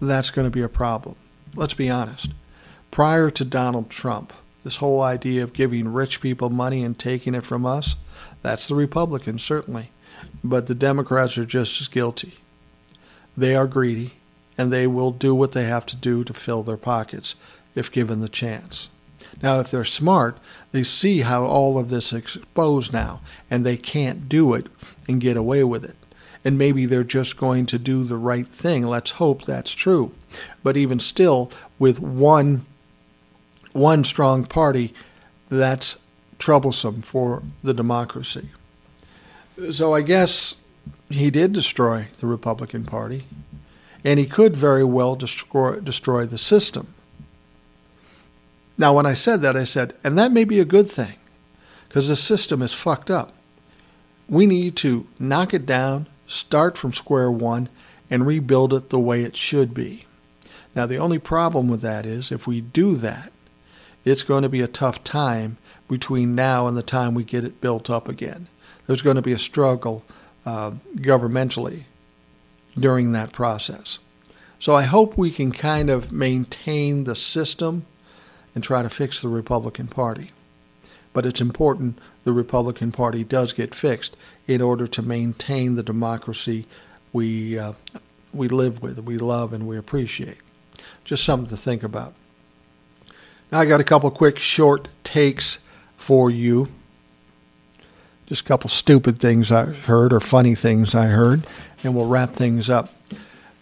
that's 0.00 0.30
going 0.30 0.46
to 0.46 0.50
be 0.50 0.62
a 0.62 0.68
problem. 0.68 1.16
Let's 1.56 1.74
be 1.74 1.90
honest. 1.90 2.30
Prior 2.92 3.32
to 3.32 3.44
Donald 3.44 3.90
Trump, 3.90 4.32
this 4.62 4.76
whole 4.76 5.02
idea 5.02 5.42
of 5.42 5.52
giving 5.52 5.92
rich 5.92 6.20
people 6.20 6.50
money 6.50 6.84
and 6.84 6.96
taking 6.96 7.34
it 7.34 7.44
from 7.44 7.66
us, 7.66 7.96
that's 8.42 8.68
the 8.68 8.74
Republicans, 8.74 9.42
certainly. 9.42 9.90
But 10.42 10.66
the 10.66 10.74
Democrats 10.74 11.38
are 11.38 11.44
just 11.44 11.80
as 11.80 11.88
guilty. 11.88 12.34
They 13.36 13.54
are 13.54 13.66
greedy, 13.66 14.14
and 14.56 14.72
they 14.72 14.86
will 14.86 15.10
do 15.10 15.34
what 15.34 15.52
they 15.52 15.64
have 15.64 15.86
to 15.86 15.96
do 15.96 16.24
to 16.24 16.34
fill 16.34 16.62
their 16.62 16.76
pockets 16.76 17.36
if 17.74 17.92
given 17.92 18.20
the 18.20 18.28
chance. 18.28 18.88
Now, 19.42 19.60
if 19.60 19.70
they're 19.70 19.84
smart, 19.84 20.38
they 20.72 20.82
see 20.82 21.20
how 21.20 21.44
all 21.44 21.78
of 21.78 21.88
this 21.88 22.12
is 22.12 22.18
exposed 22.18 22.92
now, 22.92 23.20
and 23.50 23.64
they 23.64 23.76
can't 23.76 24.28
do 24.28 24.54
it 24.54 24.66
and 25.06 25.20
get 25.20 25.36
away 25.36 25.62
with 25.64 25.84
it. 25.84 25.96
And 26.44 26.58
maybe 26.58 26.86
they're 26.86 27.04
just 27.04 27.36
going 27.36 27.66
to 27.66 27.78
do 27.78 28.04
the 28.04 28.16
right 28.16 28.46
thing. 28.46 28.86
Let's 28.86 29.12
hope 29.12 29.42
that's 29.42 29.72
true. 29.72 30.12
But 30.62 30.76
even 30.76 31.00
still, 31.00 31.50
with 31.78 32.00
one 32.00 32.66
one 33.72 34.02
strong 34.02 34.44
party, 34.44 34.92
that's 35.48 35.96
troublesome 36.38 37.02
for 37.02 37.42
the 37.62 37.74
democracy. 37.74 38.50
So 39.70 39.94
I 39.94 40.02
guess 40.02 40.54
he 41.10 41.30
did 41.30 41.52
destroy 41.52 42.08
the 42.20 42.26
Republican 42.26 42.84
Party, 42.84 43.24
and 44.04 44.18
he 44.18 44.26
could 44.26 44.56
very 44.56 44.84
well 44.84 45.16
destroy 45.16 45.80
destroy 45.80 46.26
the 46.26 46.38
system. 46.38 46.94
Now, 48.76 48.94
when 48.94 49.06
I 49.06 49.14
said 49.14 49.42
that, 49.42 49.56
I 49.56 49.64
said, 49.64 49.96
and 50.04 50.16
that 50.16 50.30
may 50.30 50.44
be 50.44 50.60
a 50.60 50.64
good 50.64 50.88
thing 50.88 51.16
because 51.88 52.06
the 52.06 52.16
system 52.16 52.62
is 52.62 52.72
fucked 52.72 53.10
up. 53.10 53.32
We 54.28 54.46
need 54.46 54.76
to 54.76 55.06
knock 55.18 55.52
it 55.52 55.66
down, 55.66 56.06
start 56.28 56.78
from 56.78 56.92
square 56.92 57.30
one, 57.30 57.68
and 58.08 58.26
rebuild 58.26 58.72
it 58.72 58.90
the 58.90 59.00
way 59.00 59.24
it 59.24 59.36
should 59.36 59.74
be. 59.74 60.04
Now, 60.76 60.86
the 60.86 60.98
only 60.98 61.18
problem 61.18 61.66
with 61.66 61.80
that 61.80 62.06
is 62.06 62.30
if 62.30 62.46
we 62.46 62.60
do 62.60 62.94
that, 62.96 63.32
it's 64.04 64.22
going 64.22 64.42
to 64.42 64.48
be 64.48 64.60
a 64.60 64.68
tough 64.68 65.02
time 65.02 65.56
between 65.88 66.34
now 66.34 66.66
and 66.66 66.76
the 66.76 66.82
time 66.82 67.14
we 67.14 67.24
get 67.24 67.44
it 67.44 67.60
built 67.60 67.90
up 67.90 68.08
again. 68.08 68.48
There's 68.86 69.02
going 69.02 69.16
to 69.16 69.22
be 69.22 69.32
a 69.32 69.38
struggle 69.38 70.04
uh, 70.46 70.72
governmentally 70.96 71.84
during 72.78 73.12
that 73.12 73.32
process. 73.32 73.98
So 74.60 74.74
I 74.74 74.82
hope 74.82 75.16
we 75.16 75.30
can 75.30 75.52
kind 75.52 75.88
of 75.90 76.10
maintain 76.12 77.04
the 77.04 77.14
system 77.14 77.86
and 78.54 78.64
try 78.64 78.82
to 78.82 78.90
fix 78.90 79.20
the 79.20 79.28
Republican 79.28 79.86
Party. 79.88 80.32
But 81.12 81.26
it's 81.26 81.40
important 81.40 81.98
the 82.24 82.32
Republican 82.32 82.92
Party 82.92 83.24
does 83.24 83.52
get 83.52 83.74
fixed 83.74 84.16
in 84.46 84.60
order 84.60 84.86
to 84.86 85.02
maintain 85.02 85.74
the 85.74 85.82
democracy 85.82 86.66
we 87.12 87.58
uh, 87.58 87.72
we 88.32 88.48
live 88.48 88.82
with, 88.82 88.98
we 89.00 89.16
love, 89.16 89.52
and 89.52 89.66
we 89.66 89.78
appreciate. 89.78 90.38
Just 91.04 91.24
something 91.24 91.48
to 91.48 91.56
think 91.56 91.82
about. 91.82 92.14
Now, 93.50 93.60
I 93.60 93.64
got 93.64 93.80
a 93.80 93.84
couple 93.84 94.10
quick 94.10 94.38
short 94.38 94.88
takes 95.04 95.58
for 95.98 96.30
you. 96.30 96.68
Just 98.26 98.40
a 98.42 98.44
couple 98.44 98.70
stupid 98.70 99.20
things 99.20 99.52
I 99.52 99.64
heard 99.66 100.12
or 100.14 100.20
funny 100.20 100.54
things 100.54 100.94
I 100.94 101.06
heard, 101.06 101.46
and 101.82 101.94
we'll 101.94 102.06
wrap 102.06 102.34
things 102.34 102.70
up. 102.70 102.90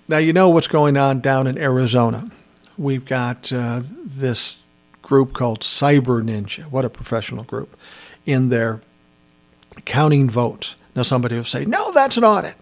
Now, 0.07 0.19
you 0.19 0.33
know 0.33 0.51
what's 0.51 0.69
going 0.69 0.97
on 0.97 1.21
down 1.21 1.49
in 1.49 1.59
Arizona. 1.59 2.31
We've 2.79 3.05
got 3.05 3.53
uh, 3.53 3.83
this 4.05 4.59
group 5.03 5.33
called 5.33 5.61
Cyber 5.61 6.23
Ninja. 6.23 6.65
What 6.71 6.85
a 6.85 6.91
professional 6.91 7.43
group. 7.43 7.77
In 8.25 8.51
there 8.51 8.81
counting 9.85 10.31
votes. 10.31 10.77
Now, 10.95 11.03
somebody 11.03 11.37
will 11.37 11.45
say, 11.45 11.65
no, 11.65 11.93
that's 11.93 12.17
an 12.17 12.25
audit. 12.25 12.57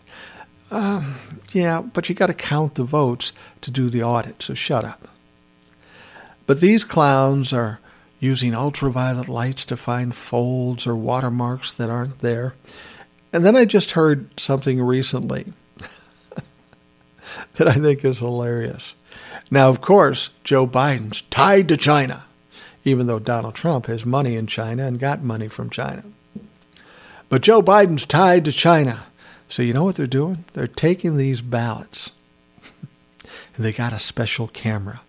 Um, 0.70 1.16
yeah, 1.52 1.80
but 1.80 2.08
you 2.08 2.14
got 2.14 2.26
to 2.26 2.34
count 2.34 2.74
the 2.74 2.84
votes 2.84 3.32
to 3.60 3.70
do 3.70 3.88
the 3.88 4.02
audit, 4.02 4.42
so 4.42 4.54
shut 4.54 4.84
up. 4.84 5.08
But 6.46 6.60
these 6.60 6.84
clowns 6.84 7.52
are 7.52 7.80
using 8.24 8.54
ultraviolet 8.54 9.28
lights 9.28 9.66
to 9.66 9.76
find 9.76 10.14
folds 10.14 10.86
or 10.86 10.96
watermarks 10.96 11.74
that 11.74 11.90
aren't 11.90 12.20
there. 12.20 12.54
And 13.34 13.44
then 13.44 13.54
I 13.54 13.66
just 13.66 13.90
heard 13.90 14.28
something 14.40 14.80
recently 14.80 15.52
that 17.56 17.68
I 17.68 17.74
think 17.74 18.02
is 18.02 18.20
hilarious. 18.20 18.94
Now, 19.50 19.68
of 19.68 19.82
course, 19.82 20.30
Joe 20.42 20.66
Biden's 20.66 21.20
tied 21.28 21.68
to 21.68 21.76
China, 21.76 22.24
even 22.82 23.06
though 23.06 23.18
Donald 23.18 23.54
Trump 23.54 23.86
has 23.86 24.06
money 24.06 24.36
in 24.36 24.46
China 24.46 24.86
and 24.86 24.98
got 24.98 25.22
money 25.22 25.48
from 25.48 25.68
China. 25.68 26.02
But 27.28 27.42
Joe 27.42 27.60
Biden's 27.60 28.06
tied 28.06 28.46
to 28.46 28.52
China. 28.52 29.04
So 29.48 29.62
you 29.62 29.74
know 29.74 29.84
what 29.84 29.96
they're 29.96 30.06
doing? 30.06 30.46
They're 30.54 30.66
taking 30.66 31.18
these 31.18 31.42
ballots 31.42 32.12
and 33.54 33.64
they 33.64 33.72
got 33.72 33.92
a 33.92 33.98
special 33.98 34.48
camera. 34.48 35.02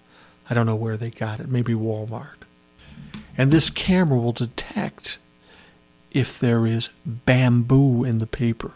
I 0.49 0.53
don't 0.53 0.66
know 0.66 0.76
where 0.76 0.97
they 0.97 1.11
got 1.11 1.39
it, 1.39 1.47
maybe 1.47 1.74
Walmart. 1.74 2.34
And 3.38 3.51
this 3.51 3.69
camera 3.69 4.17
will 4.17 4.31
detect 4.31 5.17
if 6.11 6.39
there 6.39 6.65
is 6.65 6.89
bamboo 7.05 8.03
in 8.03 8.19
the 8.19 8.27
paper. 8.27 8.71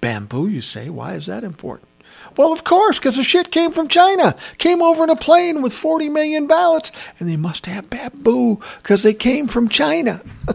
Bamboo, 0.00 0.48
you 0.48 0.60
say? 0.60 0.88
Why 0.88 1.14
is 1.14 1.26
that 1.26 1.44
important? 1.44 1.88
Well, 2.36 2.52
of 2.52 2.64
course, 2.64 2.98
because 2.98 3.16
the 3.16 3.24
shit 3.24 3.50
came 3.50 3.72
from 3.72 3.88
China. 3.88 4.36
Came 4.58 4.82
over 4.82 5.04
in 5.04 5.10
a 5.10 5.16
plane 5.16 5.62
with 5.62 5.72
40 5.72 6.08
million 6.08 6.46
ballots, 6.46 6.92
and 7.18 7.28
they 7.28 7.36
must 7.36 7.66
have 7.66 7.90
bamboo 7.90 8.60
because 8.82 9.02
they 9.02 9.14
came 9.14 9.46
from 9.46 9.68
China. 9.68 10.22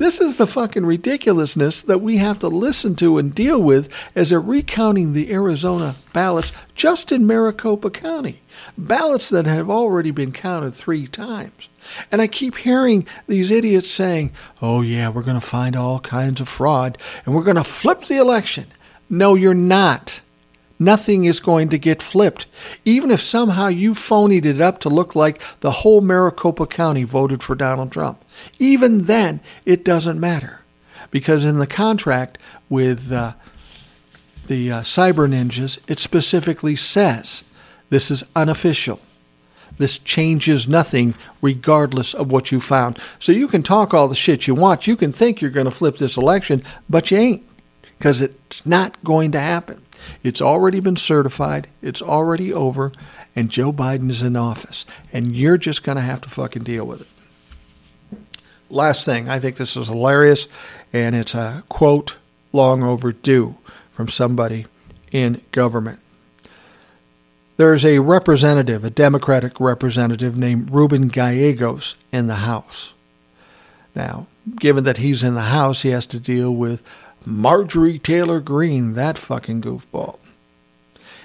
This 0.00 0.18
is 0.18 0.38
the 0.38 0.46
fucking 0.46 0.86
ridiculousness 0.86 1.82
that 1.82 2.00
we 2.00 2.16
have 2.16 2.38
to 2.38 2.48
listen 2.48 2.96
to 2.96 3.18
and 3.18 3.34
deal 3.34 3.62
with 3.62 3.92
as 4.14 4.30
they're 4.30 4.40
recounting 4.40 5.12
the 5.12 5.30
Arizona 5.30 5.94
ballots 6.14 6.52
just 6.74 7.12
in 7.12 7.26
Maricopa 7.26 7.90
County. 7.90 8.40
Ballots 8.78 9.28
that 9.28 9.44
have 9.44 9.68
already 9.68 10.10
been 10.10 10.32
counted 10.32 10.74
three 10.74 11.06
times. 11.06 11.68
And 12.10 12.22
I 12.22 12.28
keep 12.28 12.56
hearing 12.56 13.06
these 13.26 13.50
idiots 13.50 13.90
saying, 13.90 14.32
oh, 14.62 14.80
yeah, 14.80 15.10
we're 15.10 15.20
going 15.22 15.38
to 15.38 15.46
find 15.46 15.76
all 15.76 16.00
kinds 16.00 16.40
of 16.40 16.48
fraud 16.48 16.96
and 17.26 17.34
we're 17.34 17.44
going 17.44 17.56
to 17.56 17.62
flip 17.62 18.04
the 18.04 18.16
election. 18.16 18.68
No, 19.10 19.34
you're 19.34 19.52
not. 19.52 20.22
Nothing 20.82 21.24
is 21.24 21.40
going 21.40 21.68
to 21.68 21.78
get 21.78 22.02
flipped. 22.02 22.46
Even 22.86 23.10
if 23.10 23.20
somehow 23.20 23.68
you 23.68 23.92
phonied 23.92 24.46
it 24.46 24.62
up 24.62 24.80
to 24.80 24.88
look 24.88 25.14
like 25.14 25.40
the 25.60 25.70
whole 25.70 26.00
Maricopa 26.00 26.66
County 26.66 27.04
voted 27.04 27.42
for 27.42 27.54
Donald 27.54 27.92
Trump. 27.92 28.24
Even 28.58 29.04
then, 29.04 29.40
it 29.66 29.84
doesn't 29.84 30.18
matter. 30.18 30.60
Because 31.10 31.44
in 31.44 31.58
the 31.58 31.66
contract 31.66 32.38
with 32.70 33.12
uh, 33.12 33.34
the 34.46 34.72
uh, 34.72 34.80
cyber 34.80 35.28
ninjas, 35.28 35.78
it 35.86 35.98
specifically 35.98 36.76
says 36.76 37.44
this 37.90 38.10
is 38.10 38.24
unofficial. 38.34 39.00
This 39.76 39.98
changes 39.98 40.66
nothing 40.66 41.14
regardless 41.42 42.14
of 42.14 42.30
what 42.30 42.50
you 42.50 42.60
found. 42.60 42.98
So 43.18 43.32
you 43.32 43.48
can 43.48 43.62
talk 43.62 43.92
all 43.92 44.08
the 44.08 44.14
shit 44.14 44.46
you 44.46 44.54
want. 44.54 44.86
You 44.86 44.96
can 44.96 45.12
think 45.12 45.40
you're 45.40 45.50
going 45.50 45.66
to 45.66 45.70
flip 45.70 45.98
this 45.98 46.16
election, 46.16 46.62
but 46.88 47.10
you 47.10 47.18
ain't 47.18 47.46
because 47.98 48.22
it's 48.22 48.64
not 48.64 49.02
going 49.04 49.30
to 49.32 49.40
happen. 49.40 49.82
It's 50.22 50.42
already 50.42 50.80
been 50.80 50.96
certified, 50.96 51.68
it's 51.82 52.02
already 52.02 52.52
over, 52.52 52.92
and 53.34 53.50
Joe 53.50 53.72
Biden 53.72 54.10
is 54.10 54.22
in 54.22 54.36
office. 54.36 54.84
And 55.12 55.34
you're 55.34 55.58
just 55.58 55.82
going 55.82 55.96
to 55.96 56.02
have 56.02 56.20
to 56.22 56.30
fucking 56.30 56.64
deal 56.64 56.86
with 56.86 57.02
it 57.02 57.08
last 58.70 59.04
thing, 59.04 59.28
I 59.28 59.38
think 59.38 59.56
this 59.56 59.76
is 59.76 59.88
hilarious, 59.88 60.48
and 60.92 61.14
it's 61.14 61.34
a 61.34 61.64
quote 61.68 62.16
long 62.52 62.82
overdue 62.82 63.56
from 63.92 64.08
somebody 64.08 64.66
in 65.12 65.42
government. 65.52 65.98
There's 67.56 67.84
a 67.84 67.98
representative, 67.98 68.84
a 68.84 68.90
Democratic 68.90 69.60
representative 69.60 70.36
named 70.36 70.70
Ruben 70.70 71.08
Gallegos 71.08 71.96
in 72.10 72.26
the 72.26 72.36
House. 72.36 72.92
Now, 73.94 74.28
given 74.56 74.84
that 74.84 74.96
he's 74.96 75.22
in 75.22 75.34
the 75.34 75.42
House, 75.42 75.82
he 75.82 75.90
has 75.90 76.06
to 76.06 76.20
deal 76.20 76.54
with 76.54 76.80
Marjorie 77.24 77.98
Taylor 77.98 78.40
Greene, 78.40 78.94
that 78.94 79.18
fucking 79.18 79.62
goofball. 79.62 80.18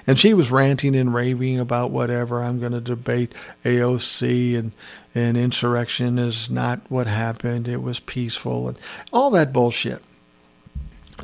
And 0.08 0.20
she 0.20 0.34
was 0.34 0.52
ranting 0.52 0.96
and 0.96 1.14
raving 1.14 1.60
about 1.60 1.89
whatever. 1.89 2.43
I'm 2.43 2.60
going 2.60 2.74
to 2.74 2.82
debate 2.82 3.34
AOC 3.64 4.58
and, 4.58 4.72
and 5.16 5.36
insurrection 5.36 6.20
is 6.20 6.50
not 6.50 6.82
what 6.89 7.08
happened. 7.08 7.68
It 7.68 7.82
was 7.82 8.00
peaceful 8.00 8.68
and 8.68 8.78
all 9.12 9.32
that 9.32 9.52
bullshit. 9.52 10.04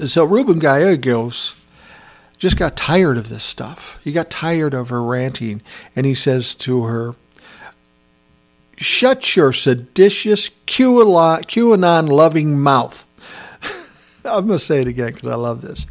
So 0.08 0.24
Ruben 0.24 0.58
Gallegos 0.58 1.56
just 2.40 2.58
got 2.58 2.76
tired 2.76 3.18
of 3.18 3.30
this 3.30 3.44
stuff. 3.44 4.00
He 4.04 4.12
got 4.12 4.32
tired 4.32 4.74
of 4.74 4.90
her 4.90 5.04
ranting. 5.04 5.62
And 5.96 6.06
he 6.08 6.16
says 6.16 6.56
to 6.56 6.86
her, 6.86 7.16
Shut 8.78 9.36
your 9.36 9.54
seditious 9.54 10.50
QAnon 10.66 12.10
loving 12.10 12.60
mouth. 12.60 13.08
I'm 14.26 14.48
going 14.48 14.60
to 14.60 14.66
say 14.66 14.82
it 14.82 14.88
again 14.88 15.14
because 15.14 15.30
I 15.30 15.36
love 15.36 15.62
this. 15.62 15.86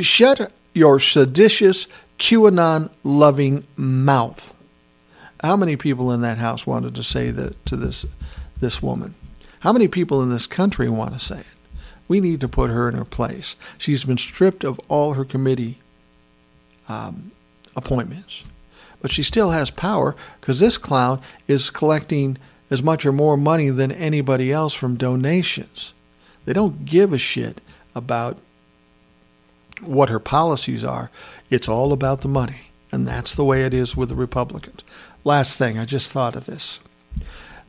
Shut 0.00 0.52
your 0.72 0.98
seditious 0.98 1.86
QAnon 2.18 2.90
loving 3.02 3.66
mouth. 3.76 4.54
How 5.40 5.56
many 5.56 5.76
people 5.76 6.10
in 6.12 6.22
that 6.22 6.38
house 6.38 6.66
wanted 6.66 6.94
to 6.94 7.04
say 7.04 7.30
that 7.30 7.64
to 7.66 7.76
this 7.76 8.06
this 8.60 8.82
woman? 8.82 9.14
How 9.60 9.72
many 9.72 9.88
people 9.88 10.22
in 10.22 10.30
this 10.30 10.46
country 10.46 10.88
want 10.88 11.12
to 11.12 11.24
say 11.24 11.40
it? 11.40 11.46
We 12.08 12.20
need 12.20 12.40
to 12.40 12.48
put 12.48 12.70
her 12.70 12.88
in 12.88 12.94
her 12.94 13.04
place. 13.04 13.56
She's 13.78 14.04
been 14.04 14.18
stripped 14.18 14.64
of 14.64 14.80
all 14.88 15.14
her 15.14 15.24
committee 15.24 15.78
um, 16.88 17.32
appointments, 17.76 18.44
but 19.00 19.10
she 19.10 19.22
still 19.22 19.50
has 19.50 19.70
power 19.70 20.14
because 20.40 20.60
this 20.60 20.78
clown 20.78 21.20
is 21.48 21.70
collecting 21.70 22.38
as 22.70 22.82
much 22.82 23.04
or 23.06 23.12
more 23.12 23.36
money 23.36 23.70
than 23.70 23.92
anybody 23.92 24.52
else 24.52 24.74
from 24.74 24.96
donations. 24.96 25.92
They 26.44 26.52
don't 26.52 26.84
give 26.84 27.12
a 27.12 27.18
shit 27.18 27.60
about 27.94 28.38
what 29.82 30.08
her 30.08 30.18
policies 30.18 30.84
are. 30.84 31.10
It's 31.50 31.68
all 31.68 31.92
about 31.92 32.20
the 32.20 32.28
money. 32.28 32.68
And 32.92 33.06
that's 33.06 33.34
the 33.34 33.44
way 33.44 33.64
it 33.64 33.74
is 33.74 33.96
with 33.96 34.08
the 34.08 34.14
Republicans. 34.14 34.82
Last 35.24 35.58
thing, 35.58 35.78
I 35.78 35.84
just 35.84 36.12
thought 36.12 36.36
of 36.36 36.46
this. 36.46 36.80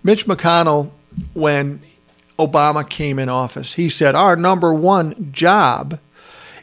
Mitch 0.03 0.27
McConnell, 0.27 0.91
when 1.33 1.81
Obama 2.37 2.87
came 2.87 3.17
in 3.17 3.29
office, 3.29 3.73
he 3.73 3.89
said, 3.89 4.13
Our 4.13 4.35
number 4.35 4.73
one 4.73 5.31
job 5.31 5.99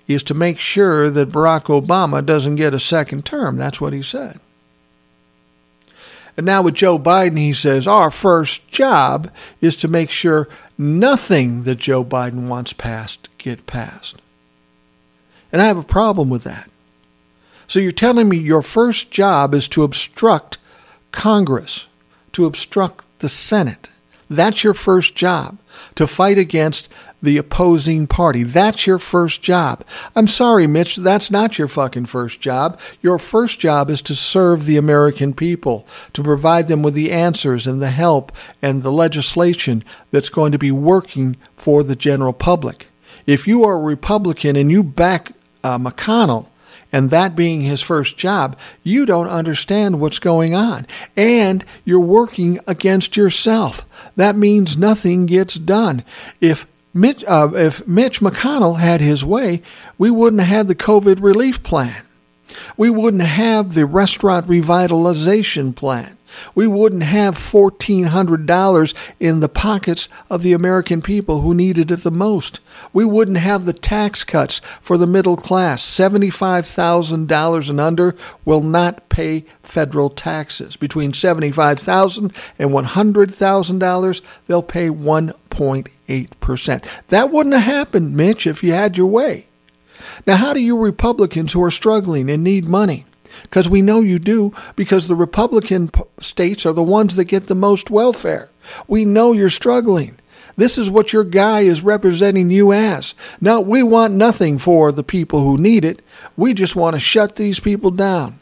is 0.06 0.22
to 0.24 0.34
make 0.34 0.60
sure 0.60 1.10
that 1.10 1.30
Barack 1.30 1.64
Obama 1.64 2.24
doesn't 2.24 2.56
get 2.56 2.74
a 2.74 2.78
second 2.78 3.24
term. 3.24 3.56
That's 3.56 3.80
what 3.80 3.92
he 3.92 4.02
said. 4.02 4.38
And 6.36 6.46
now 6.46 6.62
with 6.62 6.74
Joe 6.74 6.98
Biden, 6.98 7.38
he 7.38 7.52
says, 7.52 7.86
Our 7.86 8.10
first 8.10 8.66
job 8.68 9.30
is 9.60 9.76
to 9.76 9.88
make 9.88 10.10
sure 10.10 10.48
nothing 10.78 11.64
that 11.64 11.78
Joe 11.78 12.04
Biden 12.04 12.48
wants 12.48 12.72
passed 12.72 13.28
get 13.42 13.66
passed. 13.66 14.16
And 15.50 15.60
I 15.60 15.66
have 15.66 15.78
a 15.78 15.82
problem 15.82 16.30
with 16.30 16.44
that. 16.44 16.70
So 17.66 17.78
you're 17.78 17.92
telling 17.92 18.28
me 18.28 18.38
your 18.38 18.62
first 18.62 19.10
job 19.10 19.54
is 19.54 19.68
to 19.68 19.82
obstruct 19.82 20.58
Congress, 21.10 21.86
to 22.32 22.46
obstruct 22.46 23.04
the 23.18 23.28
Senate. 23.28 23.88
That's 24.28 24.64
your 24.64 24.74
first 24.74 25.14
job, 25.14 25.58
to 25.94 26.06
fight 26.06 26.38
against 26.38 26.88
the 27.22 27.36
opposing 27.36 28.06
party. 28.06 28.42
That's 28.42 28.86
your 28.86 28.98
first 28.98 29.42
job. 29.42 29.84
I'm 30.16 30.26
sorry, 30.26 30.66
Mitch, 30.66 30.96
that's 30.96 31.30
not 31.30 31.58
your 31.58 31.68
fucking 31.68 32.06
first 32.06 32.40
job. 32.40 32.80
Your 33.00 33.18
first 33.18 33.60
job 33.60 33.90
is 33.90 34.02
to 34.02 34.14
serve 34.14 34.64
the 34.64 34.76
American 34.76 35.32
people, 35.32 35.86
to 36.14 36.22
provide 36.22 36.66
them 36.66 36.82
with 36.82 36.94
the 36.94 37.12
answers 37.12 37.66
and 37.66 37.80
the 37.80 37.90
help 37.90 38.32
and 38.60 38.82
the 38.82 38.92
legislation 38.92 39.84
that's 40.10 40.28
going 40.28 40.52
to 40.52 40.58
be 40.58 40.72
working 40.72 41.36
for 41.56 41.82
the 41.82 41.96
general 41.96 42.32
public. 42.32 42.88
If 43.26 43.46
you 43.46 43.64
are 43.64 43.74
a 43.74 43.80
Republican 43.80 44.56
and 44.56 44.70
you 44.70 44.82
back 44.82 45.32
uh, 45.64 45.78
McConnell, 45.78 46.46
and 46.92 47.08
that 47.08 47.34
being 47.34 47.62
his 47.62 47.80
first 47.80 48.18
job, 48.18 48.56
you 48.82 49.06
don't 49.06 49.28
understand 49.28 49.98
what's 49.98 50.18
going 50.18 50.54
on. 50.54 50.86
And 51.16 51.64
you're 51.86 51.98
working 51.98 52.60
against 52.66 53.16
yourself. 53.16 53.86
That 54.16 54.36
means 54.36 54.76
nothing 54.76 55.24
gets 55.24 55.54
done. 55.54 56.04
If 56.40 56.66
Mitch, 56.92 57.24
uh, 57.26 57.50
if 57.54 57.86
Mitch 57.88 58.20
McConnell 58.20 58.78
had 58.78 59.00
his 59.00 59.24
way, 59.24 59.62
we 59.96 60.10
wouldn't 60.10 60.42
have 60.42 60.54
had 60.54 60.68
the 60.68 60.74
COVID 60.74 61.22
relief 61.22 61.62
plan. 61.62 62.02
We 62.76 62.90
wouldn't 62.90 63.22
have 63.22 63.74
the 63.74 63.86
restaurant 63.86 64.46
revitalization 64.46 65.74
plan. 65.74 66.16
We 66.54 66.66
wouldn't 66.66 67.04
have 67.04 67.36
$1,400 67.36 68.94
in 69.20 69.40
the 69.40 69.48
pockets 69.48 70.08
of 70.30 70.42
the 70.42 70.52
American 70.52 71.00
people 71.02 71.40
who 71.40 71.54
needed 71.54 71.90
it 71.90 72.02
the 72.02 72.10
most. 72.10 72.60
We 72.92 73.04
wouldn't 73.04 73.38
have 73.38 73.64
the 73.64 73.72
tax 73.72 74.22
cuts 74.24 74.60
for 74.80 74.96
the 74.96 75.06
middle 75.06 75.36
class. 75.36 75.82
$75,000 75.82 77.70
and 77.70 77.80
under 77.80 78.14
will 78.44 78.62
not 78.62 79.08
pay 79.08 79.44
federal 79.62 80.10
taxes. 80.10 80.76
Between 80.76 81.12
$75,000 81.12 82.34
and 82.58 82.70
$100,000, 82.70 84.20
they'll 84.46 84.62
pay 84.62 84.88
1.8%. 84.88 86.84
That 87.08 87.30
wouldn't 87.30 87.54
have 87.54 87.64
happened, 87.64 88.16
Mitch, 88.16 88.46
if 88.46 88.62
you 88.62 88.72
had 88.72 88.96
your 88.96 89.06
way. 89.06 89.46
Now, 90.26 90.36
how 90.36 90.52
do 90.52 90.60
you 90.60 90.78
Republicans 90.78 91.52
who 91.52 91.62
are 91.62 91.70
struggling 91.70 92.30
and 92.30 92.44
need 92.44 92.64
money? 92.64 93.06
Because 93.42 93.68
we 93.68 93.82
know 93.82 94.00
you 94.00 94.18
do, 94.18 94.52
because 94.76 95.08
the 95.08 95.16
Republican 95.16 95.90
states 96.20 96.66
are 96.66 96.72
the 96.72 96.82
ones 96.82 97.16
that 97.16 97.24
get 97.24 97.46
the 97.46 97.54
most 97.54 97.90
welfare. 97.90 98.50
We 98.86 99.04
know 99.04 99.32
you're 99.32 99.50
struggling. 99.50 100.18
This 100.56 100.76
is 100.76 100.90
what 100.90 101.12
your 101.12 101.24
guy 101.24 101.60
is 101.60 101.82
representing 101.82 102.50
you 102.50 102.72
as. 102.72 103.14
Now, 103.40 103.60
we 103.60 103.82
want 103.82 104.14
nothing 104.14 104.58
for 104.58 104.92
the 104.92 105.02
people 105.02 105.40
who 105.40 105.56
need 105.56 105.84
it. 105.84 106.02
We 106.36 106.52
just 106.52 106.76
want 106.76 106.94
to 106.94 107.00
shut 107.00 107.36
these 107.36 107.58
people 107.58 107.90
down. 107.90 108.38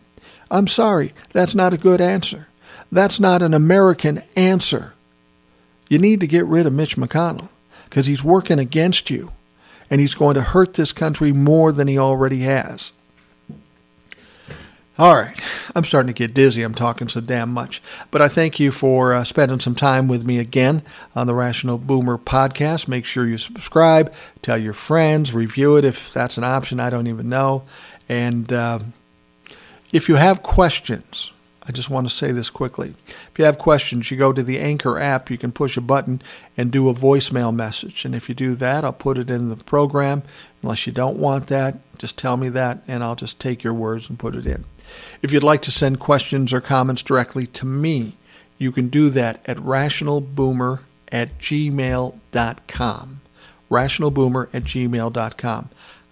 I'm 0.51 0.67
sorry, 0.67 1.15
that's 1.33 1.55
not 1.55 1.73
a 1.73 1.79
good 1.79 2.01
answer. 2.01 2.49
That's 2.91 3.21
not 3.21 3.43
an 3.43 3.55
American 3.55 4.23
answer. 4.35 4.95
You 5.89 5.99
need 5.99 6.21
to 6.21 6.27
get 6.27 6.47
rid 6.47 6.67
of 6.67 6.73
Mitch 6.73 6.97
McConnell 6.97 7.49
because 7.85 8.07
he's 8.07 8.25
working 8.25 8.59
against 8.59 9.11
you 9.11 9.31
and 9.91 10.01
he's 10.01 10.15
going 10.15 10.35
to 10.35 10.43
hurt 10.43 10.75
this 10.75 10.93
country 10.93 11.33
more 11.33 11.73
than 11.73 11.89
he 11.89 11.99
already 11.99 12.41
has. 12.41 12.93
All 14.99 15.15
right, 15.15 15.35
I'm 15.75 15.85
starting 15.85 16.13
to 16.13 16.19
get 16.19 16.35
dizzy. 16.35 16.63
I'm 16.63 16.75
talking 16.75 17.09
so 17.09 17.23
damn 17.23 17.55
much. 17.55 17.83
But 18.11 18.21
I 18.21 18.29
thank 18.29 18.61
you 18.61 18.71
for 18.71 19.15
uh, 19.15 19.25
spending 19.25 19.59
some 19.59 19.75
time 19.75 20.09
with 20.09 20.27
me 20.27 20.39
again 20.39 20.83
on 21.17 21.27
the 21.27 21.35
Rational 21.35 21.79
Boomer 21.79 22.19
podcast. 22.19 22.87
Make 22.87 23.07
sure 23.07 23.27
you 23.27 23.39
subscribe, 23.39 24.13
tell 24.43 24.59
your 24.59 24.75
friends, 24.75 25.33
review 25.33 25.77
it 25.77 25.87
if 25.87 26.13
that's 26.13 26.37
an 26.37 26.45
option. 26.45 26.81
I 26.81 26.91
don't 26.91 27.07
even 27.07 27.31
know. 27.31 27.63
And 28.11 28.53
uh, 28.53 28.81
if 29.91 30.11
you 30.11 30.17
have 30.17 30.43
questions, 30.43 31.33
I 31.71 31.73
just 31.73 31.89
want 31.89 32.09
to 32.09 32.13
say 32.13 32.33
this 32.33 32.51
quickly. 32.51 32.97
If 33.07 33.39
you 33.39 33.45
have 33.45 33.57
questions, 33.57 34.11
you 34.11 34.17
go 34.17 34.33
to 34.33 34.43
the 34.43 34.59
Anchor 34.59 34.99
app, 34.99 35.31
you 35.31 35.39
can 35.39 35.53
push 35.53 35.77
a 35.77 35.81
button 35.81 36.21
and 36.57 36.73
do 36.73 36.89
a 36.89 36.95
voicemail 36.95 37.55
message. 37.55 38.05
And 38.05 38.13
if 38.13 38.29
you 38.29 38.35
do 38.35 38.57
that, 38.57 38.85
I'll 38.85 38.93
put 38.93 39.19
it 39.19 39.31
in 39.31 39.51
the 39.51 39.57
program. 39.57 40.25
Unless 40.65 40.89
you 40.89 40.93
don't 40.93 41.17
want 41.17 41.47
that, 41.47 41.79
just 41.97 42.19
tell 42.19 42.37
me 42.37 42.49
that 42.49 42.83
and 42.89 43.05
I'll 43.05 43.15
just 43.15 43.39
take 43.39 43.63
your 43.63 43.73
words 43.73 44.09
and 44.09 44.19
put 44.19 44.35
it 44.35 44.49
in. 44.49 44.65
If 45.23 45.33
you'd 45.33 45.45
like 45.45 45.63
to 45.63 45.71
send 45.71 46.01
questions 46.01 46.53
or 46.53 46.61
comments 46.61 47.05
directly 47.05 47.47
to 47.47 47.65
me, 47.65 48.17
you 48.59 48.73
can 48.73 48.89
do 48.89 49.09
that 49.11 49.41
at 49.47 49.57
rationalboomer 49.59 50.81
at 51.13 51.39
gmail.com. 51.39 53.21
Rationalboomer 53.71 54.49
at 54.53 54.65
gmail.com. 54.65 55.69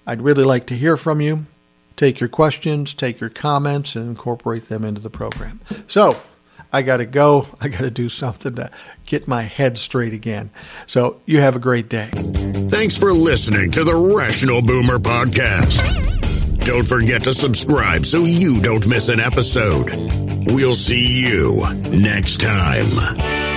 I'd 0.07 0.23
really 0.23 0.45
like 0.45 0.67
to 0.69 0.77
hear 0.77 0.97
from 0.97 1.21
you. 1.21 1.47
Take 1.99 2.21
your 2.21 2.29
questions, 2.29 2.95
take 2.95 3.19
your 3.19 3.29
comments, 3.29 3.97
and 3.97 4.09
incorporate 4.09 4.63
them 4.65 4.85
into 4.85 5.01
the 5.01 5.11
program. 5.11 5.61
So, 5.89 6.17
I 6.73 6.83
got 6.83 6.99
to 6.99 7.07
go. 7.07 7.49
I 7.61 7.67
got 7.67 7.81
to 7.81 7.91
do 7.91 8.09
something 8.09 8.55
to 8.55 8.71
get 9.05 9.27
my 9.27 9.43
head 9.43 9.79
straight 9.79 10.13
again. 10.13 10.51
So, 10.87 11.21
you 11.27 11.41
have 11.41 11.57
a 11.57 11.59
great 11.59 11.89
day. 11.89 12.09
Thanks 12.71 12.97
for 12.97 13.13
listening 13.13 13.73
to 13.73 13.83
the 13.83 13.97
Rational 14.17 14.63
Boomer 14.63 14.99
Podcast. 14.99 16.65
Don't 16.65 16.87
forget 16.87 17.25
to 17.25 17.35
subscribe 17.35 18.07
so 18.07 18.19
you 18.25 18.61
don't 18.61 18.87
miss 18.87 19.09
an 19.09 19.19
episode. 19.19 19.91
We'll 20.53 20.77
see 20.77 21.27
you 21.29 21.65
next 21.91 22.41
time. 22.41 23.48